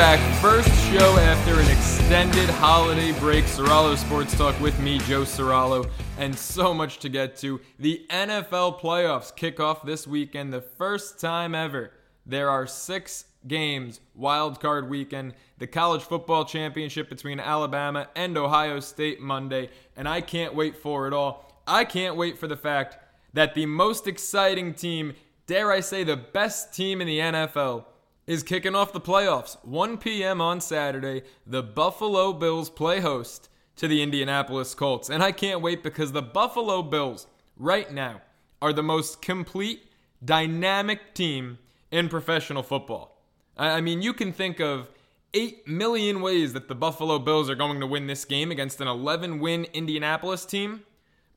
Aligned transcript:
Back. 0.00 0.40
First 0.40 0.70
show 0.90 1.18
after 1.18 1.60
an 1.60 1.68
extended 1.68 2.48
holiday 2.48 3.12
break. 3.20 3.44
Soralo 3.44 3.94
Sports 3.98 4.34
Talk 4.34 4.58
with 4.58 4.80
me, 4.80 4.96
Joe 5.00 5.24
Soralo, 5.24 5.90
and 6.16 6.34
so 6.34 6.72
much 6.72 7.00
to 7.00 7.10
get 7.10 7.36
to. 7.40 7.60
The 7.78 8.06
NFL 8.08 8.80
playoffs 8.80 9.36
kick 9.36 9.60
off 9.60 9.84
this 9.84 10.06
weekend, 10.06 10.54
the 10.54 10.62
first 10.62 11.20
time 11.20 11.54
ever. 11.54 11.92
There 12.24 12.48
are 12.48 12.66
six 12.66 13.26
games, 13.46 14.00
wild 14.14 14.58
card 14.58 14.88
weekend, 14.88 15.34
the 15.58 15.66
college 15.66 16.00
football 16.00 16.46
championship 16.46 17.10
between 17.10 17.38
Alabama 17.38 18.08
and 18.16 18.38
Ohio 18.38 18.80
State 18.80 19.20
Monday, 19.20 19.68
and 19.98 20.08
I 20.08 20.22
can't 20.22 20.54
wait 20.54 20.78
for 20.78 21.08
it 21.08 21.12
all. 21.12 21.62
I 21.66 21.84
can't 21.84 22.16
wait 22.16 22.38
for 22.38 22.46
the 22.46 22.56
fact 22.56 22.96
that 23.34 23.54
the 23.54 23.66
most 23.66 24.06
exciting 24.06 24.72
team, 24.72 25.12
dare 25.46 25.70
I 25.70 25.80
say, 25.80 26.04
the 26.04 26.16
best 26.16 26.72
team 26.72 27.02
in 27.02 27.06
the 27.06 27.18
NFL, 27.18 27.84
is 28.26 28.42
kicking 28.42 28.74
off 28.74 28.92
the 28.92 29.00
playoffs. 29.00 29.56
1 29.64 29.98
p.m. 29.98 30.40
on 30.40 30.60
Saturday, 30.60 31.22
the 31.46 31.62
Buffalo 31.62 32.32
Bills 32.32 32.70
play 32.70 33.00
host 33.00 33.48
to 33.76 33.88
the 33.88 34.02
Indianapolis 34.02 34.74
Colts. 34.74 35.08
And 35.08 35.22
I 35.22 35.32
can't 35.32 35.62
wait 35.62 35.82
because 35.82 36.12
the 36.12 36.22
Buffalo 36.22 36.82
Bills, 36.82 37.26
right 37.56 37.92
now, 37.92 38.20
are 38.62 38.72
the 38.72 38.82
most 38.82 39.22
complete, 39.22 39.90
dynamic 40.24 41.14
team 41.14 41.58
in 41.90 42.08
professional 42.08 42.62
football. 42.62 43.22
I 43.56 43.80
mean, 43.80 44.02
you 44.02 44.12
can 44.12 44.32
think 44.32 44.60
of 44.60 44.88
8 45.34 45.66
million 45.66 46.20
ways 46.20 46.52
that 46.52 46.68
the 46.68 46.74
Buffalo 46.74 47.18
Bills 47.18 47.48
are 47.48 47.54
going 47.54 47.80
to 47.80 47.86
win 47.86 48.06
this 48.06 48.24
game 48.24 48.50
against 48.50 48.80
an 48.80 48.88
11 48.88 49.38
win 49.38 49.64
Indianapolis 49.72 50.44
team. 50.44 50.82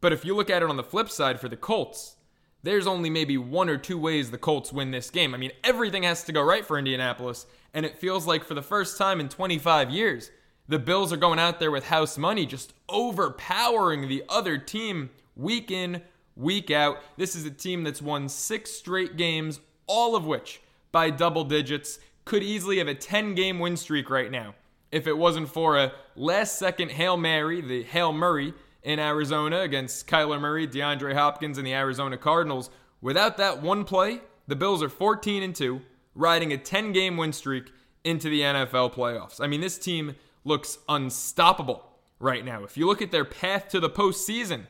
But 0.02 0.14
if 0.14 0.26
you 0.26 0.36
look 0.36 0.50
at 0.50 0.64
it 0.64 0.70
on 0.70 0.78
the 0.78 0.84
flip 0.84 1.10
side 1.10 1.40
for 1.40 1.48
the 1.48 1.56
Colts, 1.56 2.18
there's 2.64 2.88
only 2.88 3.10
maybe 3.10 3.38
one 3.38 3.70
or 3.70 3.78
two 3.78 3.98
ways 3.98 4.32
the 4.32 4.38
Colts 4.38 4.74
win 4.74 4.92
this 4.92 5.10
game. 5.10 5.34
I 5.34 5.38
mean, 5.38 5.52
everything 5.64 6.04
has 6.04 6.24
to 6.24 6.32
go 6.32 6.42
right 6.42 6.66
for 6.66 6.78
Indianapolis, 6.78 7.46
and 7.74 7.86
it 7.86 7.98
feels 7.98 8.26
like 8.26 8.44
for 8.44 8.54
the 8.54 8.62
first 8.62 8.98
time 8.98 9.20
in 9.20 9.30
25 9.30 9.90
years, 9.90 10.32
the 10.68 10.80
Bills 10.80 11.12
are 11.12 11.18
going 11.18 11.40
out 11.40 11.60
there 11.60 11.72
with 11.72 11.88
house 11.88 12.18
money, 12.18 12.46
just 12.46 12.74
overpowering 12.88 14.08
the 14.08 14.24
other 14.30 14.58
team 14.58 15.10
week 15.36 15.70
in, 15.70 16.02
week 16.36 16.72
out. 16.72 17.00
This 17.18 17.36
is 17.36 17.46
a 17.46 17.52
team 17.52 17.84
that's 17.84 18.02
won 18.02 18.30
six 18.30 18.72
straight 18.72 19.18
games, 19.18 19.60
all 19.86 20.16
of 20.16 20.26
which 20.26 20.62
by 20.92 21.10
double 21.10 21.44
digits, 21.44 22.00
could 22.24 22.44
easily 22.44 22.78
have 22.78 22.88
a 22.88 22.96
10 22.96 23.36
game 23.36 23.60
win 23.60 23.76
streak 23.76 24.10
right 24.10 24.32
now 24.32 24.56
if 24.94 25.08
it 25.08 25.18
wasn't 25.18 25.50
for 25.50 25.76
a 25.78 25.92
last 26.16 26.60
second 26.60 26.92
Hail 26.92 27.18
Mary, 27.18 27.62
the 27.62 27.82
Hail 27.84 28.14
Murray 28.14 28.54
in 28.84 29.00
Arizona 29.00 29.62
against 29.62 30.08
Kyler 30.08 30.40
Murray, 30.40 30.68
DeAndre 30.68 31.14
Hopkins, 31.14 31.58
and 31.58 31.66
the 31.66 31.74
Arizona 31.74 32.18
Cardinals. 32.18 32.70
Without 33.02 33.38
that 33.38 33.62
one 33.62 33.84
play, 33.84 34.22
the 34.48 34.56
Bills 34.56 34.84
are 34.84 34.90
14 34.90 35.44
and 35.44 35.56
2, 35.56 35.82
riding 36.16 36.52
a 36.52 36.58
10 36.58 36.92
game 36.92 37.18
win 37.18 37.34
streak 37.34 37.72
into 38.04 38.30
the 38.30 38.42
NFL 38.42 38.94
playoffs. 38.94 39.40
I 39.40 39.48
mean, 39.48 39.62
this 39.62 39.78
team 39.78 40.16
looks 40.44 40.78
unstoppable 40.90 41.86
right 42.20 42.44
now. 42.44 42.64
If 42.64 42.78
you 42.78 42.86
look 42.86 43.02
at 43.02 43.12
their 43.12 43.26
path 43.26 43.70
to 43.70 43.80
the 43.80 43.90
postseason, 43.90 44.68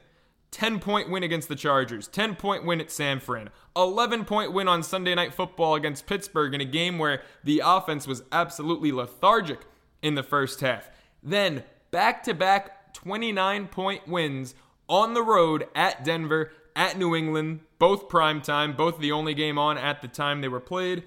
10 0.52 0.80
point 0.80 1.10
win 1.10 1.24
against 1.24 1.50
the 1.50 1.56
Chargers, 1.56 2.08
10 2.08 2.36
point 2.36 2.64
win 2.64 2.80
at 2.80 2.92
San 2.92 3.20
Fran, 3.20 3.50
11 3.76 4.26
point 4.26 4.54
win 4.54 4.68
on 4.68 4.84
Sunday 4.84 5.16
Night 5.16 5.34
Football 5.34 5.74
against 5.74 6.06
Pittsburgh 6.06 6.54
in 6.54 6.62
a 6.62 6.66
game 6.66 7.00
where 7.00 7.24
the 7.44 7.64
offense 7.66 8.06
was 8.06 8.24
absolutely 8.32 8.92
lethargic 8.92 9.62
in 10.04 10.14
the 10.14 10.22
first 10.22 10.62
half. 10.62 10.90
Then 11.24 11.64
back 11.90 12.22
to 12.24 12.36
back 12.36 12.83
29 12.94 13.68
point 13.68 14.08
wins 14.08 14.56
on 14.88 15.14
the 15.14 15.24
road 15.24 15.68
at 15.76 16.04
Denver, 16.04 16.52
at 16.76 16.98
New 16.98 17.16
England, 17.16 17.62
both 17.80 18.10
prime 18.10 18.42
time, 18.42 18.76
both 18.76 19.00
the 19.00 19.12
only 19.12 19.34
game 19.34 19.58
on 19.58 19.78
at 19.78 20.02
the 20.02 20.08
time 20.08 20.42
they 20.42 20.48
were 20.48 20.60
played, 20.60 21.04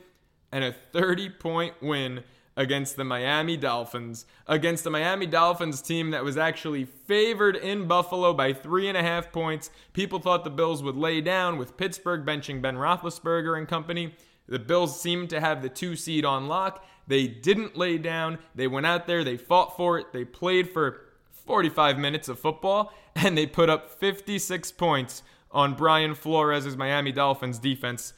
and 0.52 0.64
a 0.64 0.72
30 0.72 1.30
point 1.30 1.74
win 1.82 2.22
against 2.56 2.96
the 2.96 3.04
Miami 3.04 3.56
Dolphins, 3.56 4.24
against 4.46 4.82
the 4.82 4.90
Miami 4.90 5.26
Dolphins 5.26 5.82
team 5.82 6.10
that 6.10 6.24
was 6.24 6.38
actually 6.38 6.84
favored 6.84 7.54
in 7.54 7.86
Buffalo 7.86 8.32
by 8.32 8.52
three 8.52 8.88
and 8.88 8.96
a 8.96 9.02
half 9.02 9.30
points. 9.30 9.70
People 9.92 10.18
thought 10.18 10.42
the 10.42 10.50
Bills 10.50 10.82
would 10.82 10.96
lay 10.96 11.20
down 11.20 11.58
with 11.58 11.76
Pittsburgh 11.76 12.24
benching 12.24 12.62
Ben 12.62 12.76
Roethlisberger 12.76 13.58
and 13.58 13.68
company. 13.68 14.14
The 14.48 14.58
Bills 14.58 14.98
seemed 14.98 15.28
to 15.30 15.40
have 15.40 15.60
the 15.60 15.68
two 15.68 15.96
seed 15.96 16.24
on 16.24 16.48
lock. 16.48 16.84
They 17.06 17.26
didn't 17.26 17.76
lay 17.76 17.98
down. 17.98 18.38
They 18.54 18.66
went 18.66 18.86
out 18.86 19.06
there, 19.06 19.22
they 19.22 19.36
fought 19.36 19.76
for 19.76 19.98
it, 19.98 20.12
they 20.12 20.24
played 20.24 20.70
for 20.70 21.02
45 21.46 21.98
minutes 21.98 22.28
of 22.28 22.38
football, 22.38 22.92
and 23.14 23.36
they 23.36 23.46
put 23.46 23.70
up 23.70 23.90
56 23.90 24.72
points 24.72 25.22
on 25.50 25.74
Brian 25.74 26.14
Flores' 26.14 26.76
Miami 26.76 27.12
Dolphins 27.12 27.58
defense. 27.58 28.12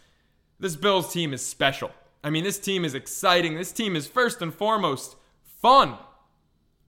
This 0.59 0.77
Bills 0.77 1.13
team 1.13 1.33
is 1.33 1.45
special. 1.45 1.91
I 2.25 2.31
mean, 2.31 2.43
this 2.43 2.59
team 2.59 2.85
is 2.85 2.95
exciting. 2.95 3.55
This 3.55 3.71
team 3.71 3.95
is 3.95 4.09
first 4.09 4.43
and 4.43 4.53
foremost 4.53 5.17
fun. 5.43 5.99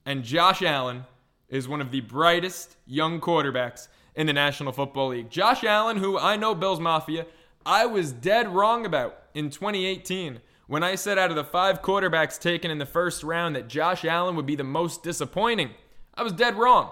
And 0.05 0.23
Josh 0.23 0.61
Allen 0.61 1.05
is 1.47 1.67
one 1.67 1.81
of 1.81 1.91
the 1.91 2.01
brightest 2.01 2.75
young 2.85 3.21
quarterbacks 3.21 3.87
in 4.15 4.27
the 4.27 4.33
National 4.33 4.71
Football 4.71 5.09
League. 5.09 5.29
Josh 5.29 5.63
Allen, 5.63 5.97
who 5.97 6.17
I 6.17 6.35
know 6.35 6.55
Bills 6.55 6.79
Mafia, 6.79 7.25
I 7.65 7.85
was 7.85 8.11
dead 8.11 8.49
wrong 8.49 8.85
about 8.85 9.17
in 9.33 9.49
2018 9.49 10.41
when 10.67 10.83
I 10.83 10.95
said 10.95 11.17
out 11.17 11.29
of 11.29 11.35
the 11.35 11.43
five 11.43 11.81
quarterbacks 11.81 12.39
taken 12.39 12.71
in 12.71 12.77
the 12.77 12.85
first 12.85 13.23
round 13.23 13.55
that 13.55 13.67
Josh 13.67 14.03
Allen 14.05 14.35
would 14.35 14.45
be 14.45 14.55
the 14.55 14.63
most 14.63 15.03
disappointing. 15.03 15.71
I 16.13 16.23
was 16.23 16.33
dead 16.33 16.55
wrong. 16.55 16.91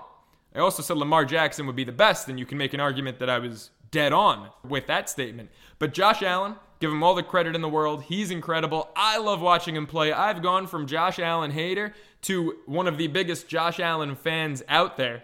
I 0.55 0.59
also 0.59 0.81
said 0.81 0.97
Lamar 0.97 1.25
Jackson 1.25 1.67
would 1.67 1.75
be 1.75 1.83
the 1.83 1.91
best, 1.91 2.27
and 2.27 2.39
you 2.39 2.45
can 2.45 2.57
make 2.57 2.73
an 2.73 2.79
argument 2.79 3.19
that 3.19 3.29
I 3.29 3.39
was 3.39 3.69
dead 3.91 4.13
on 4.13 4.49
with 4.67 4.87
that 4.87 5.09
statement. 5.09 5.49
But 5.77 5.93
Josh 5.93 6.23
Allen, 6.23 6.55
give 6.79 6.91
him 6.91 7.03
all 7.03 7.15
the 7.15 7.23
credit 7.23 7.55
in 7.55 7.61
the 7.61 7.69
world. 7.69 8.03
He's 8.03 8.31
incredible. 8.31 8.89
I 8.95 9.17
love 9.17 9.41
watching 9.41 9.75
him 9.75 9.87
play. 9.87 10.11
I've 10.11 10.41
gone 10.41 10.67
from 10.67 10.87
Josh 10.87 11.19
Allen 11.19 11.51
hater 11.51 11.93
to 12.23 12.57
one 12.65 12.87
of 12.87 12.97
the 12.97 13.07
biggest 13.07 13.47
Josh 13.47 13.79
Allen 13.79 14.15
fans 14.15 14.63
out 14.67 14.97
there. 14.97 15.23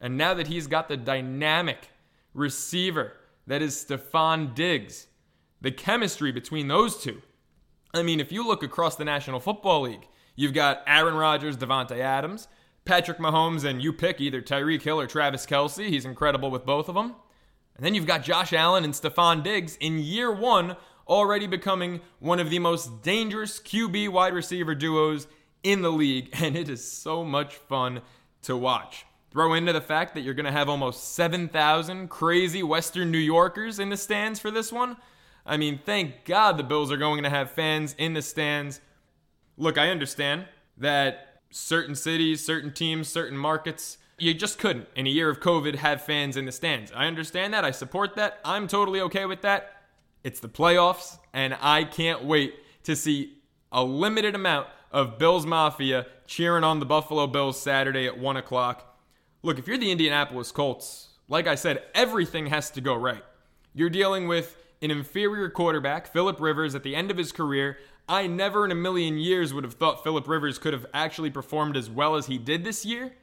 And 0.00 0.16
now 0.16 0.34
that 0.34 0.48
he's 0.48 0.66
got 0.66 0.88
the 0.88 0.96
dynamic 0.96 1.90
receiver 2.34 3.12
that 3.46 3.62
is 3.62 3.74
Stefon 3.74 4.54
Diggs, 4.54 5.06
the 5.60 5.70
chemistry 5.70 6.32
between 6.32 6.68
those 6.68 6.96
two. 7.02 7.22
I 7.94 8.02
mean, 8.02 8.20
if 8.20 8.32
you 8.32 8.46
look 8.46 8.62
across 8.62 8.96
the 8.96 9.04
National 9.04 9.40
Football 9.40 9.82
League, 9.82 10.08
you've 10.34 10.54
got 10.54 10.82
Aaron 10.86 11.14
Rodgers, 11.14 11.56
Davante 11.56 11.98
Adams, 11.98 12.48
Patrick 12.84 13.18
Mahomes, 13.18 13.64
and 13.64 13.82
you 13.82 13.92
pick 13.92 14.20
either 14.20 14.42
Tyreek 14.42 14.82
Hill 14.82 15.00
or 15.00 15.06
Travis 15.06 15.46
Kelce. 15.46 15.88
He's 15.88 16.04
incredible 16.04 16.50
with 16.50 16.66
both 16.66 16.88
of 16.88 16.94
them. 16.94 17.14
And 17.76 17.86
then 17.86 17.94
you've 17.94 18.06
got 18.06 18.22
Josh 18.22 18.52
Allen 18.52 18.84
and 18.84 18.92
Stefon 18.92 19.42
Diggs 19.42 19.76
in 19.76 19.98
year 19.98 20.32
one, 20.32 20.76
already 21.08 21.46
becoming 21.46 22.00
one 22.18 22.40
of 22.40 22.50
the 22.50 22.58
most 22.58 23.02
dangerous 23.02 23.60
QB 23.60 24.08
wide 24.10 24.34
receiver 24.34 24.74
duos 24.74 25.26
in 25.62 25.82
the 25.82 25.92
league. 25.92 26.30
And 26.42 26.56
it 26.56 26.68
is 26.68 26.86
so 26.86 27.24
much 27.24 27.54
fun 27.54 28.02
to 28.42 28.56
watch. 28.56 29.06
Throw 29.30 29.54
into 29.54 29.72
the 29.72 29.80
fact 29.80 30.14
that 30.14 30.20
you're 30.20 30.34
going 30.34 30.46
to 30.46 30.52
have 30.52 30.68
almost 30.68 31.14
7,000 31.14 32.08
crazy 32.08 32.62
Western 32.62 33.10
New 33.10 33.18
Yorkers 33.18 33.78
in 33.78 33.88
the 33.88 33.96
stands 33.96 34.38
for 34.38 34.50
this 34.50 34.70
one. 34.70 34.96
I 35.46 35.56
mean, 35.56 35.80
thank 35.84 36.24
God 36.24 36.58
the 36.58 36.64
Bills 36.64 36.92
are 36.92 36.96
going 36.96 37.22
to 37.22 37.30
have 37.30 37.50
fans 37.50 37.94
in 37.96 38.12
the 38.12 38.22
stands. 38.22 38.80
Look, 39.56 39.78
I 39.78 39.88
understand 39.88 40.46
that 40.76 41.31
certain 41.52 41.94
cities, 41.94 42.44
certain 42.44 42.72
teams, 42.72 43.08
certain 43.08 43.38
markets, 43.38 43.98
you 44.18 44.34
just 44.34 44.58
couldn't, 44.58 44.88
in 44.96 45.06
a 45.06 45.10
year 45.10 45.30
of 45.30 45.40
COVID, 45.40 45.76
have 45.76 46.02
fans 46.02 46.36
in 46.36 46.44
the 46.46 46.52
stands. 46.52 46.92
I 46.94 47.06
understand 47.06 47.54
that. 47.54 47.64
I 47.64 47.70
support 47.70 48.16
that. 48.16 48.40
I'm 48.44 48.68
totally 48.68 49.00
okay 49.02 49.26
with 49.26 49.42
that. 49.42 49.82
It's 50.24 50.40
the 50.40 50.48
playoffs, 50.48 51.18
and 51.32 51.56
I 51.60 51.84
can't 51.84 52.24
wait 52.24 52.54
to 52.84 52.96
see 52.96 53.38
a 53.70 53.82
limited 53.84 54.34
amount 54.34 54.68
of 54.90 55.18
Bills 55.18 55.46
Mafia 55.46 56.06
cheering 56.26 56.64
on 56.64 56.78
the 56.78 56.86
Buffalo 56.86 57.26
Bills 57.26 57.60
Saturday 57.60 58.06
at 58.06 58.18
1 58.18 58.36
o'clock. 58.36 58.98
Look, 59.42 59.58
if 59.58 59.66
you're 59.66 59.78
the 59.78 59.90
Indianapolis 59.90 60.52
Colts, 60.52 61.08
like 61.28 61.46
I 61.46 61.54
said, 61.54 61.82
everything 61.94 62.46
has 62.46 62.70
to 62.72 62.80
go 62.80 62.94
right. 62.94 63.24
You're 63.74 63.90
dealing 63.90 64.28
with 64.28 64.56
an 64.82 64.90
inferior 64.90 65.48
quarterback, 65.48 66.06
Philip 66.12 66.40
Rivers, 66.40 66.74
at 66.74 66.82
the 66.82 66.94
end 66.94 67.10
of 67.10 67.16
his 67.16 67.32
career. 67.32 67.78
I 68.08 68.26
never 68.26 68.64
in 68.64 68.70
a 68.70 68.76
million 68.76 69.18
years 69.18 69.54
would 69.54 69.64
have 69.64 69.74
thought 69.74 70.02
Philip 70.02 70.26
Rivers 70.28 70.58
could 70.58 70.72
have 70.72 70.86
actually 70.92 71.30
performed 71.30 71.76
as 71.76 71.88
well 71.88 72.16
as 72.16 72.26
he 72.26 72.38
did 72.38 72.64
this 72.64 72.84
year. 72.84 73.14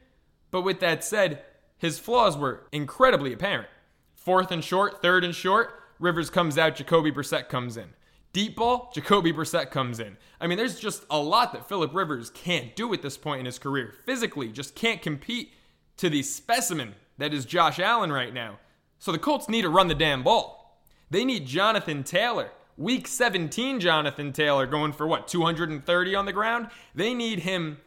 But 0.50 0.62
with 0.62 0.80
that 0.80 1.04
said, 1.04 1.42
his 1.78 1.98
flaws 1.98 2.36
were 2.36 2.66
incredibly 2.72 3.32
apparent. 3.32 3.68
Fourth 4.14 4.50
and 4.50 4.64
short, 4.64 5.00
third 5.00 5.24
and 5.24 5.34
short. 5.34 5.80
Rivers 5.98 6.30
comes 6.30 6.58
out, 6.58 6.76
Jacoby 6.76 7.12
Brissett 7.12 7.48
comes 7.48 7.76
in. 7.76 7.90
Deep 8.32 8.56
ball, 8.56 8.90
Jacoby 8.94 9.32
Brissett 9.32 9.70
comes 9.70 9.98
in. 9.98 10.16
I 10.40 10.46
mean, 10.46 10.56
there's 10.56 10.78
just 10.78 11.04
a 11.10 11.18
lot 11.18 11.52
that 11.52 11.68
Philip 11.68 11.94
Rivers 11.94 12.30
can't 12.30 12.76
do 12.76 12.92
at 12.94 13.02
this 13.02 13.16
point 13.16 13.40
in 13.40 13.46
his 13.46 13.58
career. 13.58 13.92
Physically, 14.06 14.48
just 14.48 14.74
can't 14.74 15.02
compete 15.02 15.52
to 15.96 16.08
the 16.08 16.22
specimen 16.22 16.94
that 17.18 17.34
is 17.34 17.44
Josh 17.44 17.78
Allen 17.78 18.12
right 18.12 18.32
now. 18.32 18.58
So 18.98 19.12
the 19.12 19.18
Colts 19.18 19.48
need 19.48 19.62
to 19.62 19.68
run 19.68 19.88
the 19.88 19.94
damn 19.94 20.22
ball. 20.22 20.80
They 21.10 21.24
need 21.24 21.46
Jonathan 21.46 22.04
Taylor. 22.04 22.50
Week 22.76 23.06
17, 23.06 23.80
Jonathan 23.80 24.32
Taylor 24.32 24.66
going 24.66 24.92
for 24.92 25.06
what, 25.06 25.28
230 25.28 26.14
on 26.14 26.26
the 26.26 26.32
ground? 26.32 26.68
They 26.94 27.14
need 27.14 27.40
him 27.40 27.78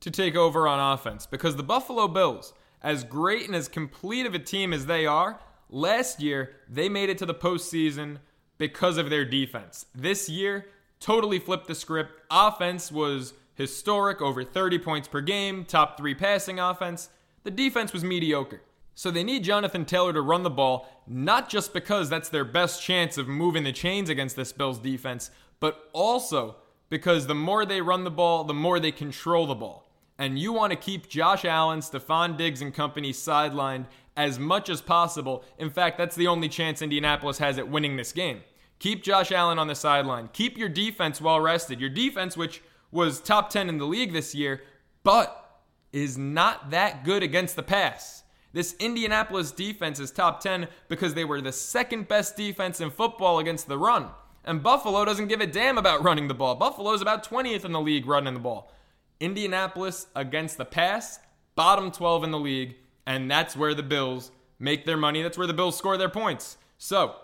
to 0.00 0.10
take 0.10 0.36
over 0.36 0.66
on 0.66 0.94
offense 0.94 1.26
because 1.26 1.56
the 1.56 1.62
Buffalo 1.62 2.08
Bills, 2.08 2.52
as 2.82 3.04
great 3.04 3.46
and 3.46 3.54
as 3.54 3.68
complete 3.68 4.26
of 4.26 4.34
a 4.34 4.38
team 4.38 4.72
as 4.72 4.86
they 4.86 5.06
are, 5.06 5.40
last 5.70 6.20
year 6.20 6.56
they 6.68 6.88
made 6.88 7.08
it 7.08 7.18
to 7.18 7.26
the 7.26 7.34
postseason 7.34 8.18
because 8.58 8.98
of 8.98 9.10
their 9.10 9.24
defense. 9.24 9.86
This 9.94 10.28
year, 10.28 10.66
totally 11.00 11.38
flipped 11.38 11.66
the 11.66 11.74
script. 11.74 12.12
Offense 12.30 12.92
was 12.92 13.34
historic, 13.54 14.20
over 14.20 14.44
30 14.44 14.78
points 14.78 15.08
per 15.08 15.20
game, 15.20 15.64
top 15.64 15.96
three 15.96 16.14
passing 16.14 16.58
offense. 16.58 17.08
The 17.44 17.50
defense 17.50 17.92
was 17.92 18.04
mediocre. 18.04 18.62
So 18.94 19.10
they 19.10 19.24
need 19.24 19.44
Jonathan 19.44 19.84
Taylor 19.84 20.12
to 20.12 20.20
run 20.20 20.42
the 20.42 20.50
ball, 20.50 20.88
not 21.06 21.48
just 21.48 21.72
because 21.72 22.10
that's 22.10 22.28
their 22.28 22.44
best 22.44 22.82
chance 22.82 23.16
of 23.16 23.28
moving 23.28 23.64
the 23.64 23.72
chains 23.72 24.08
against 24.08 24.36
this 24.36 24.52
Bills 24.52 24.78
defense, 24.78 25.30
but 25.60 25.88
also 25.92 26.56
because 26.88 27.26
the 27.26 27.34
more 27.34 27.64
they 27.64 27.80
run 27.80 28.04
the 28.04 28.10
ball, 28.10 28.44
the 28.44 28.52
more 28.52 28.78
they 28.78 28.92
control 28.92 29.46
the 29.46 29.54
ball. 29.54 29.88
And 30.18 30.38
you 30.38 30.52
want 30.52 30.72
to 30.72 30.76
keep 30.76 31.08
Josh 31.08 31.44
Allen, 31.44 31.80
Stefon 31.80 32.36
Diggs, 32.36 32.60
and 32.60 32.74
company 32.74 33.12
sidelined 33.12 33.86
as 34.16 34.38
much 34.38 34.68
as 34.68 34.82
possible. 34.82 35.42
In 35.58 35.70
fact, 35.70 35.96
that's 35.96 36.16
the 36.16 36.26
only 36.26 36.48
chance 36.48 36.82
Indianapolis 36.82 37.38
has 37.38 37.58
at 37.58 37.68
winning 37.68 37.96
this 37.96 38.12
game. 38.12 38.42
Keep 38.78 39.02
Josh 39.02 39.32
Allen 39.32 39.58
on 39.58 39.68
the 39.68 39.74
sideline. 39.74 40.28
Keep 40.32 40.58
your 40.58 40.68
defense 40.68 41.20
well 41.20 41.40
rested. 41.40 41.80
Your 41.80 41.88
defense, 41.88 42.36
which 42.36 42.62
was 42.90 43.20
top 43.20 43.48
10 43.48 43.68
in 43.68 43.78
the 43.78 43.86
league 43.86 44.12
this 44.12 44.34
year, 44.34 44.62
but 45.02 45.60
is 45.92 46.18
not 46.18 46.70
that 46.70 47.04
good 47.04 47.22
against 47.22 47.56
the 47.56 47.62
pass. 47.62 48.21
This 48.52 48.74
Indianapolis 48.78 49.50
defense 49.50 49.98
is 49.98 50.10
top 50.10 50.40
10 50.40 50.68
because 50.88 51.14
they 51.14 51.24
were 51.24 51.40
the 51.40 51.52
second 51.52 52.08
best 52.08 52.36
defense 52.36 52.80
in 52.80 52.90
football 52.90 53.38
against 53.38 53.66
the 53.66 53.78
run. 53.78 54.08
And 54.44 54.62
Buffalo 54.62 55.04
doesn't 55.04 55.28
give 55.28 55.40
a 55.40 55.46
damn 55.46 55.78
about 55.78 56.02
running 56.02 56.28
the 56.28 56.34
ball. 56.34 56.54
Buffalo's 56.54 57.00
about 57.00 57.26
20th 57.28 57.64
in 57.64 57.72
the 57.72 57.80
league 57.80 58.06
running 58.06 58.34
the 58.34 58.40
ball. 58.40 58.72
Indianapolis 59.20 60.08
against 60.16 60.58
the 60.58 60.64
pass, 60.64 61.20
bottom 61.54 61.90
12 61.90 62.24
in 62.24 62.30
the 62.32 62.38
league, 62.38 62.74
and 63.06 63.30
that's 63.30 63.56
where 63.56 63.74
the 63.74 63.82
Bills 63.82 64.32
make 64.58 64.84
their 64.84 64.96
money. 64.96 65.22
That's 65.22 65.38
where 65.38 65.46
the 65.46 65.54
Bills 65.54 65.78
score 65.78 65.96
their 65.96 66.08
points. 66.08 66.58
So, 66.76 67.14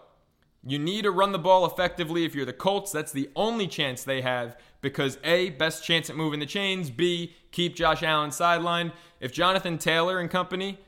you 0.64 0.78
need 0.78 1.02
to 1.02 1.10
run 1.10 1.32
the 1.32 1.38
ball 1.38 1.66
effectively 1.66 2.24
if 2.24 2.34
you're 2.34 2.44
the 2.44 2.52
Colts. 2.52 2.92
That's 2.92 3.12
the 3.12 3.30
only 3.36 3.66
chance 3.66 4.04
they 4.04 4.20
have 4.20 4.56
because 4.80 5.18
A, 5.24 5.50
best 5.50 5.84
chance 5.84 6.08
at 6.08 6.16
moving 6.16 6.40
the 6.40 6.46
chains, 6.46 6.90
B, 6.90 7.34
keep 7.50 7.74
Josh 7.74 8.02
Allen 8.02 8.30
sidelined. 8.30 8.92
If 9.20 9.32
Jonathan 9.32 9.78
Taylor 9.78 10.18
and 10.20 10.30
company 10.30 10.78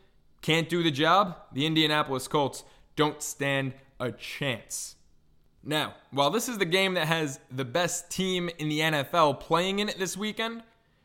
can't 0.42 0.68
do 0.68 0.82
the 0.82 0.90
job, 0.90 1.36
the 1.52 1.66
Indianapolis 1.66 2.28
Colts 2.28 2.64
don't 2.96 3.22
stand 3.22 3.74
a 3.98 4.12
chance. 4.12 4.96
Now, 5.62 5.94
while 6.10 6.30
this 6.30 6.48
is 6.48 6.58
the 6.58 6.64
game 6.64 6.94
that 6.94 7.06
has 7.06 7.38
the 7.50 7.64
best 7.64 8.10
team 8.10 8.48
in 8.58 8.68
the 8.68 8.80
NFL 8.80 9.40
playing 9.40 9.78
in 9.78 9.88
it 9.88 9.98
this 9.98 10.16
weekend, 10.16 10.62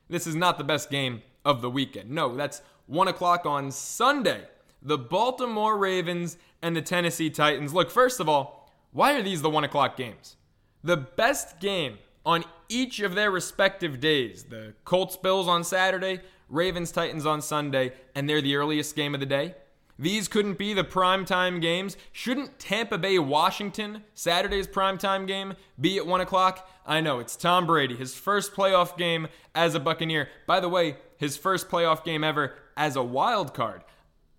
this 0.07 0.25
is 0.25 0.35
not 0.35 0.57
the 0.57 0.63
best 0.63 0.89
game 0.89 1.21
of 1.43 1.61
the 1.61 1.69
weekend. 1.69 2.09
No, 2.09 2.35
that's 2.35 2.61
1 2.87 3.07
o'clock 3.07 3.45
on 3.45 3.71
Sunday. 3.71 4.47
The 4.81 4.97
Baltimore 4.97 5.77
Ravens 5.77 6.37
and 6.61 6.75
the 6.75 6.81
Tennessee 6.81 7.29
Titans. 7.29 7.73
Look, 7.73 7.89
first 7.89 8.19
of 8.19 8.29
all, 8.29 8.71
why 8.91 9.13
are 9.13 9.21
these 9.21 9.41
the 9.41 9.49
1 9.49 9.63
o'clock 9.65 9.97
games? 9.97 10.37
The 10.83 10.97
best 10.97 11.59
game 11.59 11.97
on 12.25 12.45
each 12.69 12.99
of 13.01 13.13
their 13.15 13.31
respective 13.31 13.99
days. 13.99 14.43
The 14.43 14.73
Colts 14.85 15.17
Bills 15.17 15.47
on 15.47 15.63
Saturday, 15.63 16.21
Ravens 16.49 16.91
Titans 16.91 17.25
on 17.25 17.41
Sunday, 17.41 17.93
and 18.13 18.29
they're 18.29 18.41
the 18.41 18.55
earliest 18.55 18.95
game 18.95 19.13
of 19.13 19.19
the 19.19 19.25
day. 19.25 19.55
These 19.97 20.27
couldn't 20.27 20.57
be 20.57 20.73
the 20.73 20.83
primetime 20.83 21.61
games. 21.61 21.95
Shouldn't 22.11 22.59
Tampa 22.59 22.97
Bay 22.97 23.17
Washington, 23.17 24.03
Saturday's 24.13 24.67
primetime 24.67 25.25
game, 25.25 25.53
be 25.79 25.97
at 25.97 26.05
1 26.05 26.21
o'clock? 26.21 26.69
I 26.85 26.99
know, 26.99 27.19
it's 27.19 27.37
Tom 27.37 27.65
Brady, 27.65 27.95
his 27.95 28.13
first 28.13 28.53
playoff 28.53 28.97
game 28.97 29.27
as 29.53 29.73
a 29.73 29.79
Buccaneer. 29.79 30.27
By 30.45 30.59
the 30.59 30.67
way, 30.69 30.97
his 31.17 31.37
first 31.37 31.69
playoff 31.69 32.03
game 32.03 32.25
ever 32.25 32.55
as 32.75 32.97
a 32.97 33.03
wild 33.03 33.53
card. 33.53 33.83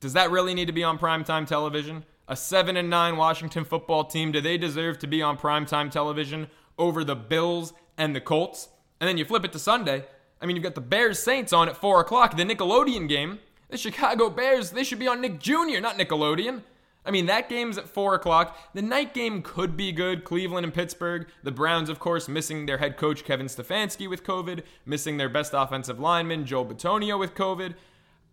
Does 0.00 0.12
that 0.12 0.30
really 0.30 0.52
need 0.52 0.66
to 0.66 0.72
be 0.72 0.84
on 0.84 0.98
primetime 0.98 1.46
television? 1.46 2.04
A 2.28 2.36
7 2.36 2.76
and 2.76 2.90
9 2.90 3.16
Washington 3.16 3.64
football 3.64 4.04
team, 4.04 4.32
do 4.32 4.42
they 4.42 4.58
deserve 4.58 4.98
to 4.98 5.06
be 5.06 5.22
on 5.22 5.38
primetime 5.38 5.90
television 5.90 6.48
over 6.76 7.02
the 7.02 7.16
Bills 7.16 7.72
and 7.96 8.14
the 8.14 8.20
Colts? 8.20 8.68
And 9.00 9.08
then 9.08 9.16
you 9.16 9.24
flip 9.24 9.44
it 9.44 9.52
to 9.52 9.58
Sunday, 9.58 10.04
I 10.40 10.46
mean, 10.46 10.56
you've 10.56 10.62
got 10.62 10.74
the 10.74 10.80
Bears 10.80 11.18
Saints 11.18 11.52
on 11.52 11.68
at 11.68 11.76
4 11.76 12.00
o'clock, 12.00 12.36
the 12.36 12.44
Nickelodeon 12.44 13.08
game. 13.08 13.38
The 13.68 13.78
Chicago 13.78 14.30
Bears, 14.30 14.70
they 14.70 14.84
should 14.84 14.98
be 14.98 15.08
on 15.08 15.20
Nick 15.20 15.40
Jr., 15.40 15.80
not 15.80 15.98
Nickelodeon. 15.98 16.62
I 17.04 17.10
mean, 17.10 17.26
that 17.26 17.48
game's 17.48 17.78
at 17.78 17.88
4 17.88 18.14
o'clock. 18.14 18.58
The 18.74 18.82
night 18.82 19.14
game 19.14 19.42
could 19.42 19.76
be 19.76 19.92
good. 19.92 20.24
Cleveland 20.24 20.64
and 20.64 20.74
Pittsburgh. 20.74 21.28
The 21.42 21.52
Browns, 21.52 21.88
of 21.88 21.98
course, 21.98 22.28
missing 22.28 22.66
their 22.66 22.78
head 22.78 22.96
coach, 22.96 23.24
Kevin 23.24 23.46
Stefanski, 23.46 24.10
with 24.10 24.24
COVID, 24.24 24.62
missing 24.84 25.16
their 25.16 25.28
best 25.28 25.52
offensive 25.54 26.00
lineman, 26.00 26.44
Joe 26.44 26.64
Bitonio, 26.64 27.18
with 27.18 27.34
COVID. 27.34 27.74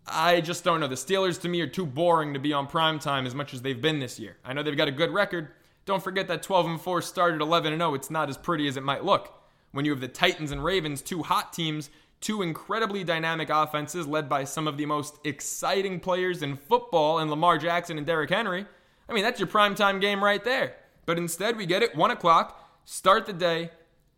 I 0.06 0.42
just 0.42 0.64
don't 0.64 0.80
know. 0.80 0.88
The 0.88 0.96
Steelers, 0.96 1.40
to 1.42 1.50
me, 1.50 1.62
are 1.62 1.68
too 1.68 1.86
boring 1.86 2.34
to 2.34 2.40
be 2.40 2.52
on 2.52 2.68
prime 2.68 3.00
time 3.00 3.26
as 3.26 3.36
much 3.36 3.54
as 3.54 3.62
they've 3.62 3.80
been 3.80 4.00
this 4.00 4.20
year. 4.20 4.38
I 4.44 4.54
know 4.54 4.64
they've 4.64 4.76
got 4.76 4.88
a 4.88 4.92
good 4.92 5.12
record. 5.12 5.50
Don't 5.86 6.04
forget 6.04 6.28
that 6.28 6.44
12 6.44 6.66
and 6.66 6.82
4 6.82 7.02
started 7.02 7.42
11 7.42 7.74
and 7.74 7.82
0. 7.82 7.94
It's 7.94 8.10
not 8.10 8.30
as 8.30 8.38
pretty 8.38 8.68
as 8.68 8.76
it 8.76 8.84
might 8.84 9.06
look 9.06 9.34
when 9.74 9.84
you 9.86 9.92
have 9.92 10.00
the 10.00 10.08
Titans 10.08 10.52
and 10.52 10.64
Ravens, 10.64 11.02
two 11.02 11.24
hot 11.24 11.52
teams, 11.52 11.90
two 12.22 12.42
incredibly 12.42 13.04
dynamic 13.04 13.50
offenses 13.50 14.08
led 14.08 14.30
by 14.30 14.46
some 14.46 14.68
of 14.68 14.78
the 14.78 14.86
most 14.86 15.18
exciting 15.26 16.00
players 16.00 16.42
in 16.42 16.56
football 16.56 17.20
in 17.20 17.30
Lamar 17.30 17.58
Jackson 17.58 17.98
and 17.98 18.08
Derrick 18.08 18.30
Henry. 18.30 18.66
I 19.10 19.14
mean, 19.14 19.24
that's 19.24 19.40
your 19.40 19.48
primetime 19.48 20.00
game 20.00 20.24
right 20.24 20.44
there. 20.44 20.76
But 21.06 21.18
instead, 21.18 21.58
we 21.58 21.66
get 21.66 21.84
it 21.84 21.96
1 21.96 22.12
o'clock, 22.12 22.66
start 22.86 23.26
the 23.26 23.34
day, 23.34 23.72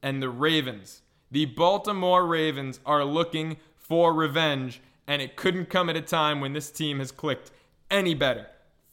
and 0.04 0.22
the 0.22 0.30
Ravens, 0.30 1.02
the 1.32 1.46
Baltimore 1.46 2.28
Ravens, 2.28 2.80
are 2.86 3.04
looking 3.04 3.58
for 3.76 4.14
revenge, 4.14 4.82
and 5.08 5.22
it 5.22 5.36
couldn't 5.36 5.70
come 5.70 5.90
at 5.90 5.96
a 5.96 6.02
time 6.02 6.42
when 6.42 6.54
this 6.54 6.70
team 6.70 7.00
has 7.00 7.12
clicked 7.12 7.50
any 7.90 8.14
better. 8.14 8.48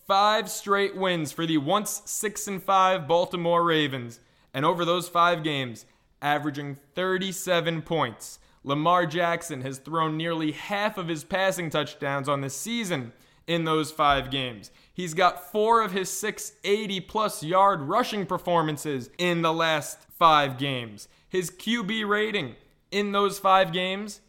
Five 0.07 0.51
straight 0.51 0.97
wins 0.97 1.33
for 1.33 1.45
the 1.45 1.59
once 1.59 2.03
6 2.07 2.47
and 2.47 2.63
5 2.63 3.07
Baltimore 3.07 3.63
Ravens, 3.63 4.21
and 4.55 4.65
over 4.65 4.85
those 4.85 5.09
five 5.09 5.43
games, 5.43 5.87
averaging 6.23 6.79
37 6.95 7.83
points. 7.83 8.39
Lamar 8.65 9.07
Jackson 9.07 9.63
has 9.63 9.79
thrown 9.79 10.17
nearly 10.17 10.53
half 10.53 10.97
of 10.97 11.09
his 11.09 11.25
passing 11.25 11.69
touchdowns 11.69 12.29
on 12.29 12.41
the 12.41 12.51
season 12.51 13.13
in 13.47 13.65
those 13.65 13.91
five 13.91 14.31
games. 14.31 14.71
He's 14.95 15.15
got 15.15 15.51
four 15.51 15.83
of 15.83 15.93
his 15.93 16.09
six 16.09 16.53
80 16.65 17.01
plus 17.01 17.43
yard 17.43 17.83
rushing 17.83 18.25
performances 18.25 19.11
in 19.19 19.43
the 19.43 19.53
last 19.53 19.99
five 20.17 20.59
games. 20.59 21.09
His 21.29 21.51
QB 21.51 22.09
rating 22.09 22.55
in 22.91 23.13
those 23.13 23.39
five 23.39 23.73
games, 23.73 24.21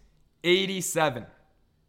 87. 0.44 1.26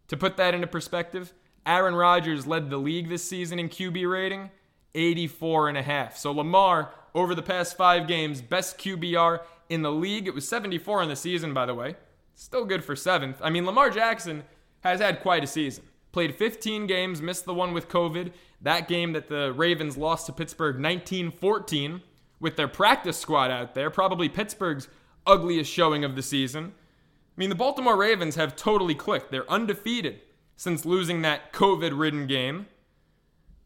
To 0.08 0.16
put 0.16 0.36
that 0.36 0.54
into 0.54 0.66
perspective, 0.66 1.32
Aaron 1.64 1.94
Rodgers 1.94 2.46
led 2.46 2.68
the 2.68 2.76
league 2.76 3.08
this 3.08 3.24
season 3.24 3.58
in 3.58 3.68
QB 3.68 4.10
rating, 4.10 4.50
84 4.94 5.70
and 5.70 5.78
a 5.78 5.82
half. 5.82 6.18
So 6.18 6.30
Lamar, 6.30 6.92
over 7.14 7.34
the 7.34 7.42
past 7.42 7.76
five 7.76 8.06
games, 8.06 8.42
best 8.42 8.76
QBR 8.76 9.40
in 9.68 9.82
the 9.82 9.92
league. 9.92 10.26
It 10.26 10.34
was 10.34 10.48
74 10.48 11.02
in 11.02 11.08
the 11.08 11.16
season, 11.16 11.54
by 11.54 11.66
the 11.66 11.74
way. 11.74 11.96
Still 12.34 12.64
good 12.64 12.84
for 12.84 12.96
seventh. 12.96 13.38
I 13.42 13.50
mean, 13.50 13.66
Lamar 13.66 13.90
Jackson 13.90 14.44
has 14.80 15.00
had 15.00 15.20
quite 15.20 15.44
a 15.44 15.46
season. 15.46 15.84
Played 16.12 16.34
15 16.34 16.86
games, 16.86 17.20
missed 17.20 17.44
the 17.44 17.54
one 17.54 17.72
with 17.72 17.88
COVID. 17.88 18.32
That 18.60 18.88
game 18.88 19.12
that 19.12 19.28
the 19.28 19.52
Ravens 19.52 19.96
lost 19.96 20.26
to 20.26 20.32
Pittsburgh 20.32 20.78
19 20.78 21.30
14 21.30 22.02
with 22.40 22.56
their 22.56 22.68
practice 22.68 23.16
squad 23.16 23.50
out 23.50 23.74
there, 23.74 23.90
probably 23.90 24.28
Pittsburgh's 24.28 24.88
ugliest 25.26 25.72
showing 25.72 26.04
of 26.04 26.14
the 26.14 26.22
season. 26.22 26.72
I 26.76 27.34
mean, 27.36 27.48
the 27.48 27.56
Baltimore 27.56 27.96
Ravens 27.96 28.36
have 28.36 28.54
totally 28.54 28.94
clicked. 28.94 29.30
They're 29.30 29.50
undefeated 29.50 30.20
since 30.56 30.84
losing 30.84 31.22
that 31.22 31.52
COVID 31.52 31.98
ridden 31.98 32.26
game. 32.26 32.66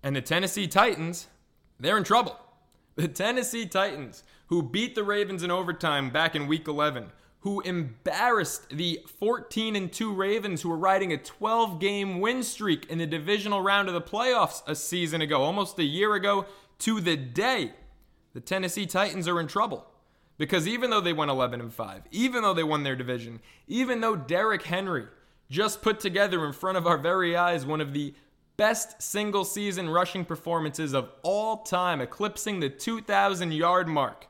And 0.02 0.16
the 0.16 0.22
Tennessee 0.22 0.66
Titans, 0.66 1.26
they're 1.78 1.98
in 1.98 2.04
trouble. 2.04 2.38
The 2.94 3.08
Tennessee 3.08 3.66
Titans, 3.66 4.24
who 4.48 4.62
beat 4.62 4.94
the 4.94 5.04
Ravens 5.04 5.42
in 5.42 5.50
overtime 5.50 6.10
back 6.10 6.34
in 6.34 6.46
week 6.46 6.68
11, 6.68 7.12
who 7.40 7.60
embarrassed 7.60 8.68
the 8.70 9.00
14 9.18 9.76
and 9.76 9.92
2 9.92 10.12
Ravens 10.12 10.62
who 10.62 10.68
were 10.68 10.76
riding 10.76 11.12
a 11.12 11.18
12 11.18 11.78
game 11.78 12.20
win 12.20 12.42
streak 12.42 12.86
in 12.90 12.98
the 12.98 13.06
divisional 13.06 13.62
round 13.62 13.88
of 13.88 13.94
the 13.94 14.00
playoffs 14.00 14.62
a 14.66 14.74
season 14.74 15.22
ago, 15.22 15.42
almost 15.42 15.78
a 15.78 15.84
year 15.84 16.14
ago 16.14 16.46
to 16.80 17.00
the 17.00 17.16
day. 17.16 17.72
The 18.34 18.40
Tennessee 18.40 18.86
Titans 18.86 19.28
are 19.28 19.40
in 19.40 19.46
trouble 19.46 19.86
because 20.38 20.66
even 20.66 20.90
though 20.90 21.00
they 21.00 21.12
went 21.12 21.30
11 21.30 21.60
and 21.60 21.72
5, 21.72 22.02
even 22.10 22.42
though 22.42 22.54
they 22.54 22.64
won 22.64 22.82
their 22.82 22.96
division, 22.96 23.40
even 23.66 24.00
though 24.00 24.16
Derrick 24.16 24.62
Henry 24.62 25.06
just 25.50 25.82
put 25.82 26.00
together 26.00 26.44
in 26.46 26.52
front 26.52 26.78
of 26.78 26.86
our 26.86 26.98
very 26.98 27.36
eyes 27.36 27.64
one 27.64 27.80
of 27.80 27.92
the 27.92 28.14
best 28.56 29.00
single 29.00 29.44
season 29.44 29.88
rushing 29.88 30.24
performances 30.24 30.92
of 30.92 31.10
all 31.22 31.58
time, 31.58 32.00
eclipsing 32.00 32.60
the 32.60 32.68
2,000 32.68 33.52
yard 33.52 33.88
mark. 33.88 34.26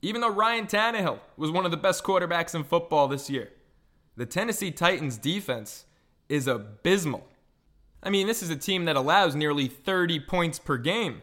Even 0.00 0.20
though 0.20 0.30
Ryan 0.30 0.66
Tannehill 0.66 1.18
was 1.36 1.50
one 1.50 1.64
of 1.64 1.70
the 1.70 1.76
best 1.76 2.04
quarterbacks 2.04 2.54
in 2.54 2.64
football 2.64 3.08
this 3.08 3.28
year, 3.28 3.50
the 4.16 4.26
Tennessee 4.26 4.70
Titans 4.70 5.16
defense 5.16 5.84
is 6.28 6.46
abysmal. 6.46 7.26
I 8.02 8.10
mean, 8.10 8.26
this 8.26 8.42
is 8.42 8.50
a 8.50 8.56
team 8.56 8.84
that 8.84 8.96
allows 8.96 9.34
nearly 9.34 9.66
30 9.66 10.20
points 10.20 10.58
per 10.58 10.76
game. 10.76 11.22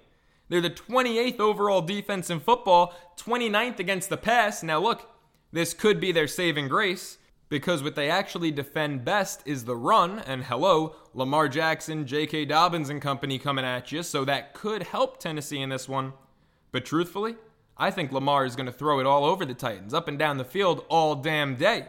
They're 0.50 0.62
the 0.62 0.70
28th 0.70 1.39
overall 1.39 1.82
defense 1.82 2.29
in 2.29 2.39
football, 2.39 2.94
29th 3.17 3.79
against 3.79 4.10
the 4.10 4.17
pass. 4.17 4.62
Now, 4.62 4.79
look, 4.79 5.10
this 5.51 5.74
could 5.74 6.00
be 6.00 6.12
their 6.12 6.27
saving 6.27 6.67
grace 6.67 7.17
because 7.50 7.82
what 7.82 7.96
they 7.96 8.10
actually 8.10 8.51
defend 8.51 9.05
best 9.05 9.41
is 9.46 9.65
the 9.65 9.75
run. 9.75 10.20
And 10.20 10.44
hello, 10.44 10.96
Lamar 11.13 11.48
Jackson, 11.48 12.05
J.K. 12.05 12.46
Dobbins, 12.46 12.89
and 12.89 13.01
company 13.01 13.39
coming 13.39 13.65
at 13.65 13.91
you. 13.91 14.03
So 14.03 14.25
that 14.25 14.53
could 14.53 14.84
help 14.84 15.20
Tennessee 15.20 15.62
in 15.62 15.70
this 15.70 15.88
one. 15.88 16.13
But 16.72 16.86
truthfully, 16.86 17.36
I 17.77 17.91
think 17.91 18.12
Lamar 18.12 18.46
is 18.46 18.55
going 18.55 18.67
to 18.67 18.72
throw 18.72 19.00
it 19.00 19.05
all 19.05 19.25
over 19.25 19.46
the 19.46 19.53
Titans, 19.53 19.94
up 19.94 20.08
and 20.08 20.17
down 20.17 20.38
the 20.38 20.46
field 20.46 20.86
all 20.88 21.15
damn 21.15 21.55
day. 21.55 21.88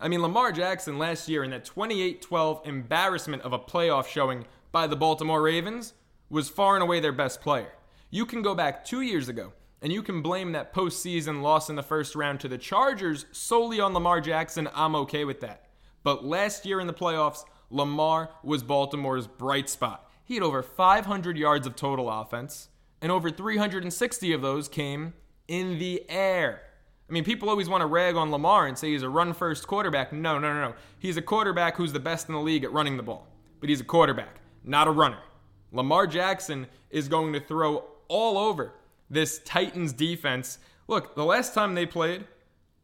I 0.00 0.08
mean, 0.08 0.22
Lamar 0.22 0.52
Jackson 0.52 0.98
last 0.98 1.28
year 1.28 1.44
in 1.44 1.50
that 1.50 1.64
28 1.64 2.22
12 2.22 2.66
embarrassment 2.66 3.42
of 3.42 3.52
a 3.52 3.58
playoff 3.58 4.06
showing 4.06 4.46
by 4.72 4.86
the 4.86 4.96
Baltimore 4.96 5.42
Ravens 5.42 5.94
was 6.30 6.48
far 6.48 6.74
and 6.74 6.82
away 6.82 7.00
their 7.00 7.12
best 7.12 7.40
player. 7.40 7.72
You 8.10 8.26
can 8.26 8.42
go 8.42 8.54
back 8.54 8.84
two 8.84 9.00
years 9.02 9.28
ago 9.28 9.52
and 9.82 9.92
you 9.92 10.02
can 10.02 10.22
blame 10.22 10.52
that 10.52 10.74
postseason 10.74 11.42
loss 11.42 11.68
in 11.68 11.76
the 11.76 11.82
first 11.82 12.14
round 12.14 12.40
to 12.40 12.48
the 12.48 12.58
Chargers 12.58 13.26
solely 13.32 13.78
on 13.78 13.92
Lamar 13.92 14.20
Jackson. 14.20 14.68
I'm 14.74 14.94
okay 14.96 15.24
with 15.24 15.40
that. 15.40 15.66
But 16.02 16.24
last 16.24 16.64
year 16.64 16.80
in 16.80 16.86
the 16.86 16.94
playoffs, 16.94 17.44
Lamar 17.70 18.30
was 18.42 18.62
Baltimore's 18.62 19.26
bright 19.26 19.68
spot. 19.68 20.10
He 20.24 20.34
had 20.34 20.42
over 20.42 20.62
500 20.62 21.36
yards 21.36 21.66
of 21.66 21.76
total 21.76 22.10
offense, 22.10 22.68
and 23.00 23.12
over 23.12 23.30
360 23.30 24.32
of 24.32 24.42
those 24.42 24.68
came 24.68 25.12
in 25.48 25.78
the 25.78 26.04
air. 26.08 26.62
I 27.08 27.12
mean, 27.12 27.24
people 27.24 27.48
always 27.48 27.68
want 27.68 27.82
to 27.82 27.86
rag 27.86 28.16
on 28.16 28.30
Lamar 28.30 28.66
and 28.66 28.76
say 28.76 28.90
he's 28.90 29.02
a 29.02 29.08
run 29.08 29.32
first 29.32 29.66
quarterback. 29.66 30.12
No, 30.12 30.38
no, 30.38 30.52
no, 30.52 30.70
no. 30.70 30.74
He's 30.98 31.16
a 31.16 31.22
quarterback 31.22 31.76
who's 31.76 31.92
the 31.92 32.00
best 32.00 32.28
in 32.28 32.34
the 32.34 32.40
league 32.40 32.64
at 32.64 32.72
running 32.72 32.96
the 32.96 33.02
ball, 33.02 33.28
but 33.60 33.68
he's 33.68 33.80
a 33.80 33.84
quarterback, 33.84 34.40
not 34.64 34.88
a 34.88 34.90
runner. 34.90 35.20
Lamar 35.72 36.06
Jackson 36.06 36.66
is 36.90 37.08
going 37.08 37.32
to 37.32 37.40
throw 37.40 37.84
all 38.08 38.38
over 38.38 38.72
this 39.08 39.40
Titans 39.44 39.92
defense. 39.92 40.58
Look, 40.88 41.14
the 41.14 41.24
last 41.24 41.54
time 41.54 41.74
they 41.74 41.86
played, 41.86 42.24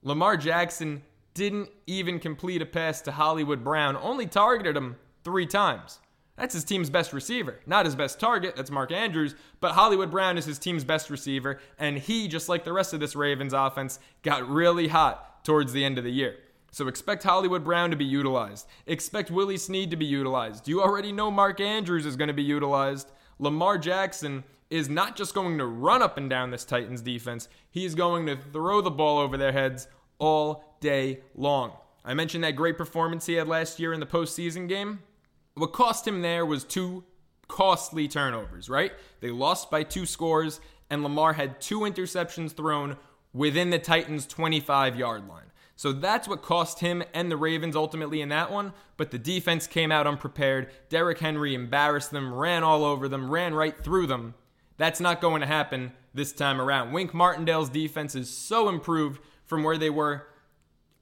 Lamar 0.02 0.36
Jackson 0.36 1.02
didn't 1.34 1.70
even 1.86 2.18
complete 2.18 2.62
a 2.62 2.66
pass 2.66 3.00
to 3.02 3.12
Hollywood 3.12 3.64
Brown, 3.64 3.96
only 3.96 4.26
targeted 4.26 4.76
him 4.76 4.96
three 5.24 5.46
times. 5.46 5.98
That's 6.36 6.54
his 6.54 6.64
team's 6.64 6.90
best 6.90 7.12
receiver. 7.12 7.60
Not 7.66 7.84
his 7.84 7.94
best 7.94 8.18
target, 8.18 8.56
that's 8.56 8.70
Mark 8.70 8.90
Andrews, 8.90 9.34
but 9.60 9.72
Hollywood 9.72 10.10
Brown 10.10 10.38
is 10.38 10.46
his 10.46 10.58
team's 10.58 10.84
best 10.84 11.10
receiver, 11.10 11.60
and 11.78 11.98
he, 11.98 12.26
just 12.26 12.48
like 12.48 12.64
the 12.64 12.72
rest 12.72 12.94
of 12.94 13.00
this 13.00 13.14
Ravens 13.14 13.52
offense, 13.52 13.98
got 14.22 14.48
really 14.48 14.88
hot 14.88 15.44
towards 15.44 15.72
the 15.72 15.84
end 15.84 15.98
of 15.98 16.04
the 16.04 16.10
year. 16.10 16.36
So 16.70 16.88
expect 16.88 17.22
Hollywood 17.22 17.64
Brown 17.64 17.90
to 17.90 17.96
be 17.96 18.04
utilized. 18.04 18.66
Expect 18.86 19.30
Willie 19.30 19.58
Snead 19.58 19.90
to 19.90 19.96
be 19.96 20.06
utilized. 20.06 20.66
You 20.66 20.82
already 20.82 21.12
know 21.12 21.30
Mark 21.30 21.60
Andrews 21.60 22.06
is 22.06 22.16
going 22.16 22.28
to 22.28 22.34
be 22.34 22.42
utilized. 22.42 23.12
Lamar 23.38 23.76
Jackson 23.76 24.44
is 24.70 24.88
not 24.88 25.14
just 25.14 25.34
going 25.34 25.58
to 25.58 25.66
run 25.66 26.00
up 26.00 26.16
and 26.16 26.30
down 26.30 26.50
this 26.50 26.64
Titans 26.64 27.02
defense, 27.02 27.46
he's 27.70 27.94
going 27.94 28.24
to 28.24 28.38
throw 28.54 28.80
the 28.80 28.90
ball 28.90 29.18
over 29.18 29.36
their 29.36 29.52
heads 29.52 29.86
all 30.18 30.76
day 30.80 31.20
long. 31.34 31.72
I 32.06 32.14
mentioned 32.14 32.42
that 32.44 32.56
great 32.56 32.78
performance 32.78 33.26
he 33.26 33.34
had 33.34 33.48
last 33.48 33.78
year 33.78 33.92
in 33.92 34.00
the 34.00 34.06
postseason 34.06 34.66
game. 34.66 35.00
What 35.54 35.72
cost 35.72 36.06
him 36.06 36.22
there 36.22 36.46
was 36.46 36.64
two 36.64 37.04
costly 37.48 38.08
turnovers, 38.08 38.68
right? 38.68 38.92
They 39.20 39.30
lost 39.30 39.70
by 39.70 39.82
two 39.82 40.06
scores, 40.06 40.60
and 40.88 41.02
Lamar 41.02 41.34
had 41.34 41.60
two 41.60 41.80
interceptions 41.80 42.52
thrown 42.52 42.96
within 43.32 43.70
the 43.70 43.78
Titans' 43.78 44.26
25 44.26 44.96
yard 44.96 45.28
line. 45.28 45.52
So 45.76 45.92
that's 45.92 46.28
what 46.28 46.42
cost 46.42 46.80
him 46.80 47.02
and 47.12 47.30
the 47.30 47.36
Ravens 47.36 47.74
ultimately 47.74 48.20
in 48.20 48.28
that 48.28 48.52
one. 48.52 48.72
But 48.96 49.10
the 49.10 49.18
defense 49.18 49.66
came 49.66 49.90
out 49.90 50.06
unprepared. 50.06 50.70
Derrick 50.88 51.18
Henry 51.18 51.54
embarrassed 51.54 52.12
them, 52.12 52.32
ran 52.32 52.62
all 52.62 52.84
over 52.84 53.08
them, 53.08 53.30
ran 53.30 53.54
right 53.54 53.76
through 53.76 54.06
them. 54.06 54.34
That's 54.76 55.00
not 55.00 55.20
going 55.20 55.40
to 55.40 55.46
happen 55.46 55.92
this 56.14 56.32
time 56.32 56.60
around. 56.60 56.92
Wink 56.92 57.12
Martindale's 57.12 57.68
defense 57.68 58.14
is 58.14 58.30
so 58.30 58.68
improved 58.68 59.20
from 59.44 59.64
where 59.64 59.78
they 59.78 59.90
were 59.90 60.26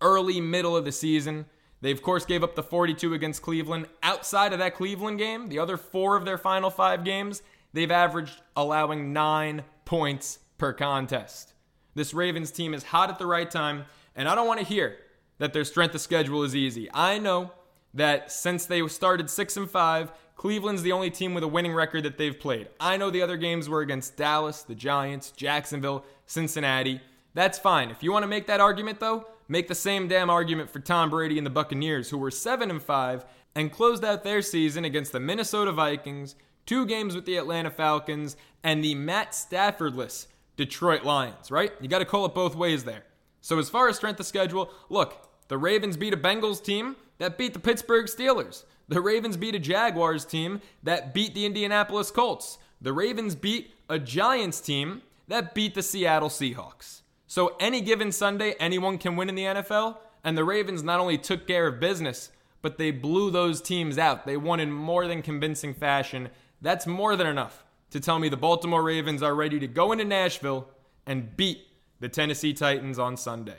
early, 0.01 0.41
middle 0.41 0.77
of 0.77 0.85
the 0.85 0.93
season. 0.93 1.47
They, 1.83 1.91
of 1.91 2.03
course, 2.03 2.25
gave 2.25 2.45
up 2.45 2.55
the 2.55 2.63
42 2.63 3.15
against 3.15 3.43
Cleveland. 3.43 3.87
Outside 4.03 4.53
of 4.53 4.59
that 4.59 4.75
Cleveland 4.75 5.19
game, 5.19 5.49
the 5.49 5.59
other 5.59 5.77
four 5.77 6.17
of 6.17 6.25
their 6.25 6.39
final 6.39 6.71
five 6.71 7.05
games, 7.05 7.43
they've 7.73 7.91
averaged 7.91 8.43
allowing 8.55 9.13
nine 9.13 9.65
points 9.85 10.41
per 10.59 10.73
contest. 10.73 11.55
This 11.95 12.13
Ravens 12.15 12.51
team 12.51 12.75
is 12.75 12.85
hot 12.85 13.11
at 13.11 13.19
the 13.19 13.27
right 13.27 13.51
time, 13.51 13.87
and 14.15 14.29
I 14.29 14.35
don't 14.35 14.47
want 14.47 14.61
to 14.61 14.67
hear 14.67 14.97
that 15.39 15.53
their 15.53 15.65
strength 15.65 15.95
of 15.95 16.01
schedule 16.01 16.43
is 16.43 16.55
easy. 16.55 16.89
I 16.93 17.19
know 17.19 17.53
that 17.95 18.31
since 18.31 18.67
they 18.67 18.87
started 18.87 19.31
6 19.31 19.57
and 19.57 19.71
5, 19.71 20.13
Cleveland's 20.37 20.83
the 20.83 20.93
only 20.93 21.11
team 21.11 21.35
with 21.35 21.43
a 21.43 21.49
winning 21.49 21.73
record 21.73 22.05
that 22.05 22.17
they've 22.17 22.39
played. 22.39 22.69
I 22.79 22.97
know 22.97 23.11
the 23.11 23.23
other 23.23 23.37
games 23.37 23.69
were 23.69 23.81
against 23.81 24.17
Dallas, 24.17 24.63
the 24.63 24.75
Giants, 24.75 25.33
Jacksonville, 25.33 26.05
Cincinnati. 26.27 27.01
That's 27.35 27.59
fine. 27.59 27.91
If 27.91 28.03
you 28.03 28.13
want 28.13 28.23
to 28.23 28.29
make 28.29 28.47
that 28.47 28.61
argument 28.61 29.01
though, 29.01 29.27
make 29.51 29.67
the 29.67 29.75
same 29.75 30.07
damn 30.07 30.31
argument 30.31 30.71
for 30.71 30.79
Tom 30.79 31.11
Brady 31.11 31.37
and 31.37 31.45
the 31.45 31.51
Buccaneers 31.51 32.09
who 32.09 32.19
were 32.19 32.31
7 32.31 32.71
and 32.71 32.81
5 32.81 33.25
and 33.57 33.73
closed 33.73 34.05
out 34.05 34.23
their 34.23 34.43
season 34.43 34.85
against 34.85 35.11
the 35.11 35.19
Minnesota 35.19 35.73
Vikings, 35.73 36.37
two 36.67 36.87
games 36.87 37.17
with 37.17 37.27
the 37.27 37.37
Atlanta 37.37 37.71
Falcons, 37.71 38.37
and 38.63 38.83
the 38.83 38.95
Matt 38.95 39.35
Staffordless 39.35 40.29
Detroit 40.57 41.03
Lions, 41.03 41.51
right? 41.51 41.73
You 41.81 41.89
got 41.89 41.99
to 41.99 42.05
call 42.05 42.27
it 42.27 42.35
both 42.35 42.55
ways 42.55 42.85
there. 42.85 43.03
So, 43.41 43.59
as 43.59 43.69
far 43.69 43.89
as 43.89 43.97
strength 43.97 44.21
of 44.21 44.27
schedule, 44.27 44.71
look, 44.89 45.29
the 45.49 45.59
Ravens 45.59 45.97
beat 45.97 46.15
a 46.15 46.17
Bengals 46.17 46.63
team 46.63 46.95
that 47.19 47.37
beat 47.37 47.53
the 47.53 47.59
Pittsburgh 47.59 48.07
Steelers. 48.07 48.65
The 48.87 49.01
Ravens 49.01 49.37
beat 49.37 49.57
a 49.57 49.59
Jaguars 49.59 50.25
team 50.25 50.61
that 50.85 51.13
beat 51.13 51.35
the 51.35 51.47
Indianapolis 51.47 52.13
Colts. 52.13 52.59
The 52.81 52.93
Ravens 52.93 53.35
beat 53.35 53.73
a 53.89 53.99
Giants 53.99 54.61
team 54.61 55.03
that 55.27 55.55
beat 55.55 55.75
the 55.75 55.83
Seattle 55.83 56.29
Seahawks. 56.29 57.01
So, 57.31 57.55
any 57.61 57.81
given 57.81 58.11
Sunday, 58.11 58.57
anyone 58.59 58.99
can 58.99 59.15
win 59.15 59.29
in 59.29 59.37
the 59.37 59.45
NFL. 59.45 59.99
And 60.25 60.37
the 60.37 60.43
Ravens 60.43 60.83
not 60.83 60.99
only 60.99 61.17
took 61.17 61.47
care 61.47 61.69
of 61.69 61.79
business, 61.79 62.33
but 62.61 62.77
they 62.77 62.91
blew 62.91 63.31
those 63.31 63.61
teams 63.61 63.99
out. 63.99 64.27
They 64.27 64.37
won 64.37 64.59
in 64.59 64.73
more 64.73 65.07
than 65.07 65.23
convincing 65.23 65.73
fashion. 65.73 66.31
That's 66.61 66.89
more 66.89 67.15
than 67.15 67.29
enough 67.29 67.65
to 67.91 68.01
tell 68.01 68.19
me 68.19 68.29
the 68.29 68.37
Baltimore 68.37 68.83
Ravens 68.83 69.23
are 69.23 69.37
ready 69.37 69.61
to 69.61 69.69
go 69.69 69.93
into 69.93 70.05
Nashville 70.05 70.71
and 71.07 71.37
beat 71.37 71.69
the 72.01 72.09
Tennessee 72.09 72.53
Titans 72.53 72.99
on 72.99 73.17
Sunday. 73.17 73.59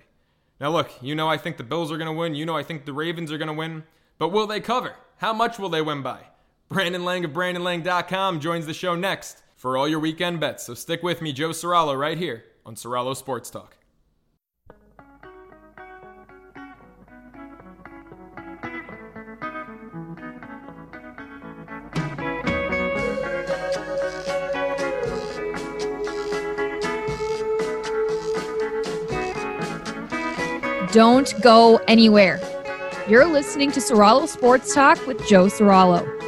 Now, 0.60 0.72
look, 0.72 0.92
you 1.02 1.16
know 1.16 1.30
I 1.30 1.38
think 1.38 1.56
the 1.56 1.64
Bills 1.64 1.94
are 1.94 1.98
going 1.98 2.14
to 2.14 2.20
win. 2.20 2.36
You 2.36 2.46
know 2.46 2.58
I 2.58 2.64
think 2.64 2.84
the 2.84 2.92
Ravens 2.92 3.32
are 3.32 3.38
going 3.38 3.48
to 3.48 3.54
win. 3.54 3.86
But 4.18 4.34
will 4.34 4.48
they 4.48 4.60
cover? 4.60 4.96
How 5.20 5.32
much 5.32 5.60
will 5.60 5.70
they 5.70 5.82
win 5.82 6.02
by? 6.02 6.24
Brandon 6.68 7.06
Lang 7.06 7.24
of 7.24 7.32
BrandonLang.com 7.32 8.42
joins 8.42 8.66
the 8.66 8.74
show 8.74 8.96
next 8.96 9.42
for 9.56 9.78
all 9.78 9.88
your 9.88 10.02
weekend 10.02 10.42
bets. 10.42 10.66
So 10.66 10.74
stick 10.74 11.02
with 11.02 11.22
me, 11.22 11.32
Joe 11.32 11.52
Serralo, 11.52 11.98
right 11.98 12.18
here 12.18 12.44
on 12.66 12.76
Serralo 12.76 13.16
Sports 13.16 13.50
Talk. 13.50 13.78
Don't 30.92 31.34
go 31.42 31.78
anywhere. 31.88 32.40
You're 33.08 33.26
listening 33.26 33.72
to 33.72 33.80
Serralo 33.80 34.28
Sports 34.28 34.74
Talk 34.74 35.08
with 35.08 35.26
Joe 35.26 35.46
Serralo. 35.46 36.21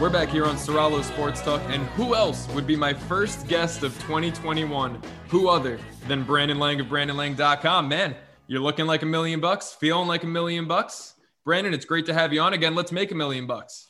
We're 0.00 0.10
back 0.10 0.28
here 0.28 0.44
on 0.44 0.54
Serralo 0.54 1.02
Sports 1.02 1.42
Talk, 1.42 1.60
and 1.70 1.82
who 1.88 2.14
else 2.14 2.48
would 2.50 2.68
be 2.68 2.76
my 2.76 2.94
first 2.94 3.48
guest 3.48 3.82
of 3.82 3.92
2021? 4.02 5.02
Who 5.26 5.48
other 5.48 5.80
than 6.06 6.22
Brandon 6.22 6.60
Lang 6.60 6.78
of 6.78 6.86
BrandonLang.com? 6.86 7.88
Man, 7.88 8.14
you're 8.46 8.60
looking 8.60 8.86
like 8.86 9.02
a 9.02 9.06
million 9.06 9.40
bucks, 9.40 9.72
feeling 9.72 10.06
like 10.06 10.22
a 10.22 10.28
million 10.28 10.68
bucks. 10.68 11.14
Brandon, 11.44 11.74
it's 11.74 11.84
great 11.84 12.06
to 12.06 12.14
have 12.14 12.32
you 12.32 12.40
on 12.40 12.52
again. 12.52 12.76
Let's 12.76 12.92
make 12.92 13.10
a 13.10 13.16
million 13.16 13.48
bucks. 13.48 13.88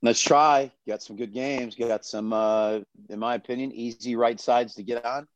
Let's 0.00 0.22
try. 0.22 0.72
Got 0.88 1.02
some 1.02 1.16
good 1.16 1.34
games. 1.34 1.74
Got 1.74 2.06
some, 2.06 2.32
uh, 2.32 2.78
in 3.10 3.18
my 3.18 3.34
opinion, 3.34 3.72
easy 3.72 4.16
right 4.16 4.40
sides 4.40 4.74
to 4.76 4.82
get 4.82 5.04
on. 5.04 5.28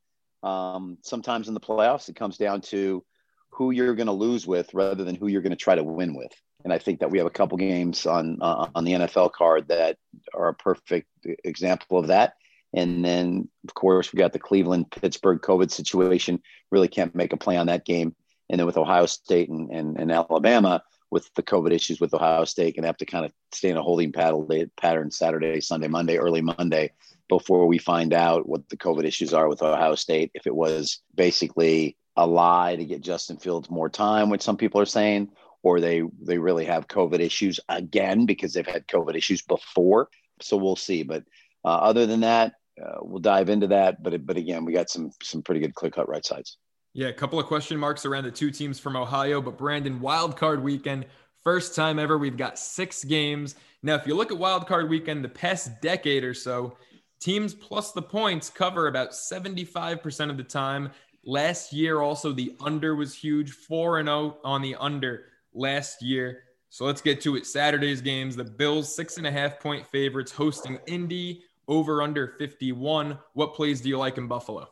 Um, 0.42 0.96
sometimes 1.02 1.48
in 1.48 1.52
the 1.52 1.60
playoffs, 1.60 2.08
it 2.08 2.16
comes 2.16 2.38
down 2.38 2.62
to 2.62 3.04
who 3.50 3.70
you're 3.70 3.94
going 3.94 4.06
to 4.06 4.12
lose 4.12 4.46
with 4.46 4.72
rather 4.72 5.04
than 5.04 5.14
who 5.14 5.26
you're 5.26 5.42
going 5.42 5.50
to 5.50 5.56
try 5.56 5.74
to 5.74 5.84
win 5.84 6.14
with. 6.14 6.32
And 6.66 6.72
I 6.72 6.78
think 6.78 6.98
that 6.98 7.12
we 7.12 7.18
have 7.18 7.28
a 7.28 7.30
couple 7.30 7.56
games 7.58 8.06
on 8.06 8.38
uh, 8.42 8.66
on 8.74 8.82
the 8.82 8.94
NFL 8.94 9.30
card 9.30 9.68
that 9.68 9.98
are 10.34 10.48
a 10.48 10.54
perfect 10.54 11.06
example 11.44 11.96
of 11.96 12.08
that. 12.08 12.34
And 12.74 13.04
then, 13.04 13.48
of 13.68 13.72
course, 13.74 14.12
we 14.12 14.18
got 14.18 14.32
the 14.32 14.40
Cleveland 14.40 14.90
Pittsburgh 14.90 15.40
COVID 15.40 15.70
situation. 15.70 16.42
Really 16.72 16.88
can't 16.88 17.14
make 17.14 17.32
a 17.32 17.36
play 17.36 17.56
on 17.56 17.68
that 17.68 17.84
game. 17.84 18.16
And 18.50 18.58
then 18.58 18.66
with 18.66 18.78
Ohio 18.78 19.06
State 19.06 19.48
and, 19.48 19.70
and, 19.70 19.96
and 19.96 20.10
Alabama, 20.10 20.82
with 21.08 21.32
the 21.36 21.42
COVID 21.44 21.70
issues 21.70 22.00
with 22.00 22.12
Ohio 22.12 22.44
State, 22.44 22.76
and 22.76 22.84
have 22.84 22.96
to 22.96 23.06
kind 23.06 23.24
of 23.24 23.30
stay 23.52 23.68
in 23.70 23.76
a 23.76 23.82
holding 23.82 24.10
pattern 24.10 25.12
Saturday, 25.12 25.60
Sunday, 25.60 25.86
Monday, 25.86 26.16
early 26.16 26.40
Monday 26.40 26.90
before 27.28 27.68
we 27.68 27.78
find 27.78 28.12
out 28.12 28.48
what 28.48 28.68
the 28.70 28.76
COVID 28.76 29.04
issues 29.04 29.32
are 29.32 29.48
with 29.48 29.62
Ohio 29.62 29.94
State. 29.94 30.32
If 30.34 30.48
it 30.48 30.54
was 30.54 30.98
basically 31.14 31.96
a 32.16 32.26
lie 32.26 32.74
to 32.74 32.84
get 32.84 33.02
Justin 33.02 33.36
Fields 33.36 33.70
more 33.70 33.88
time, 33.88 34.30
which 34.30 34.42
some 34.42 34.56
people 34.56 34.80
are 34.80 34.84
saying, 34.84 35.30
or 35.66 35.80
they 35.80 36.00
they 36.22 36.38
really 36.38 36.64
have 36.64 36.86
COVID 36.86 37.18
issues 37.18 37.58
again 37.68 38.24
because 38.24 38.52
they've 38.52 38.64
had 38.64 38.86
COVID 38.86 39.16
issues 39.16 39.42
before. 39.42 40.08
So 40.40 40.56
we'll 40.56 40.76
see. 40.76 41.02
But 41.02 41.24
uh, 41.64 41.78
other 41.90 42.06
than 42.06 42.20
that, 42.20 42.52
uh, 42.80 42.98
we'll 43.00 43.18
dive 43.18 43.48
into 43.48 43.66
that. 43.66 44.00
But 44.00 44.24
but 44.24 44.36
again, 44.36 44.64
we 44.64 44.72
got 44.72 44.88
some 44.88 45.10
some 45.24 45.42
pretty 45.42 45.60
good 45.60 45.74
clear 45.74 45.90
cut 45.90 46.08
right 46.08 46.24
sides. 46.24 46.58
Yeah, 46.92 47.08
a 47.08 47.12
couple 47.12 47.40
of 47.40 47.46
question 47.46 47.78
marks 47.78 48.06
around 48.06 48.24
the 48.24 48.30
two 48.30 48.52
teams 48.52 48.78
from 48.78 48.94
Ohio, 48.94 49.42
but 49.42 49.58
Brandon, 49.58 50.00
wild 50.00 50.36
card 50.36 50.62
weekend, 50.62 51.04
first 51.42 51.74
time 51.74 51.98
ever. 51.98 52.16
We've 52.16 52.36
got 52.36 52.60
six 52.60 53.02
games. 53.02 53.56
Now, 53.82 53.96
if 53.96 54.06
you 54.06 54.14
look 54.14 54.30
at 54.30 54.38
wild 54.38 54.68
card 54.68 54.88
weekend, 54.88 55.24
the 55.24 55.28
past 55.28 55.82
decade 55.82 56.22
or 56.22 56.32
so, 56.32 56.76
teams 57.20 57.54
plus 57.54 57.90
the 57.90 58.02
points 58.02 58.50
cover 58.50 58.86
about 58.86 59.10
75% 59.10 60.30
of 60.30 60.36
the 60.36 60.44
time. 60.44 60.92
Last 61.24 61.72
year, 61.72 62.00
also, 62.00 62.30
the 62.30 62.54
under 62.60 62.94
was 62.94 63.12
huge 63.12 63.50
4 63.50 63.98
and 63.98 64.06
0 64.06 64.38
on 64.44 64.62
the 64.62 64.76
under 64.76 65.24
last 65.56 66.02
year. 66.02 66.44
So 66.68 66.84
let's 66.84 67.00
get 67.00 67.20
to 67.22 67.36
it. 67.36 67.46
Saturday's 67.46 68.00
games. 68.00 68.36
The 68.36 68.44
Bills, 68.44 68.94
six 68.94 69.16
and 69.16 69.26
a 69.26 69.32
half 69.32 69.58
point 69.58 69.86
favorites, 69.86 70.30
hosting 70.30 70.78
Indy 70.86 71.42
over 71.68 72.02
under 72.02 72.34
51. 72.38 73.18
What 73.32 73.54
plays 73.54 73.80
do 73.80 73.88
you 73.88 73.98
like 73.98 74.18
in 74.18 74.28
Buffalo? 74.28 74.68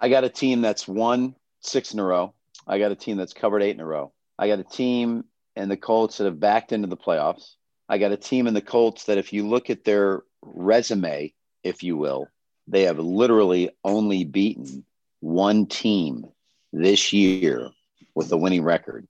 I 0.00 0.08
got 0.08 0.24
a 0.24 0.28
team 0.28 0.60
that's 0.60 0.88
won 0.88 1.34
six 1.60 1.94
in 1.94 2.00
a 2.00 2.04
row. 2.04 2.34
I 2.66 2.78
got 2.78 2.92
a 2.92 2.96
team 2.96 3.16
that's 3.16 3.32
covered 3.32 3.62
eight 3.62 3.74
in 3.74 3.80
a 3.80 3.86
row. 3.86 4.12
I 4.38 4.48
got 4.48 4.58
a 4.58 4.64
team 4.64 5.24
and 5.56 5.70
the 5.70 5.76
Colts 5.76 6.18
that 6.18 6.24
have 6.24 6.40
backed 6.40 6.72
into 6.72 6.88
the 6.88 6.96
playoffs. 6.96 7.54
I 7.88 7.98
got 7.98 8.12
a 8.12 8.16
team 8.16 8.46
in 8.46 8.54
the 8.54 8.60
Colts 8.60 9.04
that, 9.04 9.18
if 9.18 9.32
you 9.32 9.46
look 9.46 9.70
at 9.70 9.84
their 9.84 10.22
resume, 10.42 11.32
if 11.62 11.82
you 11.82 11.96
will, 11.96 12.28
they 12.66 12.82
have 12.82 12.98
literally 12.98 13.70
only 13.84 14.24
beaten 14.24 14.84
one 15.20 15.66
team 15.66 16.26
this 16.72 17.12
year 17.12 17.70
with 18.14 18.32
a 18.32 18.36
winning 18.36 18.62
record. 18.62 19.06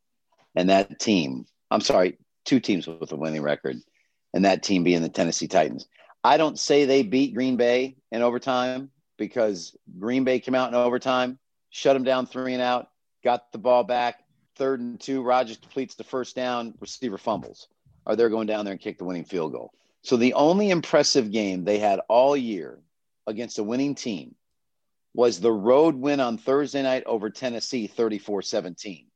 And 0.54 0.70
that 0.70 1.00
team, 1.00 1.46
I'm 1.70 1.80
sorry, 1.80 2.18
two 2.44 2.60
teams 2.60 2.86
with 2.86 3.12
a 3.12 3.16
winning 3.16 3.42
record, 3.42 3.76
and 4.32 4.44
that 4.44 4.62
team 4.62 4.84
being 4.84 5.02
the 5.02 5.08
Tennessee 5.08 5.48
Titans. 5.48 5.86
I 6.22 6.36
don't 6.36 6.58
say 6.58 6.84
they 6.84 7.02
beat 7.02 7.34
Green 7.34 7.56
Bay 7.56 7.96
in 8.10 8.22
overtime 8.22 8.90
because 9.18 9.76
Green 9.98 10.24
Bay 10.24 10.40
came 10.40 10.54
out 10.54 10.68
in 10.68 10.74
overtime, 10.74 11.38
shut 11.70 11.94
them 11.94 12.04
down 12.04 12.26
three 12.26 12.54
and 12.54 12.62
out, 12.62 12.88
got 13.22 13.52
the 13.52 13.58
ball 13.58 13.84
back, 13.84 14.24
third 14.56 14.80
and 14.80 15.00
two. 15.00 15.22
Rodgers 15.22 15.58
completes 15.58 15.94
the 15.94 16.04
first 16.04 16.34
down, 16.34 16.74
receiver 16.80 17.18
fumbles, 17.18 17.68
or 18.06 18.16
they're 18.16 18.30
going 18.30 18.46
down 18.46 18.64
there 18.64 18.72
and 18.72 18.80
kick 18.80 18.98
the 18.98 19.04
winning 19.04 19.24
field 19.24 19.52
goal. 19.52 19.72
So 20.02 20.16
the 20.16 20.34
only 20.34 20.70
impressive 20.70 21.30
game 21.30 21.64
they 21.64 21.78
had 21.78 22.00
all 22.08 22.36
year 22.36 22.78
against 23.26 23.58
a 23.58 23.64
winning 23.64 23.94
team 23.94 24.34
was 25.14 25.40
the 25.40 25.52
road 25.52 25.94
win 25.94 26.20
on 26.20 26.38
Thursday 26.38 26.82
night 26.82 27.04
over 27.06 27.30
Tennessee 27.30 27.86
34 27.86 28.42
17 28.42 29.06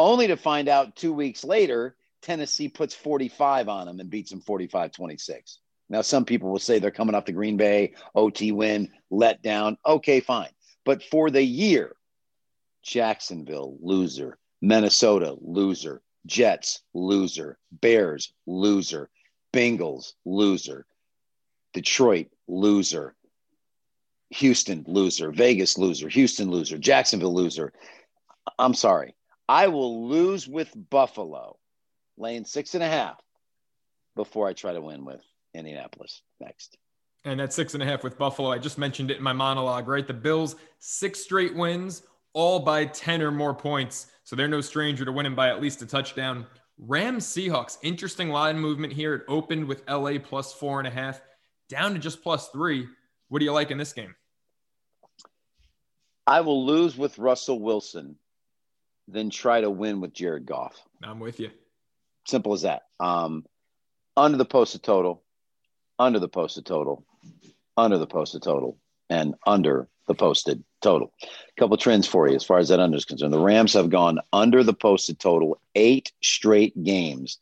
only 0.00 0.26
to 0.28 0.36
find 0.36 0.68
out 0.68 0.96
two 0.96 1.12
weeks 1.12 1.44
later, 1.44 1.96
Tennessee 2.22 2.68
puts 2.68 2.94
45 2.94 3.68
on 3.68 3.86
them 3.86 4.00
and 4.00 4.10
beats 4.10 4.30
them 4.30 4.40
45 4.40 4.92
26. 4.92 5.58
Now, 5.88 6.02
some 6.02 6.24
people 6.24 6.50
will 6.50 6.58
say 6.58 6.78
they're 6.78 6.90
coming 6.90 7.14
off 7.14 7.24
the 7.24 7.32
Green 7.32 7.56
Bay 7.56 7.94
OT 8.14 8.52
win, 8.52 8.90
let 9.10 9.42
down. 9.42 9.76
Okay, 9.84 10.20
fine. 10.20 10.50
But 10.84 11.02
for 11.02 11.30
the 11.30 11.42
year, 11.42 11.96
Jacksonville, 12.82 13.76
loser. 13.80 14.38
Minnesota, 14.62 15.36
loser. 15.40 16.02
Jets, 16.26 16.82
loser. 16.94 17.58
Bears, 17.72 18.32
loser. 18.46 19.10
Bengals, 19.52 20.12
loser. 20.24 20.86
Detroit, 21.72 22.28
loser. 22.46 23.14
Houston, 24.30 24.84
loser. 24.86 25.32
Vegas, 25.32 25.76
loser. 25.76 26.08
Houston, 26.08 26.50
loser. 26.50 26.78
Jacksonville, 26.78 27.34
loser. 27.34 27.72
I'm 28.58 28.74
sorry. 28.74 29.14
I 29.50 29.66
will 29.66 30.06
lose 30.06 30.46
with 30.46 30.72
Buffalo, 30.90 31.58
laying 32.16 32.44
six 32.44 32.76
and 32.76 32.84
a 32.84 32.88
half 32.88 33.20
before 34.14 34.46
I 34.46 34.52
try 34.52 34.72
to 34.72 34.80
win 34.80 35.04
with 35.04 35.24
Indianapolis 35.54 36.22
next. 36.38 36.78
And 37.24 37.40
at 37.40 37.52
six 37.52 37.74
and 37.74 37.82
a 37.82 37.86
half 37.86 38.04
with 38.04 38.16
Buffalo, 38.16 38.52
I 38.52 38.58
just 38.58 38.78
mentioned 38.78 39.10
it 39.10 39.16
in 39.16 39.24
my 39.24 39.32
monologue, 39.32 39.88
right? 39.88 40.06
The 40.06 40.14
Bills, 40.14 40.54
six 40.78 41.18
straight 41.24 41.56
wins, 41.56 42.04
all 42.32 42.60
by 42.60 42.84
10 42.84 43.22
or 43.22 43.32
more 43.32 43.52
points. 43.52 44.12
So 44.22 44.36
they're 44.36 44.46
no 44.46 44.60
stranger 44.60 45.04
to 45.04 45.10
winning 45.10 45.34
by 45.34 45.48
at 45.48 45.60
least 45.60 45.82
a 45.82 45.86
touchdown. 45.86 46.46
Rams 46.78 47.26
Seahawks, 47.26 47.76
interesting 47.82 48.28
line 48.28 48.56
movement 48.56 48.92
here. 48.92 49.16
It 49.16 49.24
opened 49.26 49.64
with 49.64 49.82
LA 49.90 50.20
plus 50.22 50.52
four 50.52 50.78
and 50.78 50.86
a 50.86 50.92
half, 50.92 51.20
down 51.68 51.94
to 51.94 51.98
just 51.98 52.22
plus 52.22 52.50
three. 52.50 52.86
What 53.30 53.40
do 53.40 53.44
you 53.46 53.52
like 53.52 53.72
in 53.72 53.78
this 53.78 53.94
game? 53.94 54.14
I 56.24 56.40
will 56.40 56.64
lose 56.64 56.96
with 56.96 57.18
Russell 57.18 57.58
Wilson 57.58 58.14
than 59.10 59.30
try 59.30 59.60
to 59.60 59.70
win 59.70 60.00
with 60.00 60.12
Jared 60.12 60.46
Goff. 60.46 60.80
I'm 61.02 61.20
with 61.20 61.40
you. 61.40 61.50
Simple 62.26 62.52
as 62.52 62.62
that. 62.62 62.82
Um, 62.98 63.44
under 64.16 64.36
the 64.36 64.44
posted 64.44 64.82
total, 64.82 65.22
under 65.98 66.18
the 66.18 66.28
posted 66.28 66.66
total, 66.66 67.04
under 67.76 67.98
the 67.98 68.06
posted 68.06 68.42
total, 68.42 68.76
and 69.08 69.34
under 69.46 69.88
the 70.06 70.14
posted 70.14 70.62
total. 70.80 71.12
A 71.22 71.60
couple 71.60 71.76
trends 71.76 72.06
for 72.06 72.28
you 72.28 72.34
as 72.34 72.44
far 72.44 72.58
as 72.58 72.68
that 72.68 72.80
under 72.80 72.96
is 72.96 73.04
concerned. 73.04 73.32
The 73.32 73.40
Rams 73.40 73.72
have 73.74 73.90
gone 73.90 74.18
under 74.32 74.62
the 74.62 74.74
posted 74.74 75.18
total 75.18 75.60
eight 75.74 76.12
straight 76.22 76.82
games 76.82 77.38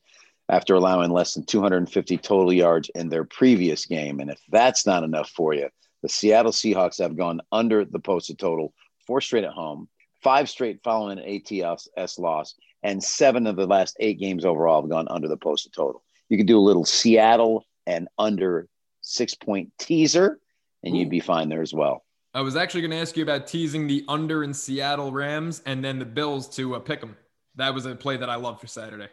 after 0.48 0.74
allowing 0.74 1.10
less 1.10 1.34
than 1.34 1.44
250 1.44 2.16
total 2.18 2.52
yards 2.52 2.90
in 2.94 3.08
their 3.08 3.24
previous 3.24 3.86
game. 3.86 4.20
And 4.20 4.30
if 4.30 4.40
that's 4.50 4.86
not 4.86 5.02
enough 5.02 5.30
for 5.30 5.52
you, 5.52 5.68
the 6.02 6.08
Seattle 6.08 6.52
Seahawks 6.52 6.98
have 7.02 7.16
gone 7.16 7.40
under 7.52 7.84
the 7.84 7.98
posted 7.98 8.38
total 8.38 8.72
four 9.06 9.20
straight 9.20 9.44
at 9.44 9.52
home, 9.52 9.88
five 10.22 10.48
straight 10.48 10.80
following 10.82 11.18
an 11.18 11.64
ATS 11.64 12.18
loss, 12.18 12.54
and 12.82 13.02
seven 13.02 13.46
of 13.46 13.56
the 13.56 13.66
last 13.66 13.96
eight 14.00 14.18
games 14.18 14.44
overall 14.44 14.82
have 14.82 14.90
gone 14.90 15.08
under 15.08 15.28
the 15.28 15.36
posted 15.36 15.72
total. 15.72 16.02
You 16.28 16.36
could 16.36 16.46
do 16.46 16.58
a 16.58 16.60
little 16.60 16.84
Seattle 16.84 17.64
and 17.86 18.08
under 18.18 18.68
six 19.00 19.34
point 19.34 19.72
teaser, 19.78 20.38
and 20.82 20.94
Ooh. 20.94 20.98
you'd 20.98 21.10
be 21.10 21.20
fine 21.20 21.48
there 21.48 21.62
as 21.62 21.72
well. 21.72 22.04
I 22.34 22.42
was 22.42 22.56
actually 22.56 22.82
going 22.82 22.90
to 22.90 22.98
ask 22.98 23.16
you 23.16 23.22
about 23.22 23.46
teasing 23.46 23.86
the 23.86 24.04
under 24.06 24.44
in 24.44 24.52
Seattle 24.52 25.10
Rams 25.10 25.62
and 25.64 25.82
then 25.82 25.98
the 25.98 26.04
Bills 26.04 26.48
to 26.56 26.76
uh, 26.76 26.78
pick 26.78 27.00
them. 27.00 27.16
That 27.56 27.74
was 27.74 27.86
a 27.86 27.94
play 27.94 28.16
that 28.18 28.28
I 28.28 28.36
love 28.36 28.60
for 28.60 28.66
Saturday. 28.66 29.08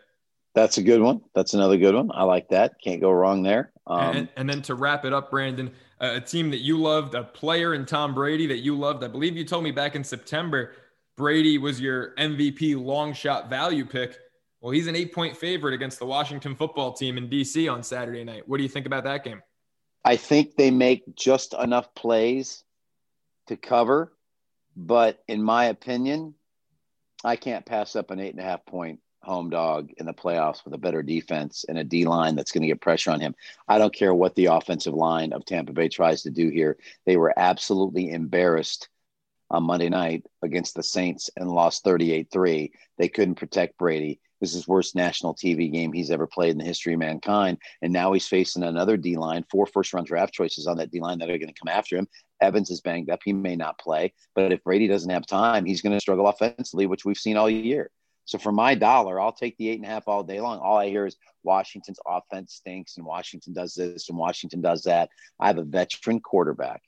That's 0.54 0.78
a 0.78 0.84
good 0.84 1.02
one. 1.02 1.22
That's 1.34 1.54
another 1.54 1.78
good 1.78 1.96
one. 1.96 2.12
I 2.14 2.24
like 2.24 2.50
that. 2.50 2.76
Can't 2.82 3.02
go 3.02 3.12
wrong 3.12 3.42
there. 3.42 3.72
Um, 3.88 4.16
and, 4.16 4.30
and, 4.38 4.50
then 4.50 4.62
to 4.64 4.76
wrap 4.76 5.06
it 5.06 5.14
up, 5.14 5.30
Brandon, 5.30 5.72
a 6.00 6.22
team 6.22 6.50
that 6.52 6.60
you 6.60 6.78
loved, 6.78 7.14
a 7.14 7.24
player 7.24 7.74
in 7.74 7.86
Tom 7.86 8.14
Brady 8.14 8.48
that 8.48 8.60
you 8.60 8.78
loved. 8.78 9.04
I 9.04 9.08
believe 9.08 9.36
you 9.36 9.44
told 9.44 9.64
me 9.64 9.72
back 9.72 9.96
in 9.96 10.04
September 10.04 10.74
Brady 11.18 11.58
was 11.58 11.80
your 11.80 12.14
MVP 12.16 12.84
long 12.84 13.14
shot 13.14 13.50
value 13.50 13.86
pick. 13.86 14.18
Well, 14.62 14.72
he's 14.72 14.88
an 14.88 14.96
eight 14.96 15.14
point 15.14 15.38
favorite 15.38 15.74
against 15.74 16.00
the 16.00 16.06
Washington 16.06 16.56
football 16.56 16.94
team 16.94 17.18
in 17.18 17.30
DC 17.30 17.72
on 17.72 17.84
Saturday 17.84 18.24
night. 18.24 18.48
What 18.48 18.58
do 18.58 18.64
you 18.64 18.70
think 18.70 18.86
about 18.86 19.04
that 19.06 19.24
game? 19.24 19.42
I 20.04 20.18
think 20.18 20.56
they 20.56 20.72
make 20.72 21.16
just 21.16 21.54
enough 21.54 21.94
plays 21.96 22.64
to 23.48 23.58
cover, 23.58 24.14
but 24.76 25.24
in 25.28 25.42
my 25.42 25.66
opinion, 25.66 26.36
I 27.24 27.36
can't 27.38 27.66
pass 27.66 27.96
up 27.96 28.12
an 28.12 28.20
eight 28.20 28.32
and 28.32 28.40
a 28.40 28.44
half 28.44 28.66
point 28.66 29.00
home 29.24 29.50
dog 29.50 29.90
in 29.98 30.06
the 30.06 30.14
playoffs 30.14 30.64
with 30.64 30.74
a 30.74 30.78
better 30.78 31.02
defense 31.02 31.66
and 31.68 31.78
a 31.78 31.84
D 31.84 32.06
line 32.06 32.36
that's 32.36 32.52
going 32.52 32.62
to 32.62 32.68
get 32.68 32.82
pressure 32.82 33.10
on 33.12 33.20
him. 33.20 33.34
I 33.68 33.78
don't 33.80 33.94
care 33.94 34.14
what 34.14 34.36
the 34.36 34.46
offensive 34.46 34.94
line 34.94 35.34
of 35.34 35.46
Tampa 35.46 35.74
Bay 35.74 35.90
tries 35.90 36.22
to 36.24 36.30
do 36.30 36.50
here. 36.50 36.78
They 37.06 37.18
were 37.18 37.34
absolutely 37.36 38.12
embarrassed 38.12 38.90
on 39.50 39.64
Monday 39.64 39.90
night 39.90 40.26
against 40.42 40.76
the 40.76 40.84
Saints 40.84 41.30
and 41.38 41.50
lost 41.50 41.84
38 41.84 42.28
3. 42.32 42.72
They 42.98 43.08
couldn't 43.08 43.36
protect 43.36 43.78
Brady. 43.78 44.20
This 44.42 44.54
is 44.54 44.68
worst 44.68 44.96
national 44.96 45.34
TV 45.34 45.72
game 45.72 45.94
he's 45.94 46.12
ever 46.12 46.28
played 46.28 46.52
in 46.52 46.58
the 46.58 46.66
history 46.66 46.94
of 46.94 47.00
mankind. 47.00 47.58
And 47.82 47.94
now 47.94 48.12
he's 48.14 48.28
facing 48.28 48.64
another 48.64 48.98
D 48.98 49.18
line, 49.18 49.46
four 49.50 49.66
first 49.66 49.94
round 49.94 50.08
draft 50.08 50.34
choices 50.34 50.68
on 50.68 50.78
that 50.78 50.92
D 50.92 51.00
line 51.00 51.20
that 51.20 51.30
are 51.30 51.38
going 51.38 51.54
to 51.54 51.60
come 51.60 51.74
after 51.74 51.96
him. 51.96 52.08
Evans 52.42 52.70
is 52.70 52.82
banged 52.82 53.10
up. 53.10 53.22
He 53.24 53.34
may 53.34 53.56
not 53.56 53.80
play. 53.80 54.14
But 54.36 54.52
if 54.52 54.64
Brady 54.64 54.88
doesn't 54.88 55.10
have 55.10 55.26
time, 55.26 55.66
he's 55.66 55.82
going 55.82 55.94
to 55.94 56.02
struggle 56.02 56.28
offensively, 56.28 56.86
which 56.86 57.06
we've 57.06 57.18
seen 57.18 57.38
all 57.38 57.50
year. 57.50 57.90
So 58.26 58.38
for 58.38 58.52
my 58.52 58.76
dollar, 58.76 59.22
I'll 59.22 59.32
take 59.32 59.56
the 59.58 59.70
eight 59.70 59.80
and 59.80 59.86
a 59.86 59.90
half 59.90 60.08
all 60.08 60.24
day 60.24 60.42
long. 60.42 60.60
All 60.60 60.78
I 60.78 60.90
hear 60.90 61.06
is 61.06 61.16
Washington's 61.44 62.00
offense 62.08 62.56
stinks 62.56 62.98
and 62.98 63.06
Washington 63.06 63.54
does 63.54 63.76
this 63.76 64.10
and 64.10 64.18
Washington 64.18 64.62
does 64.62 64.84
that. 64.84 65.10
I 65.40 65.48
have 65.48 65.60
a 65.60 65.64
veteran 65.64 66.20
quarterback. 66.20 66.82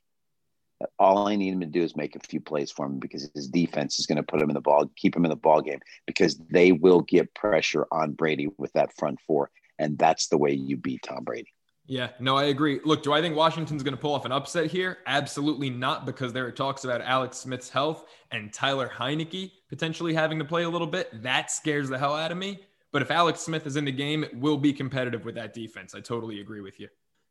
All 1.00 1.28
I 1.28 1.36
need 1.36 1.54
him 1.54 1.60
to 1.62 1.66
do 1.66 1.82
is 1.82 1.96
make 1.96 2.16
a 2.16 2.20
few 2.20 2.40
plays 2.40 2.72
for 2.72 2.86
him 2.86 3.00
because 3.00 3.30
his 3.34 3.48
defense 3.48 4.00
is 4.00 4.06
going 4.06 4.18
to 4.18 4.24
put 4.24 4.42
him 4.42 4.50
in 4.50 4.54
the 4.54 4.62
ball, 4.62 4.90
keep 4.96 5.16
him 5.16 5.26
in 5.26 5.30
the 5.30 5.36
ball 5.36 5.62
game 5.62 5.80
because 6.06 6.38
they 6.52 6.72
will 6.72 7.02
get 7.02 7.34
pressure 7.34 7.88
on 7.92 8.12
Brady 8.12 8.48
with 8.58 8.74
that 8.74 8.96
front 8.98 9.20
four. 9.26 9.50
And 9.80 9.98
that's 9.98 10.28
the 10.28 10.38
way 10.38 10.54
you 10.54 10.78
beat 10.78 11.02
Tom 11.04 11.24
Brady. 11.24 11.54
Yeah, 11.90 12.10
no, 12.20 12.36
I 12.36 12.46
agree. 12.46 12.82
Look, 12.84 13.02
do 13.02 13.14
I 13.14 13.22
think 13.22 13.36
Washington's 13.36 13.82
going 13.82 13.96
to 13.96 14.00
pull 14.00 14.14
off 14.14 14.26
an 14.26 14.34
upset 14.34 14.70
here? 14.70 14.98
Absolutely 15.08 15.70
not, 15.70 16.06
because 16.06 16.34
there 16.34 16.46
are 16.46 16.52
talks 16.52 16.84
about 16.84 17.02
Alex 17.02 17.38
Smith's 17.38 17.70
health 17.70 18.06
and 18.32 18.52
Taylor 18.52 18.92
Heinicke 18.94 19.52
potentially 19.70 20.14
having 20.14 20.38
to 20.40 20.46
play 20.46 20.64
a 20.64 20.70
little 20.70 20.88
bit. 20.88 21.10
That 21.24 21.50
scares 21.50 21.88
the 21.88 21.98
hell 21.98 22.14
out 22.14 22.32
of 22.32 22.38
me. 22.38 22.60
But 22.92 23.02
if 23.02 23.12
Alex 23.12 23.40
Smith 23.40 23.66
is 23.66 23.78
in 23.78 23.86
the 23.86 23.92
game, 23.92 24.26
it 24.26 24.36
will 24.36 24.58
be 24.58 24.74
competitive 24.74 25.24
with 25.24 25.36
that 25.36 25.54
defense. 25.54 25.96
I 25.96 26.02
totally 26.02 26.42
agree 26.42 26.62
with 26.62 26.80
you. 26.80 26.90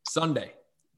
Sunday, 0.08 0.52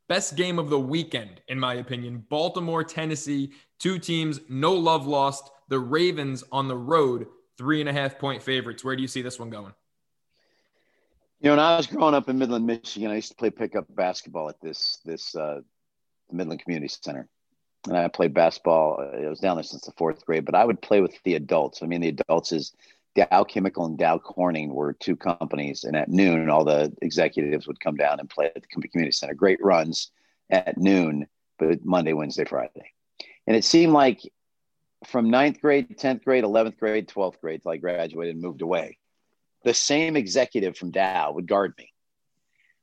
best 0.08 0.36
game 0.36 0.58
of 0.58 0.70
the 0.70 0.80
weekend, 0.80 1.40
in 1.48 1.58
my 1.60 1.74
opinion. 1.74 2.24
Baltimore, 2.28 2.82
Tennessee, 2.82 3.52
two 3.78 3.98
teams, 3.98 4.40
no 4.48 4.72
love 4.72 5.06
lost. 5.06 5.50
The 5.68 5.78
Ravens 5.78 6.42
on 6.50 6.66
the 6.66 6.76
road, 6.76 7.26
three 7.56 7.80
and 7.80 7.88
a 7.88 7.92
half 7.92 8.18
point 8.18 8.42
favorites. 8.42 8.82
Where 8.82 8.96
do 8.96 9.02
you 9.02 9.08
see 9.08 9.22
this 9.22 9.38
one 9.38 9.50
going? 9.50 9.72
You 11.40 11.50
know, 11.50 11.52
when 11.52 11.60
I 11.60 11.76
was 11.76 11.86
growing 11.86 12.14
up 12.14 12.28
in 12.28 12.38
Midland, 12.38 12.66
Michigan, 12.66 13.10
I 13.10 13.16
used 13.16 13.28
to 13.28 13.36
play 13.36 13.50
pickup 13.50 13.84
basketball 13.94 14.48
at 14.48 14.60
this 14.60 14.98
this 15.04 15.36
uh, 15.36 15.60
Midland 16.32 16.62
Community 16.62 16.88
Center, 16.88 17.28
and 17.86 17.96
I 17.96 18.08
played 18.08 18.34
basketball. 18.34 18.98
Uh, 19.00 19.18
I 19.18 19.28
was 19.28 19.38
down 19.38 19.56
there 19.56 19.62
since 19.62 19.82
the 19.82 19.92
fourth 19.92 20.24
grade, 20.26 20.44
but 20.44 20.56
I 20.56 20.64
would 20.64 20.82
play 20.82 21.00
with 21.00 21.16
the 21.22 21.34
adults. 21.34 21.82
I 21.82 21.86
mean, 21.86 22.00
the 22.00 22.08
adults 22.08 22.50
is 22.50 22.72
Dow 23.26 23.44
Chemical 23.44 23.86
and 23.86 23.98
Dow 23.98 24.18
Corning 24.18 24.74
were 24.74 24.92
two 24.92 25.16
companies, 25.16 25.84
and 25.84 25.96
at 25.96 26.08
noon, 26.08 26.50
all 26.50 26.64
the 26.64 26.92
executives 27.02 27.66
would 27.66 27.80
come 27.80 27.96
down 27.96 28.20
and 28.20 28.28
play 28.28 28.46
at 28.46 28.62
the 28.62 28.88
community 28.88 29.12
center. 29.12 29.34
Great 29.34 29.62
runs 29.62 30.10
at 30.50 30.78
noon, 30.78 31.26
but 31.58 31.84
Monday, 31.84 32.12
Wednesday, 32.12 32.44
Friday, 32.44 32.92
and 33.46 33.56
it 33.56 33.64
seemed 33.64 33.92
like 33.92 34.20
from 35.06 35.30
ninth 35.30 35.60
grade, 35.60 35.98
tenth 35.98 36.24
grade, 36.24 36.44
eleventh 36.44 36.78
grade, 36.78 37.08
twelfth 37.08 37.40
grade, 37.40 37.62
till 37.62 37.72
I 37.72 37.76
graduated 37.76 38.34
and 38.34 38.42
moved 38.42 38.62
away 38.62 38.98
the 39.64 39.74
same 39.74 40.16
executive 40.16 40.76
from 40.76 40.90
Dow 40.90 41.32
would 41.32 41.46
guard 41.46 41.74
me. 41.78 41.92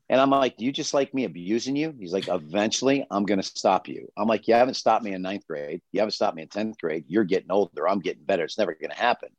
And 0.08 0.22
I'm 0.22 0.30
like, 0.30 0.58
Do 0.58 0.66
you 0.66 0.72
just 0.72 0.94
like 0.94 1.14
me 1.14 1.24
abusing 1.24 1.76
you? 1.76 1.96
He's 1.98 2.14
like, 2.14 2.28
Eventually, 2.28 3.06
I'm 3.10 3.26
going 3.26 3.42
to 3.42 3.48
stop 3.48 3.88
you. 3.88 4.08
I'm 4.16 4.28
like, 4.28 4.48
You 4.48 4.54
haven't 4.54 4.76
stopped 4.76 5.04
me 5.04 5.14
in 5.14 5.22
ninth 5.22 5.48
grade. 5.48 5.82
You 5.92 6.02
haven't 6.02 6.12
stopped 6.12 6.36
me 6.36 6.44
in 6.44 6.48
10th 6.48 6.78
grade. 6.78 7.06
You're 7.08 7.24
getting 7.24 7.52
older. 7.52 7.88
I'm 7.88 8.00
getting 8.00 8.24
better. 8.24 8.44
It's 8.44 8.58
never 8.58 8.76
going 8.76 8.92
to 8.92 8.98
happen. 8.98 9.30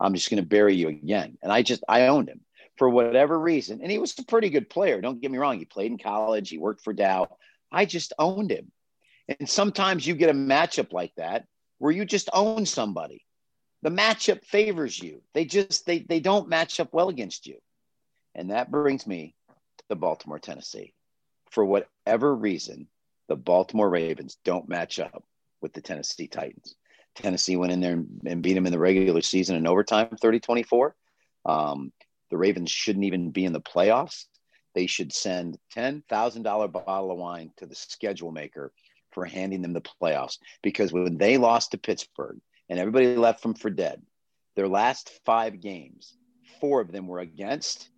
I'm 0.00 0.14
just 0.14 0.30
going 0.30 0.42
to 0.42 0.48
bury 0.48 0.74
you 0.74 0.88
again. 0.88 1.38
And 1.42 1.52
I 1.52 1.62
just, 1.62 1.82
I 1.88 2.06
owned 2.08 2.28
him 2.28 2.40
for 2.76 2.88
whatever 2.88 3.38
reason. 3.38 3.80
And 3.82 3.90
he 3.90 3.98
was 3.98 4.18
a 4.18 4.24
pretty 4.24 4.50
good 4.50 4.70
player. 4.70 5.00
Don't 5.00 5.20
get 5.20 5.30
me 5.30 5.38
wrong. 5.38 5.58
He 5.58 5.64
played 5.64 5.90
in 5.90 5.98
college, 5.98 6.50
he 6.50 6.58
worked 6.58 6.82
for 6.82 6.92
Dow. 6.92 7.28
I 7.72 7.84
just 7.84 8.12
owned 8.18 8.50
him. 8.50 8.70
And 9.28 9.48
sometimes 9.48 10.06
you 10.06 10.14
get 10.14 10.30
a 10.30 10.34
matchup 10.34 10.92
like 10.92 11.14
that 11.16 11.44
where 11.78 11.92
you 11.92 12.04
just 12.04 12.30
own 12.32 12.64
somebody 12.64 13.24
the 13.82 13.90
matchup 13.90 14.44
favors 14.44 14.98
you. 14.98 15.22
They 15.34 15.44
just 15.44 15.86
they 15.86 16.00
they 16.00 16.20
don't 16.20 16.48
match 16.48 16.80
up 16.80 16.92
well 16.92 17.08
against 17.08 17.46
you. 17.46 17.58
And 18.34 18.50
that 18.50 18.70
brings 18.70 19.06
me 19.06 19.34
to 19.48 19.84
the 19.88 19.96
Baltimore, 19.96 20.38
Tennessee. 20.38 20.94
For 21.50 21.64
whatever 21.64 22.34
reason, 22.34 22.88
the 23.28 23.36
Baltimore 23.36 23.88
Ravens 23.88 24.38
don't 24.44 24.68
match 24.68 24.98
up 24.98 25.24
with 25.60 25.72
the 25.72 25.80
Tennessee 25.80 26.28
Titans. 26.28 26.74
Tennessee 27.22 27.56
went 27.56 27.72
in 27.72 27.80
there 27.80 27.94
and, 27.94 28.20
and 28.26 28.42
beat 28.42 28.54
them 28.54 28.66
in 28.66 28.72
the 28.72 28.78
regular 28.78 29.22
season 29.22 29.56
in 29.56 29.66
overtime 29.66 30.16
30 30.20 30.40
24. 30.40 30.94
Um, 31.44 31.92
the 32.30 32.38
Ravens 32.38 32.70
shouldn't 32.70 33.04
even 33.04 33.30
be 33.30 33.44
in 33.44 33.52
the 33.52 33.60
playoffs. 33.60 34.26
They 34.74 34.86
should 34.86 35.12
send 35.12 35.58
$10,000 35.76 36.72
bottle 36.72 37.10
of 37.10 37.18
wine 37.18 37.52
to 37.56 37.66
the 37.66 37.74
schedule 37.74 38.30
maker 38.30 38.72
for 39.10 39.24
handing 39.24 39.62
them 39.62 39.72
the 39.72 39.80
playoffs 39.80 40.38
because 40.62 40.92
when 40.92 41.16
they 41.16 41.38
lost 41.38 41.72
to 41.72 41.78
Pittsburgh, 41.78 42.38
and 42.68 42.78
everybody 42.78 43.16
left 43.16 43.42
them 43.42 43.54
for 43.54 43.70
dead. 43.70 44.02
Their 44.56 44.68
last 44.68 45.20
five 45.24 45.60
games, 45.60 46.16
four 46.60 46.80
of 46.80 46.92
them 46.92 47.06
were 47.06 47.20
against 47.20 47.88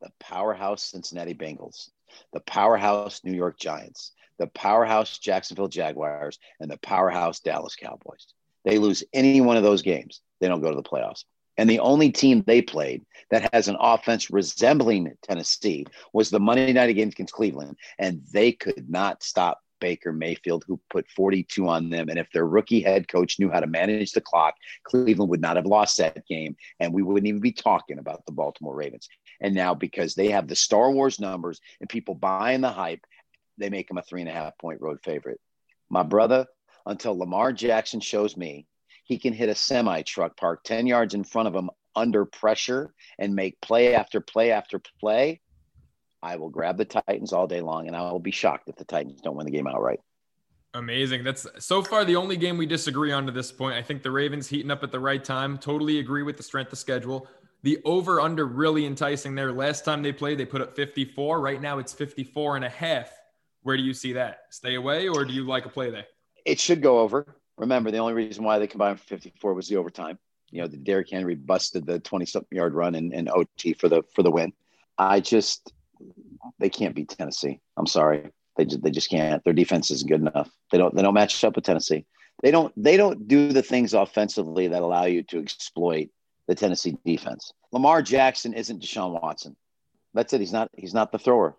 the 0.00 0.10
powerhouse 0.18 0.82
Cincinnati 0.82 1.34
Bengals, 1.34 1.90
the 2.32 2.40
powerhouse 2.40 3.22
New 3.24 3.34
York 3.34 3.58
Giants, 3.58 4.12
the 4.38 4.46
powerhouse 4.48 5.18
Jacksonville 5.18 5.68
Jaguars, 5.68 6.38
and 6.60 6.70
the 6.70 6.78
powerhouse 6.78 7.40
Dallas 7.40 7.76
Cowboys. 7.76 8.26
They 8.64 8.78
lose 8.78 9.04
any 9.12 9.40
one 9.40 9.56
of 9.56 9.62
those 9.62 9.82
games, 9.82 10.20
they 10.40 10.48
don't 10.48 10.60
go 10.60 10.70
to 10.70 10.76
the 10.76 10.82
playoffs. 10.82 11.24
And 11.56 11.68
the 11.68 11.80
only 11.80 12.12
team 12.12 12.44
they 12.46 12.62
played 12.62 13.04
that 13.30 13.52
has 13.52 13.66
an 13.66 13.76
offense 13.80 14.30
resembling 14.30 15.12
Tennessee 15.22 15.86
was 16.12 16.30
the 16.30 16.38
Monday 16.38 16.72
night 16.72 16.88
against 16.88 17.32
Cleveland, 17.32 17.76
and 17.98 18.22
they 18.32 18.52
could 18.52 18.88
not 18.88 19.24
stop 19.24 19.60
Baker 19.80 20.12
Mayfield, 20.12 20.64
who 20.66 20.80
put 20.90 21.08
42 21.10 21.68
on 21.68 21.90
them. 21.90 22.08
And 22.08 22.18
if 22.18 22.30
their 22.32 22.46
rookie 22.46 22.80
head 22.80 23.08
coach 23.08 23.38
knew 23.38 23.50
how 23.50 23.60
to 23.60 23.66
manage 23.66 24.12
the 24.12 24.20
clock, 24.20 24.54
Cleveland 24.84 25.30
would 25.30 25.40
not 25.40 25.56
have 25.56 25.66
lost 25.66 25.98
that 25.98 26.26
game. 26.26 26.56
And 26.80 26.92
we 26.92 27.02
wouldn't 27.02 27.26
even 27.26 27.40
be 27.40 27.52
talking 27.52 27.98
about 27.98 28.24
the 28.26 28.32
Baltimore 28.32 28.74
Ravens. 28.74 29.08
And 29.40 29.54
now, 29.54 29.74
because 29.74 30.14
they 30.14 30.30
have 30.30 30.48
the 30.48 30.56
Star 30.56 30.90
Wars 30.90 31.20
numbers 31.20 31.60
and 31.80 31.88
people 31.88 32.14
buying 32.14 32.60
the 32.60 32.70
hype, 32.70 33.04
they 33.56 33.70
make 33.70 33.88
them 33.88 33.98
a 33.98 34.02
three 34.02 34.20
and 34.20 34.30
a 34.30 34.32
half 34.32 34.56
point 34.58 34.80
road 34.80 35.00
favorite. 35.02 35.40
My 35.90 36.02
brother, 36.02 36.46
until 36.88 37.16
Lamar 37.16 37.52
Jackson 37.52 38.00
shows 38.00 38.36
me 38.36 38.66
he 39.04 39.18
can 39.18 39.32
hit 39.32 39.48
a 39.48 39.54
semi 39.54 40.02
truck 40.02 40.36
parked 40.36 40.66
10 40.66 40.86
yards 40.86 41.14
in 41.14 41.22
front 41.22 41.46
of 41.46 41.54
him 41.54 41.70
under 41.94 42.24
pressure 42.24 42.92
and 43.18 43.34
make 43.34 43.60
play 43.60 43.94
after 43.94 44.20
play 44.20 44.50
after 44.50 44.80
play, 45.00 45.40
I 46.22 46.36
will 46.36 46.50
grab 46.50 46.76
the 46.76 46.84
Titans 46.84 47.32
all 47.32 47.46
day 47.46 47.60
long, 47.60 47.86
and 47.86 47.96
I 47.96 48.10
will 48.10 48.18
be 48.18 48.30
shocked 48.30 48.68
if 48.68 48.76
the 48.76 48.84
Titans 48.84 49.20
don't 49.20 49.36
win 49.36 49.46
the 49.46 49.52
game 49.52 49.66
outright. 49.66 50.00
Amazing. 50.74 51.24
That's 51.24 51.46
so 51.58 51.82
far 51.82 52.04
the 52.04 52.16
only 52.16 52.36
game 52.36 52.58
we 52.58 52.66
disagree 52.66 53.12
on 53.12 53.26
to 53.26 53.32
this 53.32 53.50
point. 53.52 53.76
I 53.76 53.82
think 53.82 54.02
the 54.02 54.10
Ravens 54.10 54.48
heating 54.48 54.70
up 54.70 54.82
at 54.82 54.92
the 54.92 55.00
right 55.00 55.22
time. 55.22 55.58
Totally 55.58 55.98
agree 55.98 56.22
with 56.22 56.36
the 56.36 56.42
strength 56.42 56.72
of 56.72 56.78
schedule. 56.78 57.26
The 57.62 57.78
over 57.84 58.20
under 58.20 58.46
really 58.46 58.84
enticing 58.86 59.34
there. 59.34 59.52
Last 59.52 59.84
time 59.84 60.02
they 60.02 60.12
played, 60.12 60.38
they 60.38 60.44
put 60.44 60.60
up 60.60 60.76
54. 60.76 61.40
Right 61.40 61.60
now 61.60 61.78
it's 61.78 61.92
54 61.92 62.56
and 62.56 62.64
a 62.64 62.68
half. 62.68 63.10
Where 63.62 63.76
do 63.76 63.82
you 63.82 63.94
see 63.94 64.12
that? 64.12 64.42
Stay 64.50 64.74
away 64.74 65.08
or 65.08 65.24
do 65.24 65.32
you 65.32 65.44
like 65.44 65.66
a 65.66 65.68
play 65.68 65.90
there? 65.90 66.06
It 66.48 66.58
should 66.58 66.80
go 66.80 67.00
over. 67.00 67.36
Remember, 67.58 67.90
the 67.90 67.98
only 67.98 68.14
reason 68.14 68.42
why 68.42 68.58
they 68.58 68.66
combined 68.66 68.98
for 68.98 69.06
54 69.06 69.52
was 69.52 69.68
the 69.68 69.76
overtime. 69.76 70.18
You 70.50 70.62
know, 70.62 70.66
the 70.66 70.78
Derrick 70.78 71.10
Henry 71.10 71.34
busted 71.34 71.84
the 71.84 71.98
20 72.00 72.24
something 72.24 72.56
yard 72.56 72.72
run 72.72 72.94
in, 72.94 73.12
in 73.12 73.28
OT 73.28 73.74
for 73.74 73.90
the 73.90 74.02
for 74.14 74.22
the 74.22 74.30
win. 74.30 74.54
I 74.96 75.20
just 75.20 75.72
they 76.58 76.70
can't 76.70 76.94
beat 76.94 77.10
Tennessee. 77.10 77.60
I'm 77.76 77.86
sorry. 77.86 78.30
They 78.56 78.64
just, 78.64 78.82
they 78.82 78.90
just 78.90 79.10
can't. 79.10 79.44
Their 79.44 79.52
defense 79.52 79.90
isn't 79.90 80.08
good 80.08 80.22
enough. 80.22 80.50
They 80.72 80.78
don't 80.78 80.94
they 80.94 81.02
don't 81.02 81.12
match 81.12 81.44
up 81.44 81.54
with 81.54 81.66
Tennessee. 81.66 82.06
They 82.42 82.50
don't 82.50 82.72
they 82.82 82.96
don't 82.96 83.28
do 83.28 83.52
the 83.52 83.62
things 83.62 83.92
offensively 83.92 84.68
that 84.68 84.80
allow 84.80 85.04
you 85.04 85.22
to 85.24 85.40
exploit 85.40 86.08
the 86.46 86.54
Tennessee 86.54 86.96
defense. 87.04 87.52
Lamar 87.72 88.00
Jackson 88.00 88.54
isn't 88.54 88.82
Deshaun 88.82 89.20
Watson. 89.20 89.54
That's 90.14 90.32
it. 90.32 90.40
He's 90.40 90.52
not 90.52 90.70
he's 90.74 90.94
not 90.94 91.12
the 91.12 91.18
thrower. 91.18 91.56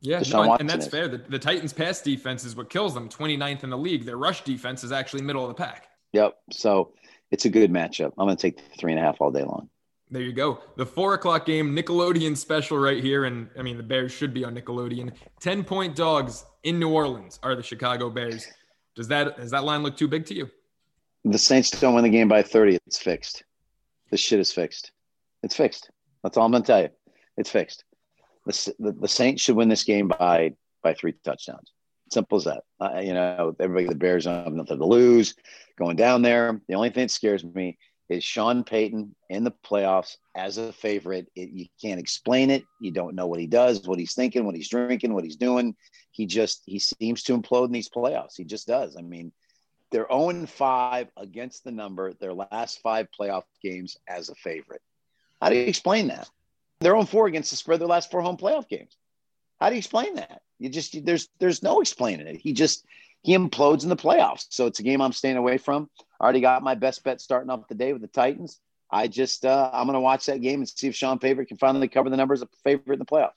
Yeah, 0.00 0.22
and, 0.60 0.70
that's 0.70 0.86
fair. 0.86 1.08
The, 1.08 1.18
the 1.18 1.38
Titans' 1.38 1.72
pass 1.72 2.00
defense 2.00 2.44
is 2.44 2.54
what 2.54 2.70
kills 2.70 2.94
them. 2.94 3.08
29th 3.08 3.64
in 3.64 3.70
the 3.70 3.78
league. 3.78 4.04
Their 4.04 4.16
rush 4.16 4.44
defense 4.44 4.84
is 4.84 4.92
actually 4.92 5.22
middle 5.22 5.42
of 5.42 5.48
the 5.48 5.54
pack. 5.54 5.88
Yep. 6.12 6.36
So 6.52 6.92
it's 7.30 7.44
a 7.44 7.50
good 7.50 7.72
matchup. 7.72 8.12
I'm 8.16 8.26
going 8.26 8.36
to 8.36 8.40
take 8.40 8.60
three 8.78 8.92
and 8.92 9.00
a 9.00 9.02
half 9.02 9.20
all 9.20 9.30
day 9.30 9.42
long. 9.42 9.68
There 10.10 10.22
you 10.22 10.32
go. 10.32 10.60
The 10.76 10.86
four 10.86 11.14
o'clock 11.14 11.44
game, 11.44 11.76
Nickelodeon 11.76 12.36
special 12.36 12.78
right 12.78 13.02
here. 13.02 13.24
And 13.24 13.48
I 13.58 13.62
mean, 13.62 13.76
the 13.76 13.82
Bears 13.82 14.12
should 14.12 14.32
be 14.32 14.44
on 14.44 14.54
Nickelodeon. 14.54 15.12
10 15.40 15.64
point 15.64 15.96
dogs 15.96 16.46
in 16.62 16.78
New 16.78 16.90
Orleans 16.90 17.38
are 17.42 17.54
the 17.54 17.62
Chicago 17.62 18.08
Bears. 18.08 18.46
Does 18.94 19.08
that, 19.08 19.36
does 19.36 19.50
that 19.50 19.64
line 19.64 19.82
look 19.82 19.96
too 19.96 20.08
big 20.08 20.24
to 20.26 20.34
you? 20.34 20.48
The 21.24 21.38
Saints 21.38 21.70
don't 21.70 21.94
win 21.94 22.04
the 22.04 22.10
game 22.10 22.28
by 22.28 22.42
30. 22.42 22.78
It's 22.86 22.98
fixed. 22.98 23.44
This 24.10 24.20
shit 24.20 24.40
is 24.40 24.52
fixed. 24.52 24.92
It's 25.42 25.56
fixed. 25.56 25.90
That's 26.22 26.36
all 26.36 26.46
I'm 26.46 26.52
going 26.52 26.62
to 26.62 26.66
tell 26.66 26.82
you. 26.82 26.88
It's 27.36 27.50
fixed. 27.50 27.84
The, 28.48 28.74
the, 28.78 28.92
the, 28.92 29.08
Saints 29.08 29.42
should 29.42 29.56
win 29.56 29.68
this 29.68 29.84
game 29.84 30.08
by, 30.08 30.54
by 30.82 30.94
three 30.94 31.14
touchdowns. 31.22 31.70
Simple 32.10 32.38
as 32.38 32.44
that. 32.44 32.62
Uh, 32.80 33.00
you 33.00 33.12
know, 33.12 33.54
everybody, 33.60 33.86
the 33.86 33.94
Bears 33.94 34.24
have 34.24 34.52
nothing 34.52 34.78
to 34.78 34.86
lose 34.86 35.34
going 35.78 35.96
down 35.96 36.22
there. 36.22 36.58
The 36.66 36.74
only 36.74 36.88
thing 36.88 37.04
that 37.04 37.10
scares 37.10 37.44
me 37.44 37.76
is 38.08 38.24
Sean 38.24 38.64
Payton 38.64 39.14
in 39.28 39.44
the 39.44 39.52
playoffs 39.64 40.16
as 40.34 40.56
a 40.56 40.72
favorite. 40.72 41.28
It, 41.36 41.50
you 41.50 41.66
can't 41.80 42.00
explain 42.00 42.50
it. 42.50 42.64
You 42.80 42.90
don't 42.90 43.14
know 43.14 43.26
what 43.26 43.40
he 43.40 43.46
does, 43.46 43.86
what 43.86 43.98
he's 43.98 44.14
thinking, 44.14 44.46
what 44.46 44.54
he's 44.54 44.70
drinking, 44.70 45.12
what 45.12 45.24
he's 45.24 45.36
doing. 45.36 45.76
He 46.12 46.24
just 46.24 46.62
he 46.64 46.78
seems 46.78 47.22
to 47.24 47.36
implode 47.36 47.66
in 47.66 47.72
these 47.72 47.90
playoffs. 47.90 48.36
He 48.36 48.44
just 48.44 48.66
does. 48.66 48.96
I 48.96 49.02
mean, 49.02 49.30
they're 49.90 50.06
0 50.10 50.46
5 50.46 51.08
against 51.18 51.64
the 51.64 51.70
number, 51.70 52.14
their 52.14 52.32
last 52.32 52.80
five 52.80 53.08
playoff 53.18 53.44
games 53.62 53.98
as 54.08 54.30
a 54.30 54.34
favorite. 54.34 54.82
How 55.40 55.50
do 55.50 55.56
you 55.56 55.66
explain 55.66 56.08
that? 56.08 56.28
They're 56.80 56.92
0 56.92 57.04
4 57.04 57.26
against 57.26 57.50
the 57.50 57.56
spread 57.56 57.80
their 57.80 57.88
last 57.88 58.10
four 58.10 58.22
home 58.22 58.36
playoff 58.36 58.68
games. 58.68 58.96
How 59.60 59.68
do 59.68 59.74
you 59.74 59.78
explain 59.78 60.14
that? 60.14 60.42
You 60.58 60.68
just 60.68 61.04
there's 61.04 61.28
there's 61.38 61.62
no 61.62 61.80
explaining 61.80 62.26
it. 62.26 62.36
He 62.36 62.52
just 62.52 62.84
he 63.22 63.36
implodes 63.36 63.82
in 63.82 63.88
the 63.88 63.96
playoffs. 63.96 64.46
So 64.50 64.66
it's 64.66 64.78
a 64.78 64.82
game 64.82 65.00
I'm 65.00 65.12
staying 65.12 65.36
away 65.36 65.58
from. 65.58 65.90
I 66.20 66.24
already 66.24 66.40
got 66.40 66.62
my 66.62 66.74
best 66.74 67.02
bet 67.04 67.20
starting 67.20 67.50
off 67.50 67.66
the 67.68 67.74
day 67.74 67.92
with 67.92 68.02
the 68.02 68.08
Titans. 68.08 68.60
I 68.90 69.08
just 69.08 69.44
uh, 69.44 69.70
I'm 69.72 69.86
going 69.86 69.94
to 69.94 70.00
watch 70.00 70.26
that 70.26 70.40
game 70.40 70.60
and 70.60 70.68
see 70.68 70.88
if 70.88 70.94
Sean 70.94 71.18
Favorite 71.18 71.46
can 71.46 71.56
finally 71.56 71.88
cover 71.88 72.10
the 72.10 72.16
numbers 72.16 72.42
of 72.42 72.48
favorite 72.64 72.94
in 72.94 72.98
the 72.98 73.04
playoffs. 73.04 73.32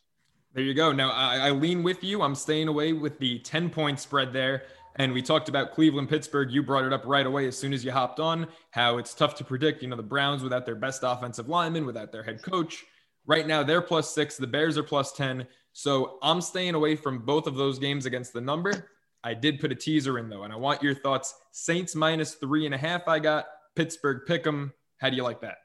There 0.53 0.63
you 0.63 0.73
go. 0.73 0.91
Now 0.91 1.11
I, 1.11 1.37
I 1.37 1.49
lean 1.51 1.83
with 1.83 2.03
you. 2.03 2.21
I'm 2.21 2.35
staying 2.35 2.67
away 2.67 2.93
with 2.93 3.17
the 3.19 3.39
10 3.39 3.69
point 3.69 3.99
spread 3.99 4.33
there. 4.33 4.63
And 4.97 5.13
we 5.13 5.21
talked 5.21 5.47
about 5.47 5.71
Cleveland, 5.71 6.09
Pittsburgh. 6.09 6.51
You 6.51 6.61
brought 6.61 6.83
it 6.83 6.91
up 6.91 7.03
right 7.05 7.25
away 7.25 7.47
as 7.47 7.57
soon 7.57 7.71
as 7.71 7.85
you 7.85 7.91
hopped 7.91 8.19
on, 8.19 8.47
how 8.71 8.97
it's 8.97 9.13
tough 9.13 9.35
to 9.35 9.43
predict. 9.43 9.81
You 9.81 9.87
know, 9.87 9.95
the 9.95 10.03
Browns 10.03 10.43
without 10.43 10.65
their 10.65 10.75
best 10.75 11.01
offensive 11.03 11.47
lineman, 11.47 11.85
without 11.85 12.11
their 12.11 12.23
head 12.23 12.43
coach. 12.43 12.83
Right 13.31 13.47
now, 13.47 13.63
they're 13.63 13.81
plus 13.81 14.13
six. 14.13 14.35
The 14.35 14.45
Bears 14.45 14.77
are 14.77 14.83
plus 14.83 15.13
10. 15.13 15.47
So 15.71 16.17
I'm 16.21 16.41
staying 16.41 16.75
away 16.75 16.97
from 16.97 17.19
both 17.19 17.47
of 17.47 17.55
those 17.55 17.79
games 17.79 18.05
against 18.05 18.33
the 18.33 18.41
number. 18.41 18.91
I 19.23 19.33
did 19.33 19.61
put 19.61 19.71
a 19.71 19.75
teaser 19.75 20.19
in, 20.19 20.27
though, 20.27 20.43
and 20.43 20.51
I 20.51 20.57
want 20.57 20.83
your 20.83 20.93
thoughts. 20.93 21.33
Saints 21.53 21.95
minus 21.95 22.33
three 22.33 22.65
and 22.65 22.75
a 22.75 22.77
half, 22.77 23.07
I 23.07 23.19
got. 23.19 23.45
Pittsburgh 23.73 24.23
pick 24.27 24.45
'em. 24.45 24.73
How 24.97 25.09
do 25.09 25.15
you 25.15 25.23
like 25.23 25.39
that? 25.39 25.59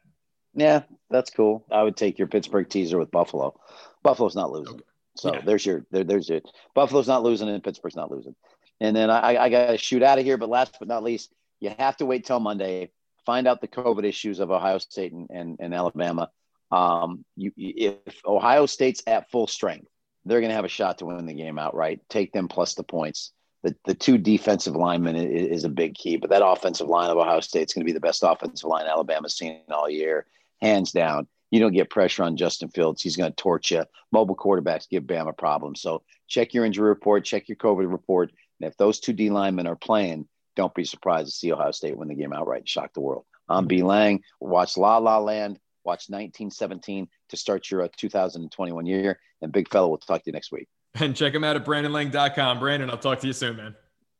Yeah, 0.54 0.82
that's 1.10 1.30
cool. 1.30 1.66
I 1.68 1.82
would 1.82 1.96
take 1.96 2.20
your 2.20 2.28
Pittsburgh 2.28 2.68
teaser 2.68 3.00
with 3.00 3.10
Buffalo. 3.10 3.58
Buffalo's 4.04 4.36
not 4.36 4.52
losing. 4.52 4.74
Okay. 4.74 4.84
So 5.16 5.34
yeah. 5.34 5.40
there's 5.40 5.66
your 5.66 5.84
there, 5.90 6.04
there's 6.04 6.28
your 6.28 6.42
Buffalo's 6.72 7.08
not 7.08 7.24
losing 7.24 7.48
and 7.48 7.64
Pittsburgh's 7.64 7.96
not 7.96 8.12
losing. 8.12 8.36
And 8.80 8.94
then 8.94 9.10
I, 9.10 9.36
I 9.38 9.48
got 9.48 9.72
to 9.72 9.78
shoot 9.78 10.04
out 10.04 10.20
of 10.20 10.24
here. 10.24 10.36
But 10.36 10.50
last 10.50 10.76
but 10.78 10.86
not 10.86 11.02
least, 11.02 11.32
you 11.58 11.72
have 11.76 11.96
to 11.96 12.06
wait 12.06 12.26
till 12.26 12.38
Monday, 12.38 12.92
find 13.24 13.48
out 13.48 13.60
the 13.60 13.66
COVID 13.66 14.04
issues 14.04 14.38
of 14.38 14.52
Ohio 14.52 14.78
State 14.78 15.12
and, 15.12 15.28
and, 15.30 15.56
and 15.58 15.74
Alabama. 15.74 16.30
Um, 16.70 17.24
you, 17.36 17.52
if 17.56 18.24
Ohio 18.24 18.66
State's 18.66 19.02
at 19.06 19.30
full 19.30 19.46
strength, 19.46 19.88
they're 20.24 20.40
going 20.40 20.50
to 20.50 20.56
have 20.56 20.64
a 20.64 20.68
shot 20.68 20.98
to 20.98 21.06
win 21.06 21.26
the 21.26 21.34
game 21.34 21.58
outright. 21.58 22.00
Take 22.08 22.32
them 22.32 22.48
plus 22.48 22.74
the 22.74 22.82
points. 22.82 23.32
The, 23.62 23.74
the 23.84 23.94
two 23.94 24.18
defensive 24.18 24.76
linemen 24.76 25.16
is, 25.16 25.58
is 25.58 25.64
a 25.64 25.68
big 25.68 25.94
key, 25.94 26.16
but 26.16 26.30
that 26.30 26.46
offensive 26.46 26.88
line 26.88 27.10
of 27.10 27.16
Ohio 27.16 27.40
State's 27.40 27.72
going 27.72 27.82
to 27.82 27.86
be 27.86 27.92
the 27.92 28.00
best 28.00 28.22
offensive 28.24 28.68
line 28.68 28.86
Alabama's 28.86 29.36
seen 29.36 29.62
all 29.70 29.88
year, 29.88 30.26
hands 30.60 30.92
down. 30.92 31.26
You 31.50 31.60
don't 31.60 31.72
get 31.72 31.90
pressure 31.90 32.24
on 32.24 32.36
Justin 32.36 32.68
Fields. 32.68 33.02
He's 33.02 33.16
going 33.16 33.30
to 33.30 33.36
torch 33.36 33.70
you. 33.70 33.84
Mobile 34.10 34.36
quarterbacks 34.36 34.88
give 34.88 35.04
Bama 35.04 35.36
problems. 35.36 35.80
So 35.80 36.02
check 36.28 36.54
your 36.54 36.64
injury 36.64 36.88
report, 36.88 37.24
check 37.24 37.48
your 37.48 37.56
COVID 37.56 37.90
report, 37.90 38.32
and 38.60 38.68
if 38.68 38.76
those 38.76 39.00
two 39.00 39.12
D 39.12 39.30
linemen 39.30 39.66
are 39.66 39.76
playing, 39.76 40.26
don't 40.56 40.74
be 40.74 40.84
surprised 40.84 41.28
to 41.28 41.36
see 41.36 41.52
Ohio 41.52 41.70
State 41.70 41.96
win 41.96 42.08
the 42.08 42.14
game 42.14 42.32
outright 42.32 42.62
and 42.62 42.68
shock 42.68 42.92
the 42.94 43.00
world. 43.00 43.24
I'm 43.48 43.66
B. 43.66 43.82
Lang. 43.82 44.22
Watch 44.40 44.76
La 44.76 44.98
La 44.98 45.18
Land. 45.18 45.58
Watch 45.86 46.10
1917 46.10 47.08
to 47.28 47.36
start 47.36 47.70
your 47.70 47.82
uh, 47.82 47.88
2021 47.96 48.86
year. 48.86 49.18
And 49.40 49.52
Big 49.52 49.70
Fella, 49.70 49.88
we'll 49.88 49.98
talk 49.98 50.22
to 50.24 50.30
you 50.30 50.32
next 50.32 50.52
week. 50.52 50.68
And 50.98 51.14
check 51.14 51.34
him 51.34 51.44
out 51.44 51.56
at 51.56 51.64
BrandonLang.com. 51.66 52.58
Brandon, 52.58 52.88
I'll 52.88 52.96
talk 52.96 53.20
to 53.20 53.26
you 53.26 53.34
soon, 53.34 53.56
man. 53.58 53.74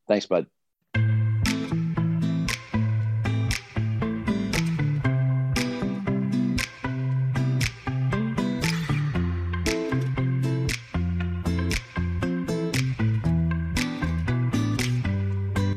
Thanks, 0.09 0.27
bud. 0.27 0.47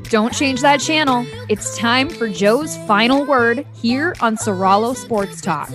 Don't 0.09 0.33
change 0.33 0.61
that 0.61 0.79
channel. 0.79 1.23
It's 1.49 1.77
time 1.77 2.09
for 2.09 2.27
Joe's 2.27 2.75
final 2.87 3.25
word 3.25 3.65
here 3.75 4.15
on 4.21 4.37
Soralo 4.37 4.95
Sports 4.95 5.39
Talk. 5.39 5.69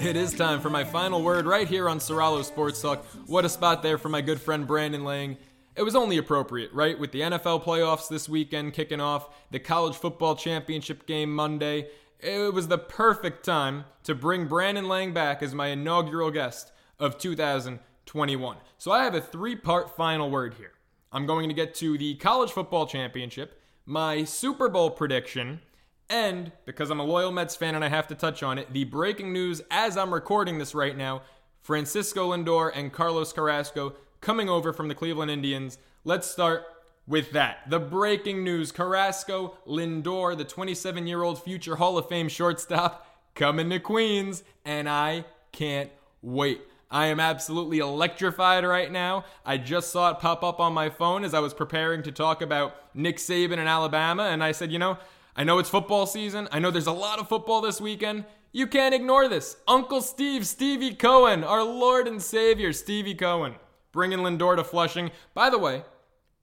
It 0.00 0.16
is 0.16 0.32
time 0.32 0.60
for 0.60 0.70
my 0.70 0.84
final 0.84 1.22
word 1.22 1.44
right 1.44 1.68
here 1.68 1.88
on 1.88 1.98
Soralo 1.98 2.44
Sports 2.44 2.80
Talk. 2.80 3.04
What 3.26 3.44
a 3.44 3.48
spot 3.48 3.82
there 3.82 3.98
for 3.98 4.08
my 4.08 4.20
good 4.20 4.40
friend 4.40 4.66
Brandon 4.66 5.04
Lang 5.04 5.36
it 5.80 5.82
was 5.82 5.96
only 5.96 6.18
appropriate, 6.18 6.70
right? 6.74 6.98
With 6.98 7.10
the 7.10 7.22
NFL 7.22 7.64
playoffs 7.64 8.06
this 8.06 8.28
weekend 8.28 8.74
kicking 8.74 9.00
off, 9.00 9.30
the 9.50 9.58
college 9.58 9.96
football 9.96 10.36
championship 10.36 11.06
game 11.06 11.34
Monday, 11.34 11.88
it 12.18 12.52
was 12.52 12.68
the 12.68 12.76
perfect 12.76 13.46
time 13.46 13.86
to 14.02 14.14
bring 14.14 14.46
Brandon 14.46 14.88
Lang 14.88 15.14
back 15.14 15.42
as 15.42 15.54
my 15.54 15.68
inaugural 15.68 16.30
guest 16.30 16.70
of 16.98 17.16
2021. 17.16 18.58
So 18.76 18.92
I 18.92 19.04
have 19.04 19.14
a 19.14 19.22
three 19.22 19.56
part 19.56 19.96
final 19.96 20.30
word 20.30 20.52
here. 20.58 20.72
I'm 21.12 21.24
going 21.24 21.48
to 21.48 21.54
get 21.54 21.74
to 21.76 21.96
the 21.96 22.14
college 22.16 22.50
football 22.50 22.86
championship, 22.86 23.58
my 23.86 24.24
Super 24.24 24.68
Bowl 24.68 24.90
prediction, 24.90 25.62
and 26.10 26.52
because 26.66 26.90
I'm 26.90 27.00
a 27.00 27.04
loyal 27.04 27.32
Mets 27.32 27.56
fan 27.56 27.74
and 27.74 27.82
I 27.82 27.88
have 27.88 28.08
to 28.08 28.14
touch 28.14 28.42
on 28.42 28.58
it, 28.58 28.70
the 28.74 28.84
breaking 28.84 29.32
news 29.32 29.62
as 29.70 29.96
I'm 29.96 30.12
recording 30.12 30.58
this 30.58 30.74
right 30.74 30.94
now 30.94 31.22
Francisco 31.62 32.36
Lindor 32.36 32.70
and 32.74 32.92
Carlos 32.92 33.32
Carrasco 33.32 33.94
coming 34.20 34.48
over 34.48 34.72
from 34.72 34.88
the 34.88 34.94
Cleveland 34.94 35.30
Indians. 35.30 35.78
Let's 36.04 36.30
start 36.30 36.64
with 37.06 37.32
that. 37.32 37.68
The 37.68 37.80
breaking 37.80 38.44
news 38.44 38.72
Carrasco 38.72 39.54
Lindor, 39.66 40.36
the 40.36 40.44
27 40.44 41.06
year 41.06 41.22
old 41.22 41.42
future 41.42 41.76
Hall 41.76 41.98
of 41.98 42.08
Fame 42.08 42.28
shortstop, 42.28 43.06
coming 43.34 43.70
to 43.70 43.78
Queens, 43.78 44.42
and 44.64 44.88
I 44.88 45.24
can't 45.52 45.90
wait. 46.22 46.60
I 46.90 47.06
am 47.06 47.20
absolutely 47.20 47.78
electrified 47.78 48.64
right 48.64 48.90
now. 48.90 49.24
I 49.46 49.58
just 49.58 49.90
saw 49.90 50.10
it 50.10 50.18
pop 50.18 50.42
up 50.42 50.58
on 50.58 50.72
my 50.72 50.90
phone 50.90 51.24
as 51.24 51.34
I 51.34 51.38
was 51.38 51.54
preparing 51.54 52.02
to 52.02 52.12
talk 52.12 52.42
about 52.42 52.74
Nick 52.94 53.18
Saban 53.18 53.58
and 53.58 53.68
Alabama, 53.68 54.24
and 54.24 54.42
I 54.42 54.52
said, 54.52 54.72
you 54.72 54.78
know, 54.78 54.98
I 55.36 55.44
know 55.44 55.58
it's 55.58 55.70
football 55.70 56.06
season. 56.06 56.48
I 56.50 56.58
know 56.58 56.72
there's 56.72 56.88
a 56.88 56.92
lot 56.92 57.20
of 57.20 57.28
football 57.28 57.60
this 57.60 57.80
weekend. 57.80 58.24
You 58.52 58.66
can't 58.66 58.94
ignore 58.94 59.28
this. 59.28 59.56
Uncle 59.68 60.02
Steve, 60.02 60.44
Stevie 60.44 60.94
Cohen, 60.94 61.44
our 61.44 61.62
Lord 61.62 62.08
and 62.08 62.20
Savior, 62.20 62.72
Stevie 62.72 63.14
Cohen 63.14 63.54
bringing 63.92 64.20
Lindor 64.20 64.56
to 64.56 64.64
Flushing. 64.64 65.10
By 65.34 65.50
the 65.50 65.58
way, 65.58 65.84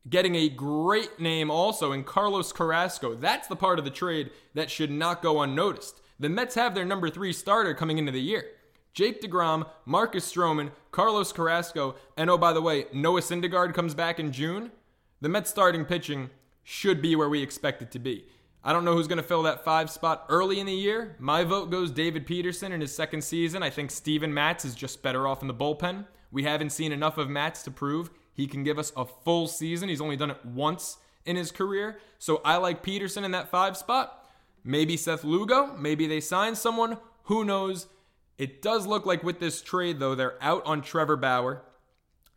getting 0.10 0.36
a 0.36 0.49
great 0.49 1.19
name 1.19 1.51
also 1.51 1.91
in 1.91 2.03
Carlos 2.03 2.51
Carrasco. 2.51 3.15
That's 3.15 3.47
the 3.47 3.55
part 3.55 3.79
of 3.79 3.86
the 3.86 3.91
trade 3.91 4.31
that 4.53 4.71
should 4.71 4.91
not 4.91 5.21
go 5.21 5.41
unnoticed. 5.41 6.01
The 6.19 6.29
Mets 6.29 6.55
have 6.55 6.73
their 6.73 6.86
number 6.86 7.10
three 7.10 7.33
starter 7.33 7.73
coming 7.73 7.97
into 7.97 8.12
the 8.12 8.21
year. 8.21 8.45
Jake 8.93 9.21
DeGrom, 9.21 9.67
Marcus 9.86 10.31
Stroman, 10.31 10.71
Carlos 10.91 11.31
Carrasco, 11.31 11.95
and 12.15 12.29
oh, 12.29 12.38
by 12.38 12.51
the 12.51 12.62
way, 12.62 12.86
Noah 12.91 13.21
Syndergaard 13.21 13.75
comes 13.75 13.93
back 13.93 14.19
in 14.19 14.31
June. 14.31 14.71
The 15.21 15.29
Mets 15.29 15.51
starting 15.51 15.86
pitching 15.86 16.31
should 16.63 17.01
be 17.01 17.15
where 17.15 17.29
we 17.29 17.43
expect 17.43 17.81
it 17.81 17.91
to 17.91 17.99
be. 17.99 18.25
I 18.63 18.73
don't 18.73 18.83
know 18.83 18.93
who's 18.95 19.07
going 19.07 19.17
to 19.17 19.23
fill 19.23 19.43
that 19.43 19.63
five 19.63 19.89
spot 19.89 20.25
early 20.29 20.60
in 20.60 20.65
the 20.65 20.73
year. 20.73 21.15
My 21.19 21.43
vote 21.43 21.69
goes 21.69 21.91
David 21.91 22.25
Peterson 22.25 22.71
in 22.71 22.81
his 22.81 22.93
second 22.93 23.23
season. 23.23 23.62
I 23.62 23.69
think 23.69 23.91
Steven 23.91 24.33
Matz 24.33 24.65
is 24.65 24.75
just 24.75 25.03
better 25.03 25.27
off 25.27 25.41
in 25.41 25.47
the 25.47 25.53
bullpen. 25.53 26.05
We 26.32 26.44
haven't 26.44 26.72
seen 26.72 26.92
enough 26.92 27.18
of 27.18 27.30
Matz 27.30 27.63
to 27.63 27.72
prove 27.72 28.10
he 28.38 28.46
can 28.48 28.63
give 28.63 28.78
us 28.78 28.94
a 28.96 29.04
full 29.04 29.48
season. 29.48 29.90
He's 29.90 30.02
only 30.02 30.16
done 30.16 30.32
it 30.32 30.46
once 30.46 30.98
in 31.26 31.36
his 31.36 31.52
career. 31.52 32.00
So 32.20 32.40
I 32.46 32.58
like 32.58 32.84
Peterson 32.84 33.24
in 33.24 33.32
that 33.32 33.50
five 33.50 33.76
spot. 33.76 34.26
Maybe 34.63 34.96
Seth 34.96 35.24
Lugo. 35.24 35.76
Maybe 35.76 36.06
they 36.06 36.20
sign 36.20 36.56
someone. 36.56 36.98
Who 37.24 37.44
knows? 37.44 37.88
It 38.38 38.62
does 38.62 38.86
look 38.86 39.08
like 39.08 39.24
with 39.24 39.40
this 39.40 39.62
trade, 39.63 40.00
though, 40.00 40.13
they're 40.13 40.42
out 40.42 40.63
on 40.66 40.84
Trevor 40.84 41.16
Bauer. 41.16 41.63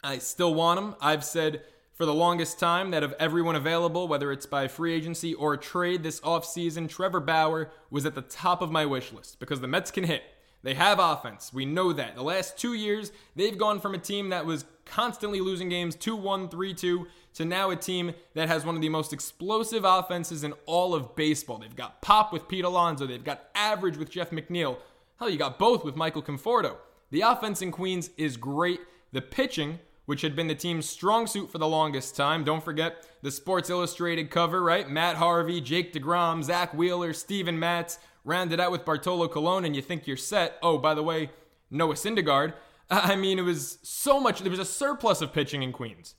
I 0.02 0.18
still 0.18 0.54
want 0.54 0.80
him. 0.80 0.94
I've 1.02 1.24
said 1.24 1.62
for 1.92 2.06
the 2.06 2.14
longest 2.14 2.58
time 2.58 2.92
that 2.92 3.02
of 3.02 3.14
everyone 3.18 3.56
available, 3.56 4.08
whether 4.08 4.32
it's 4.32 4.46
by 4.46 4.68
free 4.68 4.94
agency 4.94 5.34
or 5.34 5.58
trade 5.58 6.02
this 6.02 6.20
offseason, 6.20 6.88
Trevor 6.88 7.20
Bauer 7.20 7.70
was 7.90 8.06
at 8.06 8.14
the 8.14 8.22
top 8.22 8.62
of 8.62 8.70
my 8.70 8.86
wish 8.86 9.12
list 9.12 9.38
because 9.38 9.60
the 9.60 9.68
Mets 9.68 9.90
can 9.90 10.04
hit. 10.04 10.22
They 10.62 10.74
have 10.74 10.98
offense. 10.98 11.52
We 11.52 11.64
know 11.64 11.92
that. 11.92 12.14
The 12.14 12.22
last 12.22 12.58
two 12.58 12.74
years, 12.74 13.12
they've 13.34 13.56
gone 13.56 13.80
from 13.80 13.94
a 13.94 13.98
team 13.98 14.28
that 14.28 14.44
was 14.44 14.64
constantly 14.84 15.40
losing 15.40 15.68
games 15.68 15.94
2 15.94 16.16
1, 16.16 16.48
3 16.48 16.74
2 16.74 17.06
to 17.34 17.44
now 17.44 17.70
a 17.70 17.76
team 17.76 18.12
that 18.34 18.48
has 18.48 18.66
one 18.66 18.74
of 18.74 18.80
the 18.80 18.88
most 18.88 19.12
explosive 19.12 19.84
offenses 19.84 20.44
in 20.44 20.52
all 20.66 20.94
of 20.94 21.14
baseball. 21.16 21.58
They've 21.58 21.74
got 21.74 22.02
pop 22.02 22.32
with 22.32 22.48
Pete 22.48 22.64
Alonso, 22.64 23.06
they've 23.06 23.24
got 23.24 23.48
average 23.54 23.96
with 23.96 24.10
Jeff 24.10 24.30
McNeil. 24.30 24.78
Hell, 25.18 25.30
you 25.30 25.38
got 25.38 25.58
both 25.58 25.84
with 25.84 25.96
Michael 25.96 26.22
Conforto. 26.22 26.76
The 27.10 27.22
offense 27.22 27.62
in 27.62 27.72
Queens 27.72 28.10
is 28.16 28.36
great. 28.36 28.80
The 29.12 29.20
pitching, 29.20 29.80
which 30.06 30.22
had 30.22 30.34
been 30.34 30.48
the 30.48 30.54
team's 30.54 30.88
strong 30.88 31.26
suit 31.26 31.50
for 31.50 31.58
the 31.58 31.68
longest 31.68 32.16
time. 32.16 32.42
Don't 32.44 32.64
forget 32.64 33.06
the 33.22 33.30
Sports 33.30 33.70
Illustrated 33.70 34.30
cover, 34.30 34.62
right? 34.62 34.88
Matt 34.88 35.16
Harvey, 35.16 35.60
Jake 35.60 35.92
DeGrom, 35.92 36.42
Zack 36.42 36.72
Wheeler, 36.74 37.12
Steven 37.12 37.58
Matz, 37.58 37.98
rounded 38.24 38.60
out 38.60 38.72
with 38.72 38.84
Bartolo 38.84 39.28
Colon, 39.28 39.64
and 39.64 39.74
you 39.74 39.82
think 39.82 40.06
you're 40.06 40.16
set. 40.16 40.58
Oh, 40.62 40.78
by 40.78 40.94
the 40.94 41.02
way, 41.02 41.30
Noah 41.70 41.94
Syndergaard. 41.94 42.54
I 42.90 43.16
mean, 43.16 43.38
it 43.38 43.42
was 43.42 43.78
so 43.82 44.20
much. 44.20 44.40
There 44.40 44.50
was 44.50 44.58
a 44.58 44.64
surplus 44.64 45.20
of 45.20 45.32
pitching 45.32 45.62
in 45.62 45.72
Queens. 45.72 46.14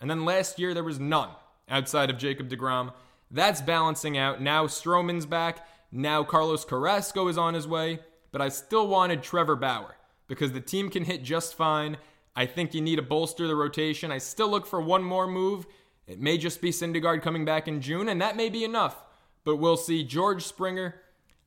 And 0.00 0.10
then 0.10 0.24
last 0.24 0.58
year, 0.58 0.74
there 0.74 0.84
was 0.84 0.98
none 0.98 1.30
outside 1.68 2.10
of 2.10 2.18
Jacob 2.18 2.48
DeGrom. 2.48 2.92
That's 3.30 3.62
balancing 3.62 4.18
out. 4.18 4.40
Now 4.42 4.66
Stroman's 4.66 5.26
back. 5.26 5.66
Now 5.90 6.22
Carlos 6.22 6.64
Carrasco 6.64 7.28
is 7.28 7.38
on 7.38 7.54
his 7.54 7.66
way. 7.66 8.00
But 8.30 8.40
I 8.40 8.48
still 8.48 8.88
wanted 8.88 9.22
Trevor 9.22 9.56
Bauer 9.56 9.96
because 10.26 10.52
the 10.52 10.60
team 10.60 10.90
can 10.90 11.04
hit 11.04 11.22
just 11.22 11.54
fine. 11.54 11.96
I 12.34 12.46
think 12.46 12.74
you 12.74 12.80
need 12.80 12.96
to 12.96 13.02
bolster 13.02 13.46
the 13.46 13.54
rotation. 13.54 14.10
I 14.10 14.18
still 14.18 14.48
look 14.48 14.66
for 14.66 14.80
one 14.80 15.02
more 15.02 15.26
move. 15.26 15.66
It 16.06 16.20
may 16.20 16.38
just 16.38 16.60
be 16.60 16.70
Syndergaard 16.70 17.22
coming 17.22 17.44
back 17.44 17.68
in 17.68 17.80
June, 17.80 18.08
and 18.08 18.20
that 18.20 18.36
may 18.36 18.48
be 18.48 18.64
enough. 18.64 19.04
But 19.44 19.56
we'll 19.56 19.76
see. 19.76 20.02
George 20.02 20.44
Springer 20.44 20.96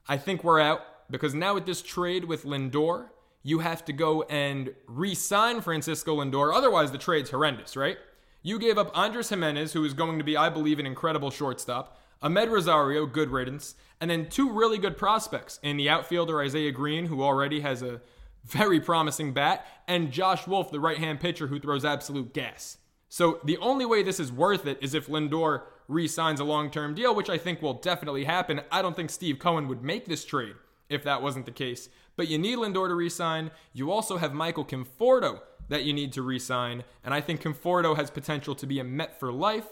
I 0.08 0.18
think 0.18 0.44
we're 0.44 0.60
out 0.60 0.82
because 1.10 1.34
now 1.34 1.54
with 1.56 1.66
this 1.66 1.82
trade 1.82 2.26
with 2.26 2.44
Lindor, 2.44 3.10
you 3.44 3.60
have 3.60 3.86
to 3.86 3.94
go 3.94 4.24
and 4.24 4.74
re 4.88 5.16
sign 5.16 5.62
Francisco 5.62 6.18
Lindor. 6.18 6.54
Otherwise, 6.54 6.92
the 6.92 6.98
trade's 6.98 7.30
horrendous, 7.30 7.76
right? 7.76 7.98
You 8.42 8.60
gave 8.60 8.78
up 8.78 8.96
Andres 8.96 9.30
Gimenez, 9.30 9.74
who 9.74 9.84
is 9.84 9.94
going 9.94 10.18
to 10.20 10.24
be, 10.24 10.38
I 10.38 10.50
believe, 10.50 10.78
an 10.80 10.86
incredible 10.86 11.32
shortstop, 11.32 12.00
Amed 12.22 12.50
Rosario, 12.50 13.06
good 13.06 13.30
riddance, 13.30 13.76
and 14.00 14.10
then 14.10 14.30
two 14.30 14.52
really 14.52 14.78
good 14.78 14.98
prospects 14.98 15.60
in 15.64 15.78
the 15.78 15.90
outfielder 15.90 16.42
Isaiah 16.42 16.72
Greene, 16.72 17.08
who 17.08 17.24
already 17.24 17.62
has 17.62 17.82
a 17.82 18.02
very 18.44 18.80
promising 18.80 19.34
bat, 19.34 19.66
and 19.88 20.12
Josh 20.12 20.46
Wolf, 20.46 20.72
the 20.72 20.80
right 20.80 20.98
hand 20.98 21.20
pitcher 21.20 21.48
who 21.48 21.60
throws 21.60 21.84
absolute 21.84 22.34
gas. 22.34 22.78
So 23.10 23.40
the 23.44 23.58
only 23.58 23.86
way 23.86 24.04
this 24.04 24.20
is 24.20 24.32
worth 24.32 24.68
it 24.68 24.78
is 24.82 24.94
if 24.94 25.08
Lindor 25.08 25.64
re 25.88 26.08
signs 26.08 26.40
a 26.40 26.44
long 26.44 26.70
term 26.70 26.96
deal, 26.96 27.14
which 27.14 27.30
I 27.30 27.38
think 27.38 27.62
will 27.62 27.74
definitely 27.74 28.26
happen. 28.26 28.62
I 28.72 28.82
don't 28.82 28.96
think 28.96 29.10
Steve 29.10 29.40
Cohen 29.40 29.68
would 29.68 29.84
make 29.84 30.06
this 30.06 30.26
trade 30.26 30.56
if 30.90 31.04
that 31.04 31.22
wasn't 31.22 31.46
the 31.46 31.52
case. 31.52 31.90
But 32.16 32.28
you 32.28 32.38
need 32.38 32.58
Lindor 32.58 32.88
to 32.88 32.96
re 32.96 33.10
sign. 33.10 33.52
You 33.74 33.92
also 33.92 34.18
have 34.18 34.34
Michael 34.34 34.66
Conforto 34.66 35.42
that 35.68 35.84
you 35.84 35.94
need 35.94 36.14
to 36.14 36.22
re 36.22 36.40
sign. 36.40 36.84
And 37.04 37.14
I 37.14 37.22
think 37.22 37.42
Conforto 37.42 37.96
has 37.96 38.10
potential 38.10 38.56
to 38.56 38.66
be 38.66 38.80
a 38.80 38.84
Met 38.84 39.20
for 39.20 39.32
life. 39.32 39.68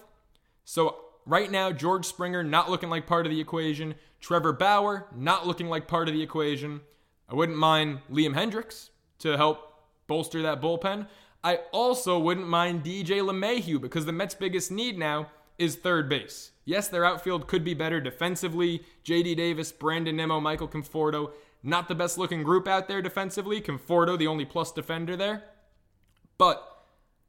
So 0.66 0.98
right 1.26 1.52
now, 1.52 1.72
George 1.72 2.06
Springer 2.06 2.44
not 2.44 2.70
looking 2.70 2.90
like 2.90 3.08
part 3.08 3.26
of 3.26 3.32
the 3.32 3.42
equation. 3.42 3.96
Trevor 4.20 4.54
Bauer 4.54 5.08
not 5.16 5.46
looking 5.48 5.68
like 5.68 5.88
part 5.88 6.08
of 6.08 6.14
the 6.14 6.24
equation. 6.24 6.82
I 7.30 7.36
wouldn't 7.36 7.58
mind 7.58 8.00
Liam 8.12 8.36
Hendriks 8.36 8.90
to 9.20 9.38
help 9.38 9.86
bolster 10.08 10.42
that 10.42 10.62
bullpen. 10.62 11.08
I 11.44 11.60
also 11.72 12.18
wouldn't 12.20 12.48
mind 12.48 12.84
DJ 12.84 13.20
LeMahieu 13.20 13.82
because 13.82 14.06
the 14.06 14.14
Mets' 14.14 14.34
biggest 14.34 14.72
need 14.72 14.98
now 14.98 15.30
is 15.64 15.76
third 15.76 16.10
base. 16.10 16.52
Yes, 16.66 16.88
their 16.88 17.06
outfield 17.06 17.48
could 17.48 17.64
be 17.64 17.74
better 17.74 18.00
defensively. 18.00 18.84
JD 19.04 19.36
Davis, 19.36 19.72
Brandon 19.72 20.16
Nimmo, 20.16 20.40
Michael 20.40 20.68
Conforto. 20.68 21.32
Not 21.64 21.88
the 21.88 21.96
best 21.96 22.18
looking 22.18 22.44
group 22.44 22.68
out 22.68 22.88
there 22.88 23.02
defensively. 23.02 23.62
Conforto, 23.62 24.18
the 24.18 24.28
only 24.28 24.46
plus 24.46 24.72
defender 24.72 25.16
there. 25.16 25.44
But 26.38 26.62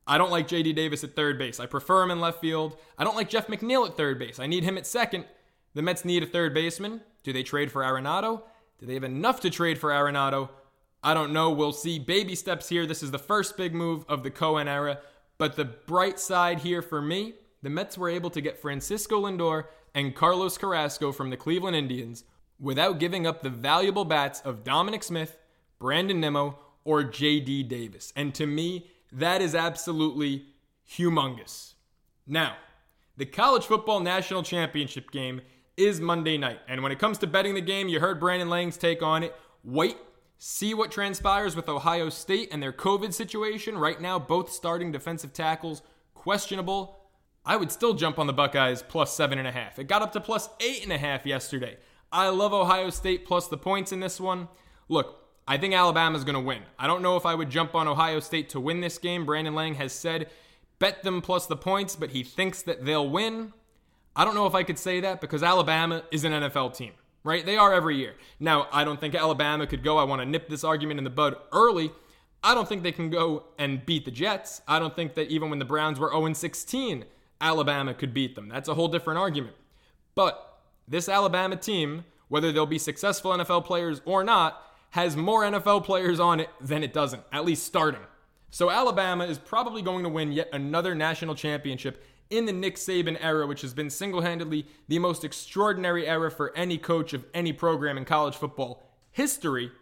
I 0.06 0.18
don't 0.18 0.30
like 0.30 0.48
JD 0.48 0.74
Davis 0.74 1.04
at 1.04 1.16
third 1.16 1.38
base. 1.38 1.60
I 1.60 1.66
prefer 1.66 2.02
him 2.02 2.10
in 2.10 2.20
left 2.20 2.40
field. 2.40 2.76
I 2.98 3.04
don't 3.04 3.16
like 3.16 3.30
Jeff 3.30 3.46
McNeil 3.46 3.88
at 3.88 3.96
third 3.96 4.18
base. 4.18 4.38
I 4.38 4.46
need 4.46 4.64
him 4.64 4.76
at 4.76 4.86
second. 4.86 5.24
The 5.74 5.82
Mets 5.82 6.04
need 6.04 6.22
a 6.22 6.26
third 6.26 6.52
baseman. 6.52 7.00
Do 7.22 7.32
they 7.32 7.42
trade 7.42 7.72
for 7.72 7.82
Arenado? 7.82 8.42
Do 8.78 8.86
they 8.86 8.94
have 8.94 9.04
enough 9.04 9.40
to 9.40 9.50
trade 9.50 9.78
for 9.78 9.90
Arenado? 9.90 10.50
I 11.02 11.14
don't 11.14 11.32
know. 11.32 11.50
We'll 11.50 11.72
see 11.72 11.98
baby 11.98 12.34
steps 12.34 12.68
here. 12.68 12.86
This 12.86 13.02
is 13.02 13.10
the 13.10 13.18
first 13.18 13.56
big 13.56 13.74
move 13.74 14.04
of 14.08 14.22
the 14.22 14.30
Cohen 14.30 14.68
era. 14.68 14.98
But 15.38 15.56
the 15.56 15.64
bright 15.64 16.20
side 16.20 16.60
here 16.60 16.82
for 16.82 17.02
me, 17.02 17.34
the 17.64 17.70
Mets 17.70 17.96
were 17.96 18.10
able 18.10 18.28
to 18.30 18.42
get 18.42 18.58
Francisco 18.58 19.22
Lindor 19.22 19.64
and 19.94 20.14
Carlos 20.14 20.58
Carrasco 20.58 21.12
from 21.12 21.30
the 21.30 21.36
Cleveland 21.36 21.74
Indians 21.74 22.24
without 22.60 22.98
giving 22.98 23.26
up 23.26 23.42
the 23.42 23.48
valuable 23.48 24.04
bats 24.04 24.40
of 24.42 24.64
Dominic 24.64 25.02
Smith, 25.02 25.38
Brandon 25.78 26.20
Nimmo, 26.20 26.58
or 26.84 27.02
JD 27.02 27.66
Davis. 27.68 28.12
And 28.14 28.34
to 28.34 28.46
me, 28.46 28.90
that 29.10 29.40
is 29.40 29.54
absolutely 29.54 30.44
humongous. 30.86 31.72
Now, 32.26 32.56
the 33.16 33.24
college 33.24 33.64
football 33.64 34.00
national 34.00 34.42
championship 34.42 35.10
game 35.10 35.40
is 35.76 36.00
Monday 36.00 36.36
night. 36.36 36.60
And 36.68 36.82
when 36.82 36.92
it 36.92 36.98
comes 36.98 37.16
to 37.18 37.26
betting 37.26 37.54
the 37.54 37.62
game, 37.62 37.88
you 37.88 37.98
heard 37.98 38.20
Brandon 38.20 38.50
Lang's 38.50 38.76
take 38.76 39.02
on 39.02 39.22
it. 39.22 39.34
Wait, 39.62 39.96
see 40.36 40.74
what 40.74 40.90
transpires 40.90 41.56
with 41.56 41.70
Ohio 41.70 42.10
State 42.10 42.50
and 42.52 42.62
their 42.62 42.72
COVID 42.72 43.14
situation. 43.14 43.78
Right 43.78 44.00
now, 44.00 44.18
both 44.18 44.52
starting 44.52 44.92
defensive 44.92 45.32
tackles 45.32 45.80
questionable. 46.12 46.98
I 47.46 47.56
would 47.56 47.70
still 47.70 47.94
jump 47.94 48.18
on 48.18 48.26
the 48.26 48.32
Buckeyes 48.32 48.82
plus 48.82 49.14
seven 49.14 49.38
and 49.38 49.46
a 49.46 49.52
half. 49.52 49.78
It 49.78 49.84
got 49.84 50.02
up 50.02 50.12
to 50.12 50.20
plus 50.20 50.48
eight 50.60 50.82
and 50.82 50.92
a 50.92 50.98
half 50.98 51.26
yesterday. 51.26 51.76
I 52.10 52.28
love 52.28 52.52
Ohio 52.52 52.90
State 52.90 53.26
plus 53.26 53.48
the 53.48 53.58
points 53.58 53.92
in 53.92 54.00
this 54.00 54.20
one. 54.20 54.48
Look, 54.88 55.24
I 55.46 55.58
think 55.58 55.74
Alabama's 55.74 56.24
going 56.24 56.36
to 56.36 56.40
win. 56.40 56.62
I 56.78 56.86
don't 56.86 57.02
know 57.02 57.16
if 57.16 57.26
I 57.26 57.34
would 57.34 57.50
jump 57.50 57.74
on 57.74 57.86
Ohio 57.86 58.20
State 58.20 58.48
to 58.50 58.60
win 58.60 58.80
this 58.80 58.98
game. 58.98 59.26
Brandon 59.26 59.54
Lang 59.54 59.74
has 59.74 59.92
said 59.92 60.28
bet 60.78 61.02
them 61.02 61.20
plus 61.20 61.46
the 61.46 61.56
points, 61.56 61.96
but 61.96 62.10
he 62.10 62.22
thinks 62.22 62.62
that 62.62 62.84
they'll 62.84 63.08
win. 63.08 63.52
I 64.16 64.24
don't 64.24 64.34
know 64.34 64.46
if 64.46 64.54
I 64.54 64.62
could 64.62 64.78
say 64.78 65.00
that 65.00 65.20
because 65.20 65.42
Alabama 65.42 66.02
is 66.10 66.24
an 66.24 66.32
NFL 66.32 66.76
team, 66.76 66.92
right? 67.24 67.44
They 67.44 67.56
are 67.56 67.72
every 67.72 67.96
year. 67.96 68.14
Now, 68.38 68.68
I 68.72 68.84
don't 68.84 69.00
think 69.00 69.14
Alabama 69.14 69.66
could 69.66 69.82
go. 69.82 69.98
I 69.98 70.04
want 70.04 70.22
to 70.22 70.26
nip 70.26 70.48
this 70.48 70.64
argument 70.64 70.98
in 70.98 71.04
the 71.04 71.10
bud 71.10 71.36
early. 71.52 71.92
I 72.42 72.54
don't 72.54 72.68
think 72.68 72.82
they 72.82 72.92
can 72.92 73.10
go 73.10 73.44
and 73.58 73.84
beat 73.84 74.04
the 74.04 74.10
Jets. 74.10 74.60
I 74.68 74.78
don't 74.78 74.94
think 74.94 75.14
that 75.14 75.28
even 75.28 75.50
when 75.50 75.58
the 75.58 75.64
Browns 75.64 75.98
were 75.98 76.10
0 76.10 76.32
16, 76.32 77.04
Alabama 77.40 77.94
could 77.94 78.14
beat 78.14 78.34
them. 78.34 78.48
That's 78.48 78.68
a 78.68 78.74
whole 78.74 78.88
different 78.88 79.18
argument. 79.18 79.56
But 80.14 80.60
this 80.86 81.08
Alabama 81.08 81.56
team, 81.56 82.04
whether 82.28 82.52
they'll 82.52 82.66
be 82.66 82.78
successful 82.78 83.32
NFL 83.32 83.64
players 83.64 84.00
or 84.04 84.24
not, 84.24 84.62
has 84.90 85.16
more 85.16 85.42
NFL 85.42 85.84
players 85.84 86.20
on 86.20 86.40
it 86.40 86.48
than 86.60 86.84
it 86.84 86.92
doesn't, 86.92 87.22
at 87.32 87.44
least 87.44 87.64
starting. 87.64 88.00
So 88.50 88.70
Alabama 88.70 89.24
is 89.24 89.38
probably 89.38 89.82
going 89.82 90.04
to 90.04 90.08
win 90.08 90.30
yet 90.30 90.48
another 90.52 90.94
national 90.94 91.34
championship 91.34 92.04
in 92.30 92.46
the 92.46 92.52
Nick 92.52 92.76
Saban 92.76 93.18
era, 93.20 93.46
which 93.46 93.62
has 93.62 93.74
been 93.74 93.90
single 93.90 94.20
handedly 94.20 94.66
the 94.88 94.98
most 95.00 95.24
extraordinary 95.24 96.06
era 96.06 96.30
for 96.30 96.56
any 96.56 96.78
coach 96.78 97.12
of 97.12 97.24
any 97.34 97.52
program 97.52 97.98
in 97.98 98.04
college 98.04 98.36
football 98.36 98.86
history. 99.10 99.72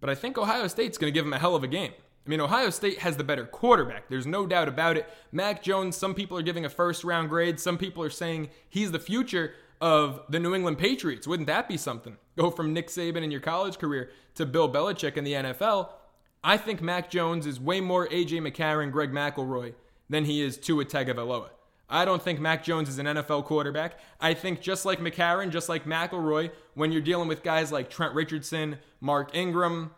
But 0.00 0.08
I 0.08 0.14
think 0.14 0.38
Ohio 0.38 0.66
State's 0.68 0.98
going 0.98 1.12
to 1.12 1.14
give 1.14 1.26
him 1.26 1.32
a 1.32 1.38
hell 1.38 1.56
of 1.56 1.64
a 1.64 1.68
game. 1.68 1.92
I 2.26 2.28
mean, 2.28 2.40
Ohio 2.40 2.70
State 2.70 2.98
has 2.98 3.16
the 3.16 3.24
better 3.24 3.44
quarterback. 3.44 4.08
There's 4.08 4.26
no 4.26 4.46
doubt 4.46 4.68
about 4.68 4.96
it. 4.96 5.08
Mac 5.32 5.62
Jones, 5.62 5.96
some 5.96 6.14
people 6.14 6.36
are 6.36 6.42
giving 6.42 6.64
a 6.64 6.68
first 6.68 7.02
round 7.02 7.28
grade. 7.28 7.58
Some 7.58 7.78
people 7.78 8.02
are 8.02 8.10
saying 8.10 8.50
he's 8.68 8.92
the 8.92 8.98
future 8.98 9.54
of 9.80 10.22
the 10.28 10.38
New 10.38 10.54
England 10.54 10.78
Patriots. 10.78 11.26
Wouldn't 11.26 11.46
that 11.46 11.68
be 11.68 11.76
something? 11.76 12.16
Go 12.36 12.50
from 12.50 12.74
Nick 12.74 12.88
Saban 12.88 13.22
in 13.22 13.30
your 13.30 13.40
college 13.40 13.78
career 13.78 14.10
to 14.34 14.44
Bill 14.44 14.70
Belichick 14.70 15.16
in 15.16 15.24
the 15.24 15.32
NFL. 15.32 15.88
I 16.44 16.56
think 16.56 16.82
Mac 16.82 17.10
Jones 17.10 17.46
is 17.46 17.58
way 17.58 17.80
more 17.80 18.06
AJ 18.08 18.40
McCarron, 18.40 18.92
Greg 18.92 19.12
McElroy 19.12 19.74
than 20.08 20.26
he 20.26 20.42
is 20.42 20.56
Tua 20.56 20.84
Tagovailoa. 20.84 21.48
I 21.88 22.04
don't 22.04 22.22
think 22.22 22.38
Mac 22.38 22.62
Jones 22.62 22.88
is 22.88 22.98
an 22.98 23.06
NFL 23.06 23.44
quarterback. 23.46 23.98
I 24.20 24.34
think 24.34 24.60
just 24.60 24.84
like 24.84 25.00
McCarron, 25.00 25.50
just 25.50 25.68
like 25.68 25.84
McElroy, 25.84 26.52
when 26.74 26.92
you're 26.92 27.02
dealing 27.02 27.28
with 27.28 27.42
guys 27.42 27.72
like 27.72 27.90
Trent 27.90 28.14
Richardson, 28.14 28.78
Mark 29.00 29.34
Ingram, 29.34 29.90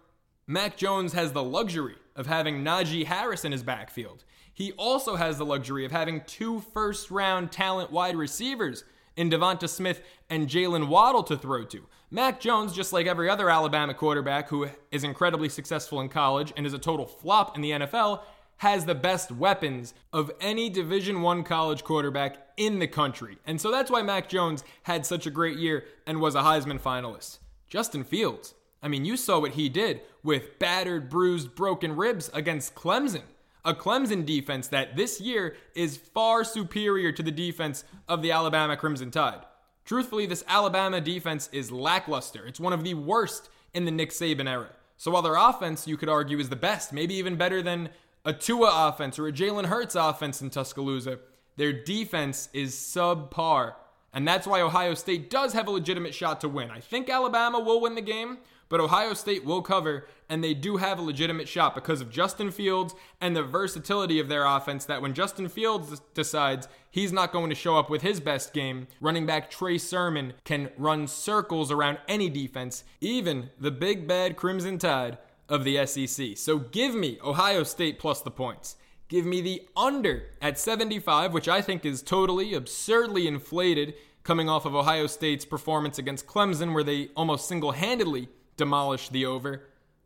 Mac 0.46 0.76
Jones 0.76 1.12
has 1.12 1.32
the 1.32 1.42
luxury 1.42 1.96
of 2.16 2.27
having 2.27 2.64
Najee 2.64 3.07
Harris 3.07 3.44
in 3.44 3.53
his 3.53 3.62
backfield. 3.62 4.25
He 4.53 4.72
also 4.72 5.16
has 5.16 5.38
the 5.38 5.46
luxury 5.46 5.85
of 5.85 5.92
having 5.92 6.22
two 6.27 6.61
first 6.61 7.11
round 7.11 7.53
talent 7.53 7.90
wide 7.90 8.16
receivers 8.16 8.85
in 9.16 9.31
Devonta 9.31 9.68
Smith 9.68 10.03
and 10.31 10.48
Jaylen 10.48 10.88
Waddle 10.88 11.22
to 11.25 11.37
throw 11.37 11.64
to. 11.64 11.87
Mac 12.11 12.40
Jones, 12.40 12.75
just 12.75 12.92
like 12.92 13.07
every 13.07 13.31
other 13.31 13.48
Alabama 13.48 13.94
quarterback 13.94 14.48
who 14.48 14.68
is 14.90 15.05
incredibly 15.05 15.48
successful 15.48 16.01
in 16.01 16.09
college 16.09 16.53
and 16.57 16.66
is 16.66 16.75
a 16.75 16.79
total 16.79 17.07
flop 17.07 17.57
in 17.57 17.62
the 17.62 17.70
NFL, 17.70 18.20
has 18.59 18.85
the 18.85 18.94
best 18.94 19.33
weapons 19.33 19.94
of 20.12 20.31
any 20.40 20.68
Division 20.70 21.22
1 21.22 21.42
college 21.42 21.83
quarterback 21.83 22.37
in 22.57 22.79
the 22.79 22.87
country. 22.87 23.38
And 23.46 23.61
so 23.61 23.70
that's 23.70 23.90
why 23.90 24.03
Mac 24.03 24.29
Jones 24.29 24.62
had 24.85 25.05
such 25.05 25.27
a 25.27 25.31
great 25.31 25.59
year 25.59 25.85
and 26.07 26.20
was 26.20 26.35
a 26.35 26.42
Heisman 26.42 26.81
finalist. 26.81 27.38
Justin 27.68 28.05
Fields, 28.05 28.55
I 28.82 28.88
mean, 28.88 29.04
you 29.04 29.16
saw 29.16 29.38
what 29.38 29.52
he 29.52 29.68
did 29.68 30.00
with 30.22 30.58
battered, 30.58 31.08
bruised, 31.08 31.54
broken 31.54 31.96
ribs 31.96 32.30
against 32.34 32.74
Clemson 32.74 33.22
a 33.64 33.74
Clemson 33.74 34.26
defense 34.26 34.68
that 34.68 34.96
this 34.96 35.20
year 35.20 35.56
is 35.74 35.96
far 35.96 36.44
superior 36.44 37.12
to 37.12 37.22
the 37.22 37.30
defense 37.30 37.84
of 38.08 38.22
the 38.22 38.32
Alabama 38.32 38.76
Crimson 38.76 39.10
Tide. 39.10 39.42
Truthfully, 39.84 40.26
this 40.26 40.44
Alabama 40.46 41.00
defense 41.00 41.48
is 41.52 41.72
lackluster. 41.72 42.46
It's 42.46 42.60
one 42.60 42.72
of 42.72 42.84
the 42.84 42.94
worst 42.94 43.50
in 43.74 43.84
the 43.84 43.90
Nick 43.90 44.10
Saban 44.10 44.48
era. 44.48 44.70
So 44.96 45.10
while 45.10 45.22
their 45.22 45.36
offense, 45.36 45.88
you 45.88 45.96
could 45.96 46.08
argue, 46.08 46.38
is 46.38 46.48
the 46.48 46.56
best, 46.56 46.92
maybe 46.92 47.14
even 47.14 47.36
better 47.36 47.62
than 47.62 47.90
a 48.24 48.32
Tua 48.32 48.88
offense 48.88 49.18
or 49.18 49.26
a 49.26 49.32
Jalen 49.32 49.66
Hurts 49.66 49.96
offense 49.96 50.40
in 50.42 50.50
Tuscaloosa, 50.50 51.18
their 51.56 51.72
defense 51.72 52.48
is 52.52 52.74
subpar. 52.74 53.74
And 54.12 54.28
that's 54.28 54.46
why 54.46 54.60
Ohio 54.60 54.94
State 54.94 55.30
does 55.30 55.52
have 55.54 55.66
a 55.66 55.72
legitimate 55.72 56.14
shot 56.14 56.40
to 56.42 56.48
win. 56.48 56.70
I 56.70 56.80
think 56.80 57.08
Alabama 57.08 57.58
will 57.58 57.80
win 57.80 57.94
the 57.94 58.02
game, 58.02 58.38
but 58.72 58.80
Ohio 58.80 59.12
State 59.12 59.44
will 59.44 59.61
cover, 59.61 60.06
and 60.30 60.42
they 60.42 60.54
do 60.54 60.78
have 60.78 60.98
a 60.98 61.02
legitimate 61.02 61.46
shot 61.46 61.74
because 61.74 62.00
of 62.00 62.08
Justin 62.08 62.50
Fields 62.50 62.94
and 63.20 63.37
the 63.37 63.42
versatility 63.42 64.18
of 64.18 64.28
their 64.28 64.46
offense. 64.46 64.87
That 64.87 65.02
when 65.02 65.12
Justin 65.12 65.50
Fields 65.50 66.00
decides 66.14 66.68
he's 66.90 67.12
not 67.12 67.35
going 67.35 67.50
to 67.50 67.54
show 67.54 67.76
up 67.76 67.90
with 67.90 68.00
his 68.00 68.18
best 68.18 68.54
game, 68.54 68.87
running 68.98 69.27
back 69.27 69.50
Trey 69.50 69.77
Sermon 69.77 70.33
can 70.44 70.70
run 70.79 71.06
circles 71.06 71.70
around 71.70 71.98
any 72.08 72.31
defense, 72.31 72.83
even 72.98 73.50
the 73.60 73.70
big 73.70 74.08
bad 74.08 74.37
Crimson 74.37 74.79
Tide 74.79 75.18
of 75.50 75.64
the 75.64 75.85
SEC. 75.85 76.38
So 76.38 76.58
give 76.58 76.94
me 76.94 77.18
Ohio 77.23 77.64
State 77.64 77.98
plus 77.98 78.23
the 78.23 78.31
points. 78.31 78.77
Give 79.10 79.27
me 79.27 79.42
the 79.42 79.68
under 79.77 80.31
at 80.40 80.58
75, 80.58 81.35
which 81.35 81.46
I 81.46 81.60
think 81.60 81.85
is 81.85 82.00
totally 82.00 82.54
absurdly 82.54 83.27
inflated 83.27 83.92
coming 84.23 84.48
off 84.48 84.64
of 84.64 84.75
Ohio 84.75 85.06
State's 85.08 85.44
performance 85.44 85.98
against 85.98 86.27
Clemson, 86.27 86.73
where 86.73 86.83
they 86.83 87.10
almost 87.14 87.46
single 87.46 87.73
handedly 87.73 88.31
demolish 88.57 89.09
the 89.09 89.27
over, 89.27 89.63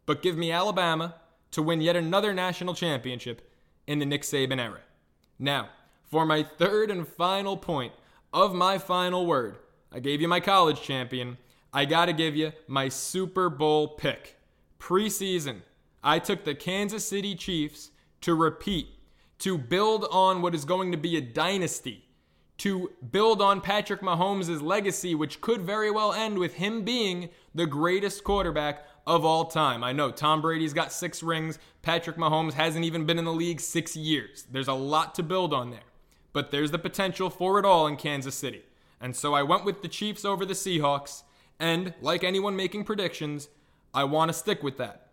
but 0.06 0.22
give 0.22 0.36
me 0.36 0.52
Alabama 0.52 1.14
to 1.50 1.62
win 1.62 1.80
yet 1.80 1.96
another 1.96 2.32
national 2.32 2.74
championship 2.74 3.50
in 3.86 3.98
the 3.98 4.06
Nick 4.06 4.22
Saban 4.22 4.60
era. 4.60 4.80
Now, 5.38 5.70
for 6.04 6.24
my 6.24 6.42
third 6.42 6.90
and 6.90 7.06
final 7.06 7.56
point 7.56 7.92
of 8.32 8.54
my 8.54 8.78
final 8.78 9.26
word, 9.26 9.56
I 9.92 10.00
gave 10.00 10.20
you 10.20 10.28
my 10.28 10.40
college 10.40 10.82
champion. 10.82 11.38
I 11.72 11.84
got 11.84 12.06
to 12.06 12.12
give 12.12 12.36
you 12.36 12.52
my 12.66 12.88
Super 12.88 13.50
Bowl 13.50 13.88
pick. 13.88 14.36
preseason, 14.78 15.62
I 16.02 16.18
took 16.18 16.44
the 16.44 16.54
Kansas 16.54 17.06
City 17.06 17.34
Chiefs 17.34 17.90
to 18.20 18.34
repeat, 18.34 18.88
to 19.40 19.58
build 19.58 20.06
on 20.10 20.42
what 20.42 20.54
is 20.54 20.64
going 20.64 20.92
to 20.92 20.98
be 20.98 21.16
a 21.16 21.20
dynasty, 21.20 22.05
to 22.58 22.90
build 23.10 23.42
on 23.42 23.60
Patrick 23.60 24.00
Mahomes' 24.00 24.62
legacy, 24.62 25.14
which 25.14 25.40
could 25.40 25.60
very 25.60 25.90
well 25.90 26.12
end 26.12 26.38
with 26.38 26.54
him 26.54 26.82
being 26.82 27.28
the 27.54 27.66
greatest 27.66 28.24
quarterback 28.24 28.86
of 29.06 29.24
all 29.24 29.44
time. 29.44 29.84
I 29.84 29.92
know 29.92 30.10
Tom 30.10 30.40
Brady's 30.40 30.72
got 30.72 30.92
six 30.92 31.22
rings. 31.22 31.58
Patrick 31.82 32.16
Mahomes 32.16 32.54
hasn't 32.54 32.84
even 32.84 33.04
been 33.04 33.18
in 33.18 33.24
the 33.24 33.32
league 33.32 33.60
six 33.60 33.94
years. 33.94 34.46
There's 34.50 34.68
a 34.68 34.74
lot 34.74 35.14
to 35.16 35.22
build 35.22 35.52
on 35.52 35.70
there, 35.70 35.80
but 36.32 36.50
there's 36.50 36.70
the 36.70 36.78
potential 36.78 37.30
for 37.30 37.58
it 37.58 37.64
all 37.64 37.86
in 37.86 37.96
Kansas 37.96 38.34
City. 38.34 38.62
And 39.00 39.14
so 39.14 39.34
I 39.34 39.42
went 39.42 39.64
with 39.64 39.82
the 39.82 39.88
Chiefs 39.88 40.24
over 40.24 40.44
the 40.46 40.54
Seahawks. 40.54 41.22
And 41.58 41.94
like 42.00 42.24
anyone 42.24 42.56
making 42.56 42.84
predictions, 42.84 43.48
I 43.94 44.04
want 44.04 44.30
to 44.30 44.32
stick 44.32 44.62
with 44.62 44.78
that. 44.78 45.08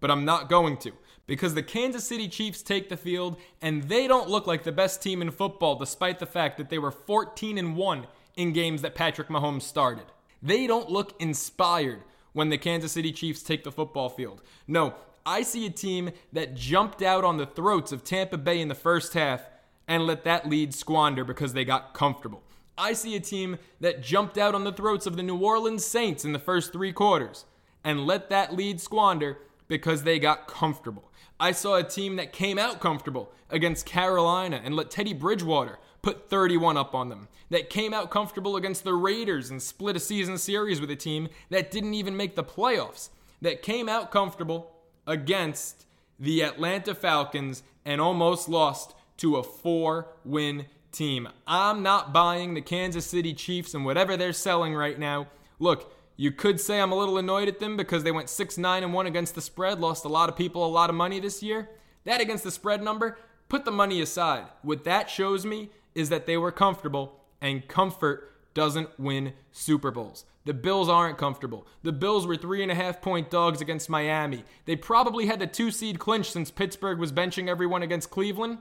But 0.00 0.10
I'm 0.10 0.24
not 0.24 0.48
going 0.48 0.76
to 0.78 0.92
because 1.28 1.54
the 1.54 1.62
Kansas 1.62 2.04
City 2.04 2.26
Chiefs 2.26 2.62
take 2.62 2.88
the 2.88 2.96
field 2.96 3.36
and 3.62 3.84
they 3.84 4.08
don't 4.08 4.28
look 4.28 4.48
like 4.48 4.64
the 4.64 4.72
best 4.72 5.00
team 5.00 5.22
in 5.22 5.30
football 5.30 5.76
despite 5.76 6.18
the 6.18 6.26
fact 6.26 6.56
that 6.56 6.70
they 6.70 6.78
were 6.78 6.90
14 6.90 7.56
and 7.56 7.76
1 7.76 8.06
in 8.34 8.52
games 8.52 8.82
that 8.82 8.96
Patrick 8.96 9.28
Mahomes 9.28 9.62
started. 9.62 10.06
They 10.42 10.66
don't 10.66 10.90
look 10.90 11.14
inspired 11.20 12.02
when 12.32 12.48
the 12.48 12.58
Kansas 12.58 12.92
City 12.92 13.12
Chiefs 13.12 13.42
take 13.42 13.62
the 13.62 13.70
football 13.70 14.08
field. 14.08 14.42
No, 14.66 14.94
I 15.26 15.42
see 15.42 15.66
a 15.66 15.70
team 15.70 16.10
that 16.32 16.54
jumped 16.54 17.02
out 17.02 17.24
on 17.24 17.36
the 17.36 17.46
throats 17.46 17.92
of 17.92 18.04
Tampa 18.04 18.38
Bay 18.38 18.60
in 18.60 18.68
the 18.68 18.74
first 18.74 19.12
half 19.12 19.42
and 19.86 20.06
let 20.06 20.24
that 20.24 20.48
lead 20.48 20.72
squander 20.72 21.24
because 21.24 21.52
they 21.52 21.64
got 21.64 21.92
comfortable. 21.92 22.42
I 22.78 22.94
see 22.94 23.16
a 23.16 23.20
team 23.20 23.58
that 23.80 24.02
jumped 24.02 24.38
out 24.38 24.54
on 24.54 24.64
the 24.64 24.72
throats 24.72 25.06
of 25.06 25.16
the 25.16 25.22
New 25.22 25.36
Orleans 25.36 25.84
Saints 25.84 26.24
in 26.24 26.32
the 26.32 26.38
first 26.38 26.72
three 26.72 26.92
quarters 26.92 27.44
and 27.84 28.06
let 28.06 28.30
that 28.30 28.54
lead 28.54 28.80
squander 28.80 29.38
because 29.68 30.02
they 30.02 30.18
got 30.18 30.48
comfortable. 30.48 31.10
I 31.40 31.52
saw 31.52 31.76
a 31.76 31.84
team 31.84 32.16
that 32.16 32.32
came 32.32 32.58
out 32.58 32.80
comfortable 32.80 33.32
against 33.48 33.86
Carolina 33.86 34.60
and 34.62 34.74
let 34.74 34.90
Teddy 34.90 35.12
Bridgewater 35.12 35.78
put 36.02 36.28
31 36.28 36.76
up 36.76 36.94
on 36.94 37.08
them. 37.08 37.28
That 37.50 37.70
came 37.70 37.94
out 37.94 38.10
comfortable 38.10 38.56
against 38.56 38.84
the 38.84 38.94
Raiders 38.94 39.50
and 39.50 39.62
split 39.62 39.96
a 39.96 40.00
season 40.00 40.36
series 40.36 40.80
with 40.80 40.90
a 40.90 40.96
team 40.96 41.28
that 41.50 41.70
didn't 41.70 41.94
even 41.94 42.16
make 42.16 42.34
the 42.34 42.44
playoffs. 42.44 43.10
That 43.40 43.62
came 43.62 43.88
out 43.88 44.10
comfortable 44.10 44.72
against 45.06 45.86
the 46.18 46.42
Atlanta 46.42 46.94
Falcons 46.94 47.62
and 47.84 48.00
almost 48.00 48.48
lost 48.48 48.94
to 49.18 49.36
a 49.36 49.42
four 49.42 50.08
win 50.24 50.66
team. 50.92 51.28
I'm 51.46 51.82
not 51.82 52.12
buying 52.12 52.54
the 52.54 52.60
Kansas 52.60 53.06
City 53.06 53.32
Chiefs 53.32 53.74
and 53.74 53.84
whatever 53.84 54.16
they're 54.16 54.32
selling 54.32 54.74
right 54.74 54.98
now. 54.98 55.28
Look, 55.58 55.92
you 56.20 56.32
could 56.32 56.60
say 56.60 56.80
I'm 56.80 56.90
a 56.90 56.98
little 56.98 57.16
annoyed 57.16 57.46
at 57.46 57.60
them 57.60 57.76
because 57.76 58.02
they 58.02 58.10
went 58.10 58.28
6 58.28 58.58
9 58.58 58.82
and 58.82 58.92
1 58.92 59.06
against 59.06 59.36
the 59.36 59.40
spread, 59.40 59.80
lost 59.80 60.04
a 60.04 60.08
lot 60.08 60.28
of 60.28 60.36
people 60.36 60.66
a 60.66 60.68
lot 60.68 60.90
of 60.90 60.96
money 60.96 61.20
this 61.20 61.42
year. 61.44 61.70
That 62.04 62.20
against 62.20 62.42
the 62.42 62.50
spread 62.50 62.82
number, 62.82 63.16
put 63.48 63.64
the 63.64 63.70
money 63.70 64.00
aside. 64.00 64.46
What 64.62 64.82
that 64.82 65.08
shows 65.08 65.46
me 65.46 65.70
is 65.94 66.08
that 66.08 66.26
they 66.26 66.36
were 66.36 66.50
comfortable, 66.50 67.20
and 67.40 67.68
comfort 67.68 68.34
doesn't 68.52 68.98
win 68.98 69.32
Super 69.52 69.92
Bowls. 69.92 70.24
The 70.44 70.54
Bills 70.54 70.88
aren't 70.88 71.18
comfortable. 71.18 71.68
The 71.84 71.92
Bills 71.92 72.26
were 72.26 72.36
three 72.36 72.64
and 72.64 72.72
a 72.72 72.74
half 72.74 73.00
point 73.00 73.30
dogs 73.30 73.60
against 73.60 73.88
Miami. 73.88 74.42
They 74.64 74.74
probably 74.74 75.26
had 75.26 75.38
the 75.38 75.46
two 75.46 75.70
seed 75.70 76.00
clinch 76.00 76.32
since 76.32 76.50
Pittsburgh 76.50 76.98
was 76.98 77.12
benching 77.12 77.48
everyone 77.48 77.82
against 77.82 78.10
Cleveland, 78.10 78.58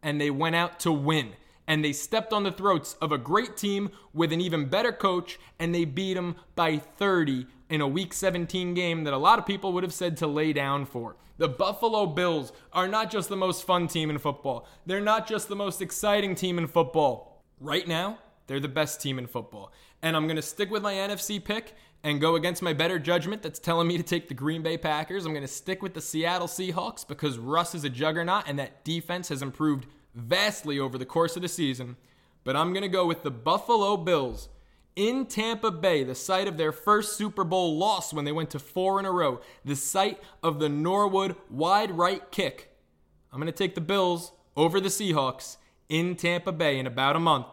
and 0.00 0.20
they 0.20 0.30
went 0.30 0.54
out 0.54 0.78
to 0.80 0.92
win 0.92 1.32
and 1.70 1.84
they 1.84 1.92
stepped 1.92 2.32
on 2.32 2.42
the 2.42 2.50
throats 2.50 2.96
of 3.00 3.12
a 3.12 3.16
great 3.16 3.56
team 3.56 3.92
with 4.12 4.32
an 4.32 4.40
even 4.40 4.68
better 4.68 4.90
coach, 4.90 5.38
and 5.56 5.72
they 5.72 5.84
beat 5.84 6.14
them 6.14 6.34
by 6.56 6.76
30 6.76 7.46
in 7.68 7.80
a 7.80 7.86
Week 7.86 8.12
17 8.12 8.74
game 8.74 9.04
that 9.04 9.12
a 9.12 9.16
lot 9.16 9.38
of 9.38 9.46
people 9.46 9.72
would 9.72 9.84
have 9.84 9.94
said 9.94 10.16
to 10.16 10.26
lay 10.26 10.52
down 10.52 10.84
for. 10.84 11.14
The 11.38 11.46
Buffalo 11.46 12.06
Bills 12.06 12.52
are 12.72 12.88
not 12.88 13.08
just 13.08 13.28
the 13.28 13.36
most 13.36 13.62
fun 13.62 13.86
team 13.86 14.10
in 14.10 14.18
football, 14.18 14.66
they're 14.84 15.00
not 15.00 15.28
just 15.28 15.46
the 15.46 15.54
most 15.54 15.80
exciting 15.80 16.34
team 16.34 16.58
in 16.58 16.66
football. 16.66 17.40
Right 17.60 17.86
now, 17.86 18.18
they're 18.48 18.58
the 18.58 18.66
best 18.66 19.00
team 19.00 19.16
in 19.16 19.28
football. 19.28 19.72
And 20.02 20.16
I'm 20.16 20.26
going 20.26 20.34
to 20.34 20.42
stick 20.42 20.72
with 20.72 20.82
my 20.82 20.94
NFC 20.94 21.42
pick 21.42 21.76
and 22.02 22.20
go 22.20 22.34
against 22.34 22.62
my 22.62 22.72
better 22.72 22.98
judgment 22.98 23.42
that's 23.42 23.60
telling 23.60 23.86
me 23.86 23.96
to 23.96 24.02
take 24.02 24.26
the 24.26 24.34
Green 24.34 24.62
Bay 24.62 24.76
Packers. 24.76 25.24
I'm 25.24 25.32
going 25.32 25.42
to 25.42 25.48
stick 25.48 25.82
with 25.82 25.94
the 25.94 26.00
Seattle 26.00 26.48
Seahawks 26.48 27.06
because 27.06 27.38
Russ 27.38 27.76
is 27.76 27.84
a 27.84 27.90
juggernaut 27.90 28.48
and 28.48 28.58
that 28.58 28.82
defense 28.82 29.28
has 29.28 29.40
improved 29.40 29.86
vastly 30.20 30.78
over 30.78 30.98
the 30.98 31.06
course 31.06 31.36
of 31.36 31.42
the 31.42 31.48
season, 31.48 31.96
but 32.44 32.56
I'm 32.56 32.72
going 32.72 32.82
to 32.82 32.88
go 32.88 33.06
with 33.06 33.22
the 33.22 33.30
Buffalo 33.30 33.96
Bills 33.96 34.48
in 34.96 35.26
Tampa 35.26 35.70
Bay, 35.70 36.04
the 36.04 36.14
site 36.14 36.48
of 36.48 36.56
their 36.56 36.72
first 36.72 37.16
Super 37.16 37.44
Bowl 37.44 37.76
loss 37.76 38.12
when 38.12 38.24
they 38.24 38.32
went 38.32 38.50
to 38.50 38.58
four 38.58 38.98
in 38.98 39.06
a 39.06 39.12
row, 39.12 39.40
the 39.64 39.76
site 39.76 40.20
of 40.42 40.58
the 40.58 40.68
Norwood 40.68 41.36
wide 41.48 41.96
right 41.96 42.30
kick. 42.30 42.76
I'm 43.32 43.40
going 43.40 43.46
to 43.46 43.56
take 43.56 43.74
the 43.74 43.80
Bills 43.80 44.32
over 44.56 44.80
the 44.80 44.88
Seahawks 44.88 45.56
in 45.88 46.16
Tampa 46.16 46.52
Bay 46.52 46.78
in 46.78 46.86
about 46.86 47.16
a 47.16 47.20
month, 47.20 47.46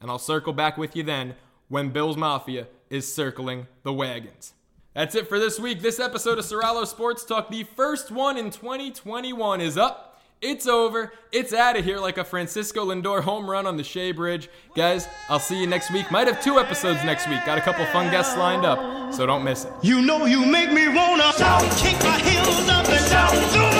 and 0.00 0.10
I'll 0.10 0.18
circle 0.18 0.52
back 0.52 0.78
with 0.78 0.94
you 0.94 1.02
then 1.02 1.34
when 1.68 1.90
Bills 1.90 2.16
Mafia 2.16 2.68
is 2.90 3.12
circling 3.12 3.66
the 3.82 3.92
wagons. 3.92 4.52
That's 4.94 5.16
it 5.16 5.28
for 5.28 5.40
this 5.40 5.58
week. 5.58 5.82
This 5.82 5.98
episode 5.98 6.38
of 6.38 6.44
Soralo 6.44 6.86
Sports 6.86 7.24
Talk, 7.24 7.50
the 7.50 7.64
first 7.64 8.12
one 8.12 8.36
in 8.36 8.50
2021, 8.50 9.60
is 9.60 9.76
up. 9.76 10.13
It's 10.40 10.66
over. 10.66 11.12
It's 11.32 11.54
out 11.54 11.78
of 11.78 11.84
here 11.84 11.98
like 11.98 12.18
a 12.18 12.24
Francisco 12.24 12.84
Lindor 12.84 13.22
home 13.22 13.48
run 13.50 13.66
on 13.66 13.76
the 13.78 13.84
Shea 13.84 14.12
Bridge. 14.12 14.50
Guys, 14.74 15.08
I'll 15.30 15.40
see 15.40 15.58
you 15.58 15.66
next 15.66 15.90
week. 15.90 16.10
Might 16.10 16.26
have 16.26 16.42
two 16.42 16.58
episodes 16.58 17.02
next 17.02 17.28
week. 17.28 17.44
Got 17.46 17.56
a 17.56 17.62
couple 17.62 17.86
fun 17.86 18.10
guests 18.10 18.36
lined 18.36 18.66
up, 18.66 19.14
so 19.14 19.24
don't 19.24 19.42
miss 19.42 19.64
it. 19.64 19.72
You 19.82 20.02
know 20.02 20.26
you 20.26 20.44
make 20.44 20.70
me 20.70 20.88
wanna 20.88 21.32
shout, 21.32 21.62
kick 21.78 21.98
my 22.02 22.18
heels 22.18 22.68
up 22.68 22.86
and 22.88 23.73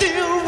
still 0.00 0.47